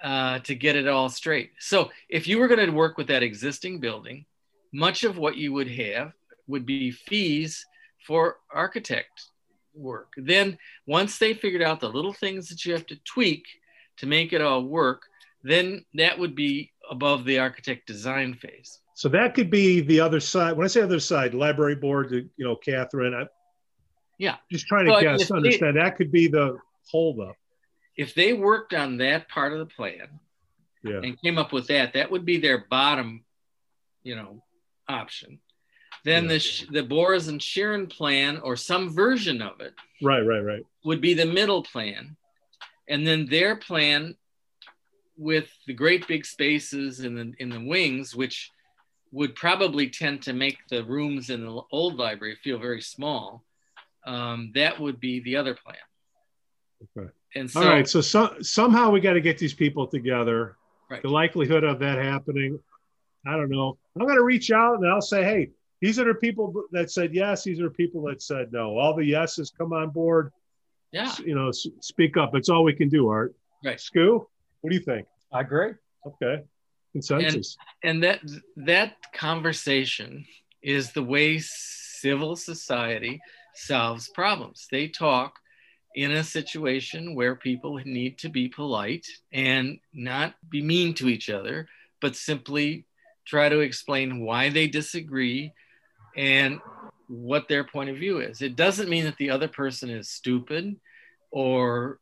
uh, 0.02 0.38
to 0.40 0.54
get 0.54 0.76
it 0.76 0.88
all 0.88 1.08
straight. 1.08 1.52
So 1.58 1.90
if 2.08 2.26
you 2.26 2.38
were 2.38 2.48
going 2.48 2.64
to 2.64 2.72
work 2.72 2.96
with 2.96 3.08
that 3.08 3.22
existing 3.22 3.80
building 3.80 4.24
much 4.72 5.04
of 5.04 5.18
what 5.18 5.36
you 5.36 5.52
would 5.52 5.68
have 5.68 6.12
would 6.46 6.64
be 6.64 6.90
fees 6.90 7.64
for 8.06 8.36
architect 8.52 9.26
work. 9.74 10.12
Then 10.16 10.58
once 10.86 11.18
they 11.18 11.34
figured 11.34 11.62
out 11.62 11.80
the 11.80 11.88
little 11.88 12.12
things 12.12 12.48
that 12.48 12.64
you 12.64 12.72
have 12.72 12.86
to 12.86 12.96
tweak 13.04 13.44
to 13.98 14.06
make 14.06 14.32
it 14.32 14.40
all 14.40 14.62
work 14.62 15.02
then 15.42 15.84
that 15.94 16.18
would 16.18 16.34
be 16.34 16.70
above 16.90 17.24
the 17.24 17.38
architect 17.38 17.86
design 17.86 18.34
phase 18.34 18.80
So 18.94 19.08
that 19.10 19.34
could 19.34 19.50
be 19.50 19.80
the 19.80 20.00
other 20.00 20.20
side. 20.20 20.56
When 20.56 20.64
I 20.64 20.68
say 20.68 20.82
other 20.82 21.00
side, 21.00 21.32
library 21.34 21.76
board, 21.76 22.12
you 22.12 22.44
know, 22.44 22.56
Catherine, 22.56 23.14
I, 23.14 23.26
Yeah. 24.18 24.36
just 24.50 24.66
trying 24.66 24.86
to 24.86 24.92
But 24.92 25.00
guess, 25.02 25.22
if 25.22 25.28
they- 25.28 25.34
understand 25.36 25.76
that 25.76 25.96
could 25.96 26.12
be 26.12 26.26
the 26.28 26.58
holdup. 26.90 27.36
if 27.96 28.14
they 28.14 28.32
worked 28.32 28.74
on 28.74 28.96
that 28.98 29.28
part 29.28 29.52
of 29.52 29.58
the 29.60 29.66
plan 29.74 30.20
Yeah. 30.82 31.00
and 31.02 31.20
came 31.22 31.38
up 31.38 31.52
with 31.52 31.66
that, 31.68 31.92
that 31.94 32.10
would 32.10 32.24
be 32.26 32.36
their 32.38 32.66
bottom, 32.68 33.24
you 34.02 34.16
know, 34.16 34.42
option. 34.88 35.40
Then 36.04 36.24
Yeah. 36.24 36.38
the 36.38 36.66
the 36.72 36.82
Bories 36.82 37.28
and 37.28 37.40
Shearron 37.40 37.88
plan 37.90 38.38
or 38.38 38.56
some 38.56 38.90
version 38.90 39.40
of 39.42 39.60
it 39.60 39.74
Right, 40.02 40.20
right, 40.22 40.40
right. 40.40 40.62
would 40.84 41.00
be 41.00 41.14
the 41.14 41.26
middle 41.26 41.62
plan, 41.62 42.16
and 42.88 43.06
then 43.06 43.26
their 43.26 43.56
plan 43.56 44.16
with 45.20 45.50
the 45.66 45.74
great 45.74 46.08
big 46.08 46.24
spaces 46.24 47.00
in 47.00 47.14
the 47.14 47.32
in 47.38 47.50
the 47.50 47.60
wings, 47.60 48.16
which 48.16 48.50
would 49.12 49.34
probably 49.34 49.88
tend 49.88 50.22
to 50.22 50.32
make 50.32 50.56
the 50.70 50.82
rooms 50.84 51.30
in 51.30 51.44
the 51.44 51.60
old 51.70 51.96
library 51.96 52.36
feel 52.42 52.58
very 52.58 52.80
small. 52.80 53.44
Um, 54.06 54.52
that 54.54 54.80
would 54.80 54.98
be 54.98 55.20
the 55.20 55.36
other 55.36 55.54
plan. 55.54 55.76
Okay. 56.96 57.10
And 57.34 57.50
so, 57.50 57.60
All 57.60 57.68
right. 57.68 57.88
So, 57.88 58.00
so 58.00 58.36
somehow 58.40 58.90
we 58.90 59.00
got 59.00 59.12
to 59.12 59.20
get 59.20 59.36
these 59.36 59.52
people 59.52 59.86
together. 59.86 60.56
Right. 60.88 61.02
The 61.02 61.08
likelihood 61.08 61.64
of 61.64 61.78
that 61.80 61.98
happening, 61.98 62.58
I 63.26 63.32
don't 63.32 63.50
know. 63.50 63.76
I'm 63.96 64.06
going 64.06 64.16
to 64.16 64.24
reach 64.24 64.50
out 64.50 64.76
and 64.76 64.88
I'll 64.88 65.02
say, 65.02 65.22
hey, 65.22 65.50
these 65.80 65.98
are 65.98 66.04
the 66.04 66.14
people 66.14 66.64
that 66.72 66.90
said 66.90 67.14
yes. 67.14 67.44
These 67.44 67.60
are 67.60 67.70
people 67.70 68.02
that 68.04 68.22
said 68.22 68.52
no. 68.52 68.78
All 68.78 68.94
the 68.94 69.04
yeses 69.04 69.52
come 69.56 69.72
on 69.72 69.90
board. 69.90 70.32
yeah, 70.92 71.14
You 71.24 71.34
know, 71.34 71.50
speak 71.52 72.16
up. 72.16 72.34
It's 72.34 72.48
all 72.48 72.64
we 72.64 72.74
can 72.74 72.88
do, 72.88 73.08
Art. 73.08 73.34
Right. 73.64 73.78
Skoo, 73.78 74.26
what 74.60 74.70
do 74.70 74.76
you 74.76 74.82
think? 74.82 75.06
I 75.32 75.40
agree. 75.40 75.72
Okay. 76.06 76.42
Consensus. 76.92 77.56
and 77.84 78.02
that 78.02 78.20
that 78.56 78.94
conversation 79.14 80.26
is 80.60 80.90
the 80.90 81.02
way 81.02 81.38
civil 81.38 82.34
society 82.34 83.20
solves 83.54 84.08
problems 84.08 84.66
they 84.72 84.88
talk 84.88 85.38
in 85.94 86.10
a 86.10 86.24
situation 86.24 87.14
where 87.14 87.36
people 87.36 87.80
need 87.84 88.18
to 88.18 88.28
be 88.28 88.48
polite 88.48 89.06
and 89.32 89.78
not 89.92 90.34
be 90.48 90.62
mean 90.62 90.92
to 90.94 91.08
each 91.08 91.30
other 91.30 91.68
but 92.00 92.16
simply 92.16 92.86
try 93.24 93.48
to 93.48 93.60
explain 93.60 94.20
why 94.20 94.48
they 94.48 94.66
disagree 94.66 95.52
and 96.16 96.58
what 97.06 97.46
their 97.46 97.62
point 97.62 97.90
of 97.90 97.96
view 97.96 98.18
is 98.18 98.42
it 98.42 98.56
doesn't 98.56 98.88
mean 98.88 99.04
that 99.04 99.16
the 99.18 99.30
other 99.30 99.48
person 99.48 99.90
is 99.90 100.10
stupid 100.10 100.74
or 101.30 102.00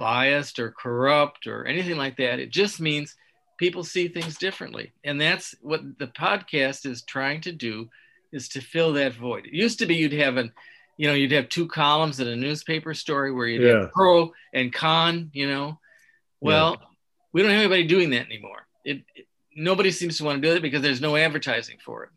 biased 0.00 0.58
or 0.58 0.72
corrupt 0.72 1.46
or 1.46 1.64
anything 1.66 1.96
like 1.96 2.16
that. 2.16 2.40
It 2.40 2.50
just 2.50 2.80
means 2.80 3.14
people 3.58 3.84
see 3.84 4.08
things 4.08 4.36
differently. 4.38 4.92
And 5.04 5.20
that's 5.20 5.54
what 5.60 5.82
the 5.98 6.06
podcast 6.08 6.86
is 6.86 7.02
trying 7.02 7.42
to 7.42 7.52
do 7.52 7.88
is 8.32 8.48
to 8.48 8.60
fill 8.62 8.94
that 8.94 9.12
void. 9.14 9.46
It 9.46 9.52
used 9.52 9.78
to 9.80 9.86
be 9.86 9.96
you'd 9.96 10.12
have 10.14 10.36
an 10.38 10.52
you 10.96 11.06
know 11.06 11.14
you'd 11.14 11.32
have 11.32 11.48
two 11.48 11.66
columns 11.68 12.18
in 12.20 12.28
a 12.28 12.36
newspaper 12.36 12.94
story 12.94 13.30
where 13.32 13.46
you'd 13.46 13.62
Yeah. 13.62 13.80
have 13.82 13.92
pro 13.92 14.32
and 14.52 14.72
con 14.72 15.30
you 15.34 15.46
know. 15.48 15.78
Well 16.40 16.80
we 17.32 17.42
don't 17.42 17.50
have 17.50 17.60
anybody 17.60 17.86
doing 17.86 18.10
that 18.10 18.26
anymore. 18.26 18.66
It, 18.84 19.02
it- 19.14 19.26
nobody 19.54 19.90
seems 19.90 20.16
to 20.18 20.24
want 20.24 20.40
to 20.40 20.48
do 20.48 20.54
it 20.56 20.62
because 20.62 20.80
there's 20.80 21.00
no 21.00 21.16
advertising 21.16 21.76
for 21.84 22.04
it 22.04 22.10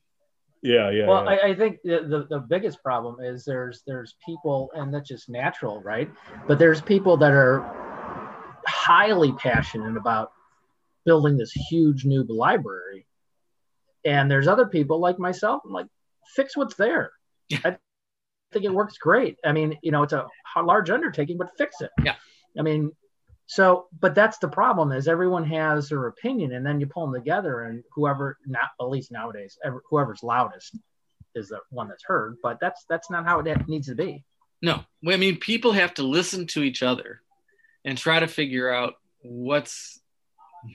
yeah, 0.63 0.89
yeah. 0.89 1.08
Well, 1.08 1.26
yeah. 1.26 1.32
I, 1.32 1.47
I 1.49 1.56
think 1.56 1.80
the, 1.84 2.06
the, 2.08 2.28
the 2.30 2.39
biggest 2.39 2.82
problem 2.82 3.17
is 3.23 3.43
there's 3.45 3.84
there's 3.86 4.15
people, 4.26 4.71
and 4.73 4.93
that's 4.93 5.10
just 5.10 5.30
natural, 5.30 5.82
right? 5.82 6.10
But 6.47 6.58
there's 6.58 6.82
people 6.82 7.17
that 7.17 7.32
are 7.32 7.62
highly 8.65 9.34
passionate 9.34 9.97
about 9.97 10.32
building 11.06 11.38
this 11.38 11.52
huge 11.52 12.06
new 12.06 12.23
library, 12.23 13.06
and 14.06 14.32
there's 14.32 14.47
other 14.47 14.65
people 14.65 14.99
like 14.99 15.19
myself, 15.19 15.62
I'm 15.65 15.71
like, 15.71 15.88
fix 16.36 16.56
what's 16.58 16.76
there. 16.76 17.12
I 17.52 17.78
think 18.54 18.65
it 18.65 18.73
works 18.73 18.97
great. 18.97 19.38
I 19.43 19.52
mean, 19.52 19.78
you 19.82 19.91
know, 19.91 20.04
it's 20.04 20.13
a 20.13 20.28
large 20.63 20.89
undertaking, 20.89 21.38
but 21.38 21.49
fix 21.58 21.82
it. 21.82 21.91
Yeah. 22.04 22.15
I 22.58 22.62
mean, 22.62 22.91
so, 23.45 23.88
but 23.99 24.15
that's 24.15 24.38
the 24.38 24.47
problem 24.47 24.91
is 24.91 25.08
everyone 25.08 25.43
has 25.45 25.89
their 25.89 26.08
opinion, 26.08 26.53
and 26.53 26.65
then 26.65 26.79
you 26.79 26.88
pull 26.88 27.06
them 27.06 27.13
together, 27.21 27.63
and 27.63 27.84
whoever, 27.93 28.38
not 28.45 28.69
at 28.79 28.86
least 28.89 29.12
nowadays, 29.12 29.58
ever, 29.65 29.82
whoever's 29.89 30.23
loudest 30.23 30.77
is 31.36 31.49
the 31.49 31.60
one 31.69 31.88
that's 31.89 32.03
heard. 32.06 32.38
But 32.41 32.60
that's 32.62 32.86
that's 32.89 33.10
not 33.12 33.25
how 33.25 33.39
it 33.39 33.67
needs 33.67 33.88
to 33.88 33.95
be. 33.95 34.23
no 34.62 34.84
i 35.10 35.17
mean 35.17 35.38
people 35.38 35.71
have 35.73 35.93
to 35.95 36.03
listen 36.03 36.47
to 36.47 36.63
each 36.63 36.82
other 36.84 37.21
and 37.86 37.97
try 37.97 38.19
to 38.19 38.27
figure 38.27 38.69
out 38.73 38.93
what's 39.21 39.99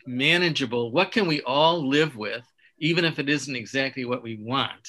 manageable 0.06 0.90
what 0.92 1.12
can 1.12 1.26
we 1.26 1.40
all 1.42 1.86
live 1.88 2.16
with 2.16 2.44
even 2.78 3.04
if 3.04 3.18
it 3.18 3.28
isn't 3.28 3.56
exactly 3.56 4.04
what 4.04 4.22
we 4.22 4.36
want 4.36 4.88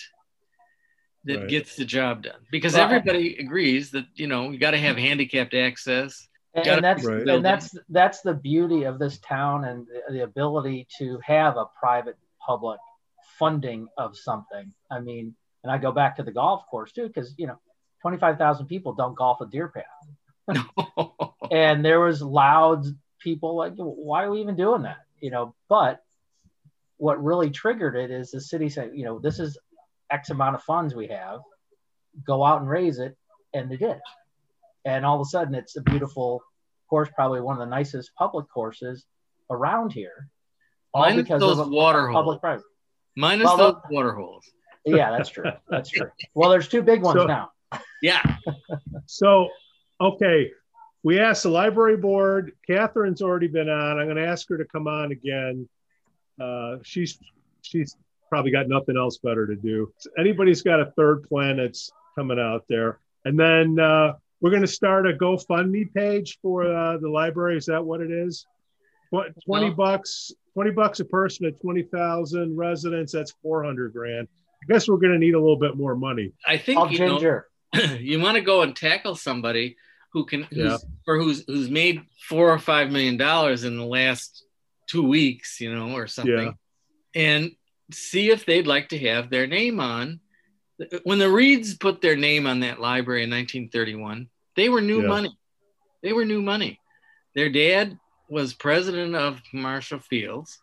that 1.25 1.39
Right. 1.39 1.47
gets 1.49 1.75
the 1.75 1.85
job 1.85 2.23
done 2.23 2.41
because 2.51 2.73
Well, 2.73 2.81
I- 2.81 2.85
everybody 2.85 3.37
agrees 3.37 3.91
that 3.91 4.05
you 4.15 4.27
know 4.27 4.49
you 4.51 4.57
got 4.57 4.71
to 4.71 4.77
have 4.77 4.97
handicapped 4.97 5.53
access 5.53 6.27
And, 6.55 6.83
that's 6.83 7.05
Right. 7.05 7.27
and 7.27 7.45
that's 7.45 7.77
that's 7.89 8.21
the 8.21 8.33
beauty 8.33 8.83
of 8.83 8.97
this 8.97 9.19
town 9.19 9.65
and 9.65 9.85
the, 9.85 10.13
the 10.13 10.23
ability 10.23 10.87
to 10.97 11.19
have 11.23 11.57
a 11.57 11.65
private 11.79 12.17
public 12.45 12.79
funding 13.37 13.87
of 13.97 14.17
something. 14.17 14.73
I 14.89 14.99
mean, 14.99 15.35
and 15.63 15.71
I 15.71 15.77
go 15.77 15.91
back 15.91 16.15
to 16.17 16.23
the 16.23 16.31
golf 16.31 16.63
course 16.69 16.91
too, 16.91 17.07
because 17.07 17.35
you 17.37 17.47
know, 17.47 17.59
twenty 18.01 18.17
five 18.17 18.37
thousand 18.37 18.65
people 18.65 18.93
don't 18.93 19.15
golf 19.15 19.41
a 19.41 19.45
Deerpath. 19.45 19.83
and 21.51 21.83
there 21.83 21.99
was 21.99 22.21
loud 22.21 22.85
people 23.19 23.55
like 23.55 23.73
why 23.75 24.23
are 24.23 24.31
we 24.31 24.41
even 24.41 24.55
doing 24.55 24.83
that 24.83 24.99
you 25.19 25.29
know 25.29 25.53
but 25.67 26.01
what 26.97 27.23
really 27.23 27.49
triggered 27.49 27.95
it 27.95 28.11
is 28.11 28.31
the 28.31 28.41
city 28.41 28.69
said 28.69 28.91
you 28.93 29.03
know 29.03 29.19
this 29.19 29.39
is 29.39 29.57
x 30.09 30.29
amount 30.29 30.55
of 30.55 30.63
funds 30.63 30.95
we 30.95 31.07
have 31.07 31.41
go 32.25 32.43
out 32.43 32.61
and 32.61 32.69
raise 32.69 32.99
it 32.99 33.15
and 33.53 33.69
they 33.69 33.77
did 33.77 33.97
and 34.85 35.05
all 35.05 35.15
of 35.15 35.21
a 35.21 35.25
sudden 35.25 35.53
it's 35.55 35.75
a 35.77 35.81
beautiful 35.81 36.41
course 36.89 37.09
probably 37.15 37.41
one 37.41 37.55
of 37.55 37.59
the 37.59 37.65
nicest 37.75 38.11
public 38.17 38.47
courses 38.49 39.05
around 39.49 39.91
here. 39.93 40.27
All 40.93 41.03
minus 41.03 41.23
because 41.23 41.39
those 41.39 41.59
of 41.59 41.67
a 41.67 41.69
water 41.69 42.07
holes. 42.07 42.15
public 42.15 42.41
private. 42.41 42.63
Minus 43.15 43.45
Well, 43.45 43.57
those 43.57 43.75
water 43.91 44.13
holes. 44.13 44.45
Yeah 44.85 45.11
that's 45.11 45.29
true. 45.29 45.51
That's 45.69 45.89
true. 45.89 46.09
Well 46.33 46.49
there's 46.49 46.67
two 46.67 46.81
big 46.81 47.01
ones 47.01 47.19
So- 47.19 47.25
now. 47.27 47.51
Yeah. 48.01 48.21
So, 49.05 49.49
okay, 49.99 50.51
we 51.03 51.19
asked 51.19 51.43
the 51.43 51.49
library 51.49 51.97
board. 51.97 52.51
Catherine's 52.67 53.21
already 53.23 53.47
been 53.47 53.67
on. 53.69 53.97
I'm 53.99 54.05
going 54.05 54.17
to 54.17 54.25
ask 54.27 54.47
her 54.49 54.57
to 54.57 54.65
come 54.65 54.87
on 54.87 55.11
again. 55.11 55.67
Uh, 56.39 56.77
she's 56.83 57.17
she's 57.63 57.97
probably 58.29 58.51
got 58.51 58.67
nothing 58.69 58.95
else 58.97 59.17
better 59.17 59.47
to 59.47 59.55
do. 59.55 59.91
Anybody's 60.17 60.61
got 60.61 60.79
a 60.79 60.91
third 60.91 61.23
plan 61.23 61.57
that's 61.57 61.91
coming 62.15 62.39
out 62.39 62.65
there, 62.69 62.99
and 63.25 63.37
then 63.39 63.79
uh, 63.79 64.13
we're 64.41 64.49
going 64.51 64.61
to 64.61 64.67
start 64.67 65.07
a 65.07 65.13
GoFundMe 65.13 65.93
page 65.93 66.39
for 66.41 66.63
uh, 66.63 66.97
the 66.97 67.09
library. 67.09 67.57
Is 67.57 67.65
that 67.65 67.83
what 67.83 68.01
it 68.01 68.11
is? 68.11 68.45
What 69.09 69.27
twenty 69.45 69.69
No. 69.69 69.75
bucks? 69.75 70.31
Twenty 70.53 70.71
bucks 70.71 70.99
a 70.99 71.05
person 71.05 71.45
at 71.45 71.59
twenty 71.61 71.83
thousand 71.83 72.55
residents. 72.57 73.11
That's 73.11 73.33
four 73.41 73.63
hundred 73.63 73.93
grand. 73.93 74.27
I 74.61 74.73
guess 74.73 74.87
we're 74.87 74.97
going 74.97 75.13
to 75.13 75.19
need 75.19 75.33
a 75.35 75.39
little 75.39 75.57
bit 75.57 75.75
more 75.77 75.95
money. 75.95 76.33
I 76.45 76.57
think 76.57 76.79
All 76.79 76.91
you 76.91 76.99
know, 76.99 77.41
you 77.99 78.19
want 78.19 78.35
to 78.35 78.41
go 78.41 78.61
and 78.61 78.75
tackle 78.75 79.15
somebody 79.15 79.77
who 80.11 80.25
can 80.25 80.43
who's, 80.43 80.57
Yeah. 80.57 80.77
for 81.05 81.17
who's 81.17 81.43
who's 81.47 81.69
made 81.69 82.01
four 82.27 82.51
or 82.51 82.59
five 82.59 82.91
million 82.91 83.17
dollars 83.17 83.63
in 83.63 83.77
the 83.77 83.85
last 83.85 84.43
two 84.87 85.07
weeks, 85.07 85.59
you 85.61 85.73
know, 85.73 85.95
or 85.95 86.07
something, 86.07 86.55
yeah. 87.15 87.21
and 87.21 87.51
see 87.91 88.29
if 88.29 88.45
they'd 88.45 88.67
like 88.67 88.89
to 88.89 88.99
have 88.99 89.29
their 89.29 89.47
name 89.47 89.79
on. 89.79 90.19
When 91.03 91.19
the 91.19 91.29
Reeds 91.29 91.75
put 91.77 92.01
their 92.01 92.15
name 92.15 92.47
on 92.47 92.61
that 92.61 92.79
library 92.79 93.23
in 93.23 93.29
1931, 93.29 94.29
they 94.55 94.69
were 94.69 94.81
new 94.81 95.01
Yeah. 95.01 95.07
money. 95.07 95.37
They 96.01 96.13
were 96.13 96.25
new 96.25 96.41
money. 96.41 96.79
Their 97.35 97.49
dad 97.49 97.99
was 98.29 98.53
president 98.53 99.15
of 99.15 99.41
Marshall 99.53 99.99
Fields, 99.99 100.59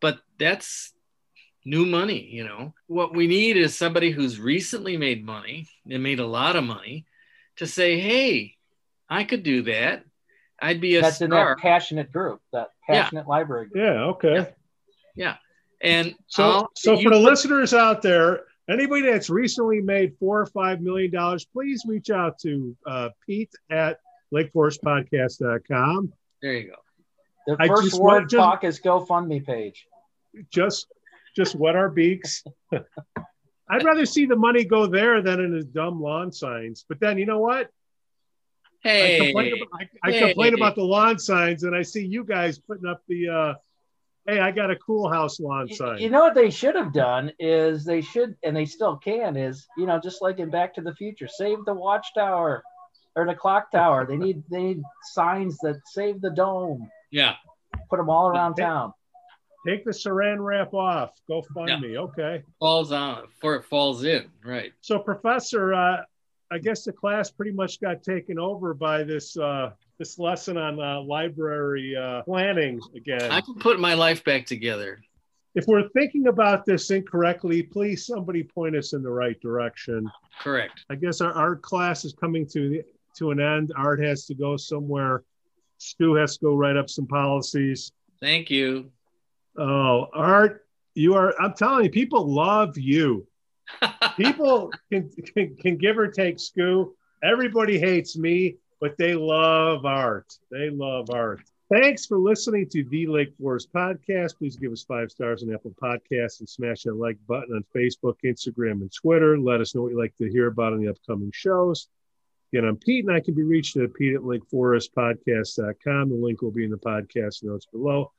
but 0.00 0.20
that's 0.38 0.92
new 1.64 1.84
money, 1.86 2.24
you 2.24 2.44
know. 2.44 2.74
What 2.86 3.14
we 3.14 3.26
need 3.26 3.56
is 3.56 3.76
somebody 3.76 4.10
who's 4.10 4.40
recently 4.40 4.96
made 4.96 5.24
money 5.24 5.68
and 5.88 6.02
made 6.02 6.18
a 6.18 6.26
lot 6.26 6.56
of 6.56 6.64
money 6.64 7.06
to 7.56 7.66
say, 7.66 7.98
"Hey, 8.00 8.56
I 9.08 9.24
could 9.24 9.42
do 9.42 9.62
that. 9.62 10.04
I'd 10.60 10.80
be 10.80 10.96
a 10.96 11.02
That's 11.02 11.20
in 11.20 11.30
that 11.30 11.58
passionate 11.58 12.10
group, 12.12 12.40
that 12.52 12.70
Yeah. 12.88 13.02
passionate 13.02 13.28
library 13.28 13.66
group. 13.68 13.76
Yeah. 13.84 14.04
Okay. 14.04 14.52
Yeah. 15.14 15.36
And 15.80 16.14
So, 16.26 16.42
I'll- 16.44 16.70
so 16.76 16.96
for 17.00 17.10
the 17.10 17.18
listeners 17.18 17.72
out 17.72 18.02
there, 18.02 18.46
anybody 18.70 19.02
that's 19.02 19.30
recently 19.30 19.80
made 19.80 20.14
four 20.18 20.40
or 20.40 20.46
five 20.46 20.80
million 20.80 21.10
dollars, 21.10 21.44
please 21.44 21.82
reach 21.86 22.10
out 22.10 22.38
to 22.40 22.76
uh, 22.86 23.08
Pete 23.26 23.52
at 23.70 23.98
LakeForestPodcast.com. 24.34 26.12
there 26.42 26.52
you 26.54 26.68
go. 26.68 26.74
The 27.46 27.56
I 27.58 27.68
first 27.68 27.94
word 27.98 28.00
want- 28.18 28.30
just- 28.30 28.38
talk 28.40 28.64
is 28.64 28.80
GoFundMe 28.80 29.44
page. 29.44 29.86
Just, 30.50 30.86
just 31.34 31.56
wet 31.56 31.74
our 31.74 31.88
beaks. 31.88 32.44
I'd 33.68 33.84
rather 33.84 34.06
see 34.06 34.26
the 34.26 34.36
money 34.36 34.64
go 34.64 34.86
there 34.86 35.22
than 35.22 35.40
in 35.40 35.52
his 35.52 35.64
dumb 35.64 36.00
lawn 36.00 36.30
signs. 36.32 36.84
But 36.88 37.00
then 37.00 37.18
you 37.18 37.26
know 37.26 37.38
what? 37.38 37.68
I 38.84 38.88
Hey, 38.88 39.18
complain, 39.26 39.52
about, 39.54 39.68
I, 40.04 40.08
I 40.08 40.12
Hey. 40.12 40.20
complain 40.20 40.54
about 40.54 40.74
the 40.76 40.84
lawn 40.84 41.18
signs, 41.18 41.64
and 41.64 41.74
I 41.74 41.82
see 41.82 42.04
you 42.04 42.24
guys 42.24 42.58
putting 42.58 42.86
up 42.86 43.02
the, 43.08 43.28
uh, 43.28 43.54
"Hey, 44.26 44.38
I 44.40 44.50
got 44.50 44.70
a 44.70 44.76
cool 44.76 45.08
house 45.08 45.40
lawn 45.40 45.68
sign." 45.68 45.98
you 45.98 46.10
know 46.10 46.20
what 46.20 46.34
they 46.34 46.50
should 46.50 46.74
have 46.74 46.92
done 46.92 47.32
is 47.38 47.84
they 47.84 48.00
should, 48.00 48.36
and 48.42 48.54
they 48.56 48.64
still 48.66 48.96
can, 48.96 49.36
is 49.36 49.66
you 49.76 49.86
know 49.86 49.98
just 49.98 50.22
like 50.22 50.38
in 50.38 50.50
Back 50.50 50.74
to 50.74 50.80
the 50.82 50.94
Future, 50.94 51.28
save 51.28 51.64
the 51.64 51.74
watchtower 51.74 52.62
or 53.16 53.26
the 53.26 53.34
clock 53.34 53.70
tower. 53.72 54.06
They 54.06 54.16
need 54.16 54.42
they 54.50 54.62
need 54.62 54.82
signs 55.12 55.58
that 55.58 55.80
save 55.86 56.20
the 56.20 56.30
dome. 56.30 56.88
yeah, 57.10 57.36
Put 57.88 57.96
them 57.96 58.08
all 58.10 58.28
around 58.28 58.54
Yeah. 58.58 58.66
town. 58.66 58.92
Take 59.66 59.84
the 59.84 59.90
saran 59.90 60.38
wrap 60.38 60.72
off. 60.72 61.10
Go 61.28 61.42
fund 61.54 61.68
Yeah. 61.68 61.80
me. 61.80 61.98
Okay. 61.98 62.42
falls 62.60 62.92
on 62.92 63.26
before 63.26 63.56
it 63.56 63.64
falls 63.64 64.04
in, 64.04 64.30
right? 64.44 64.72
So, 64.80 64.98
Professor, 64.98 65.74
uh, 65.74 66.02
I 66.50 66.58
guess 66.58 66.84
the 66.84 66.92
class 66.92 67.30
pretty 67.30 67.52
much 67.52 67.80
got 67.80 68.02
taken 68.02 68.38
over 68.38 68.72
by 68.74 69.02
this 69.04 69.36
uh, 69.36 69.72
this 70.00 70.18
lesson 70.18 70.56
on 70.56 70.80
uh, 70.80 70.98
library 71.02 71.94
uh, 71.94 72.22
planning 72.22 72.80
again. 72.96 73.30
I 73.30 73.42
can 73.42 73.54
put 73.56 73.78
my 73.78 73.92
life 73.92 74.24
back 74.24 74.46
together. 74.46 75.02
if 75.54 75.66
we're 75.68 75.90
thinking 75.90 76.26
about 76.26 76.64
this 76.64 76.90
incorrectly, 76.90 77.62
please 77.62 78.06
somebody 78.06 78.42
point 78.42 78.74
us 78.74 78.94
in 78.94 79.02
the 79.02 79.10
right 79.10 79.38
direction. 79.42 80.10
Correct. 80.40 80.86
I 80.88 80.94
guess 80.94 81.20
our 81.20 81.34
art 81.34 81.60
class 81.60 82.06
is 82.06 82.14
coming 82.14 82.46
to 82.46 82.70
the, 82.70 82.82
to 83.18 83.30
an 83.30 83.40
end. 83.40 83.74
Art 83.76 84.02
has 84.02 84.24
to 84.26 84.34
go 84.34 84.56
somewhere. 84.56 85.22
Stu 85.76 86.14
has 86.14 86.38
to 86.38 86.46
go 86.46 86.54
write 86.54 86.78
up 86.78 86.88
some 86.88 87.06
policies. 87.06 87.92
Thank 88.20 88.50
you. 88.50 88.90
Oh, 89.58 90.06
Art, 90.14 90.64
you 90.94 91.12
are. 91.14 91.34
I'm 91.38 91.52
telling 91.52 91.84
you, 91.84 91.90
people 91.90 92.26
love 92.26 92.78
you. 92.78 93.26
People 94.16 94.72
can, 94.90 95.10
can, 95.34 95.54
can 95.56 95.76
give 95.76 95.96
or 95.96 96.08
take 96.08 96.38
Skoo. 96.38 96.90
Everybody 97.22 97.78
hates 97.78 98.16
me, 98.16 98.56
but 98.80 98.96
they 98.96 99.14
love 99.14 99.84
art. 99.84 100.38
They 100.50 100.70
love 100.70 101.10
art. 101.10 101.40
Thanks 101.70 102.04
for 102.04 102.18
listening 102.18 102.68
to 102.70 102.82
the 102.84 103.06
Lake 103.06 103.32
Forest 103.40 103.72
podcast. 103.72 104.38
Please 104.38 104.56
give 104.56 104.72
us 104.72 104.82
five 104.82 105.10
stars 105.10 105.44
on 105.44 105.54
Apple 105.54 105.72
Podcasts 105.80 106.40
and 106.40 106.48
smash 106.48 106.82
that 106.82 106.96
like 106.96 107.16
button 107.28 107.54
on 107.54 107.64
Facebook, 107.76 108.16
Instagram, 108.24 108.80
and 108.80 108.92
Twitter. 108.92 109.38
Let 109.38 109.60
us 109.60 109.74
know 109.74 109.82
what 109.82 109.92
you'd 109.92 110.00
like 110.00 110.16
to 110.16 110.28
hear 110.28 110.48
about 110.48 110.72
on 110.72 110.80
the 110.80 110.90
upcoming 110.90 111.30
shows. 111.32 111.86
Again, 112.52 112.64
I'm 112.64 112.76
Pete, 112.76 113.04
and 113.06 113.14
I 113.14 113.20
can 113.20 113.34
be 113.34 113.44
reached 113.44 113.76
at 113.76 113.94
Pete 113.94 114.16
at 114.16 114.22
lakeforestpodcast.com. 114.22 116.08
The 116.08 116.16
link 116.16 116.42
will 116.42 116.50
be 116.50 116.64
in 116.64 116.70
the 116.70 116.76
podcast 116.76 117.44
notes 117.44 117.66
below. 117.66 118.10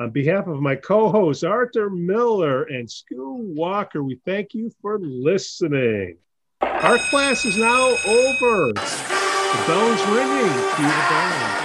On 0.00 0.10
behalf 0.10 0.48
of 0.48 0.60
my 0.60 0.74
co 0.74 1.08
hosts, 1.08 1.44
Arthur 1.44 1.88
Miller 1.88 2.64
and 2.64 2.88
Skoo 2.88 3.54
Walker, 3.54 4.02
we 4.02 4.20
thank 4.26 4.52
you 4.52 4.72
for 4.82 4.98
listening. 4.98 6.18
Our 6.60 6.98
class 6.98 7.44
is 7.44 7.56
now 7.56 7.96
over. 8.04 8.72
The 9.56 9.62
bell 9.72 9.88
ringing. 10.08 10.52
Bell. 10.76 11.55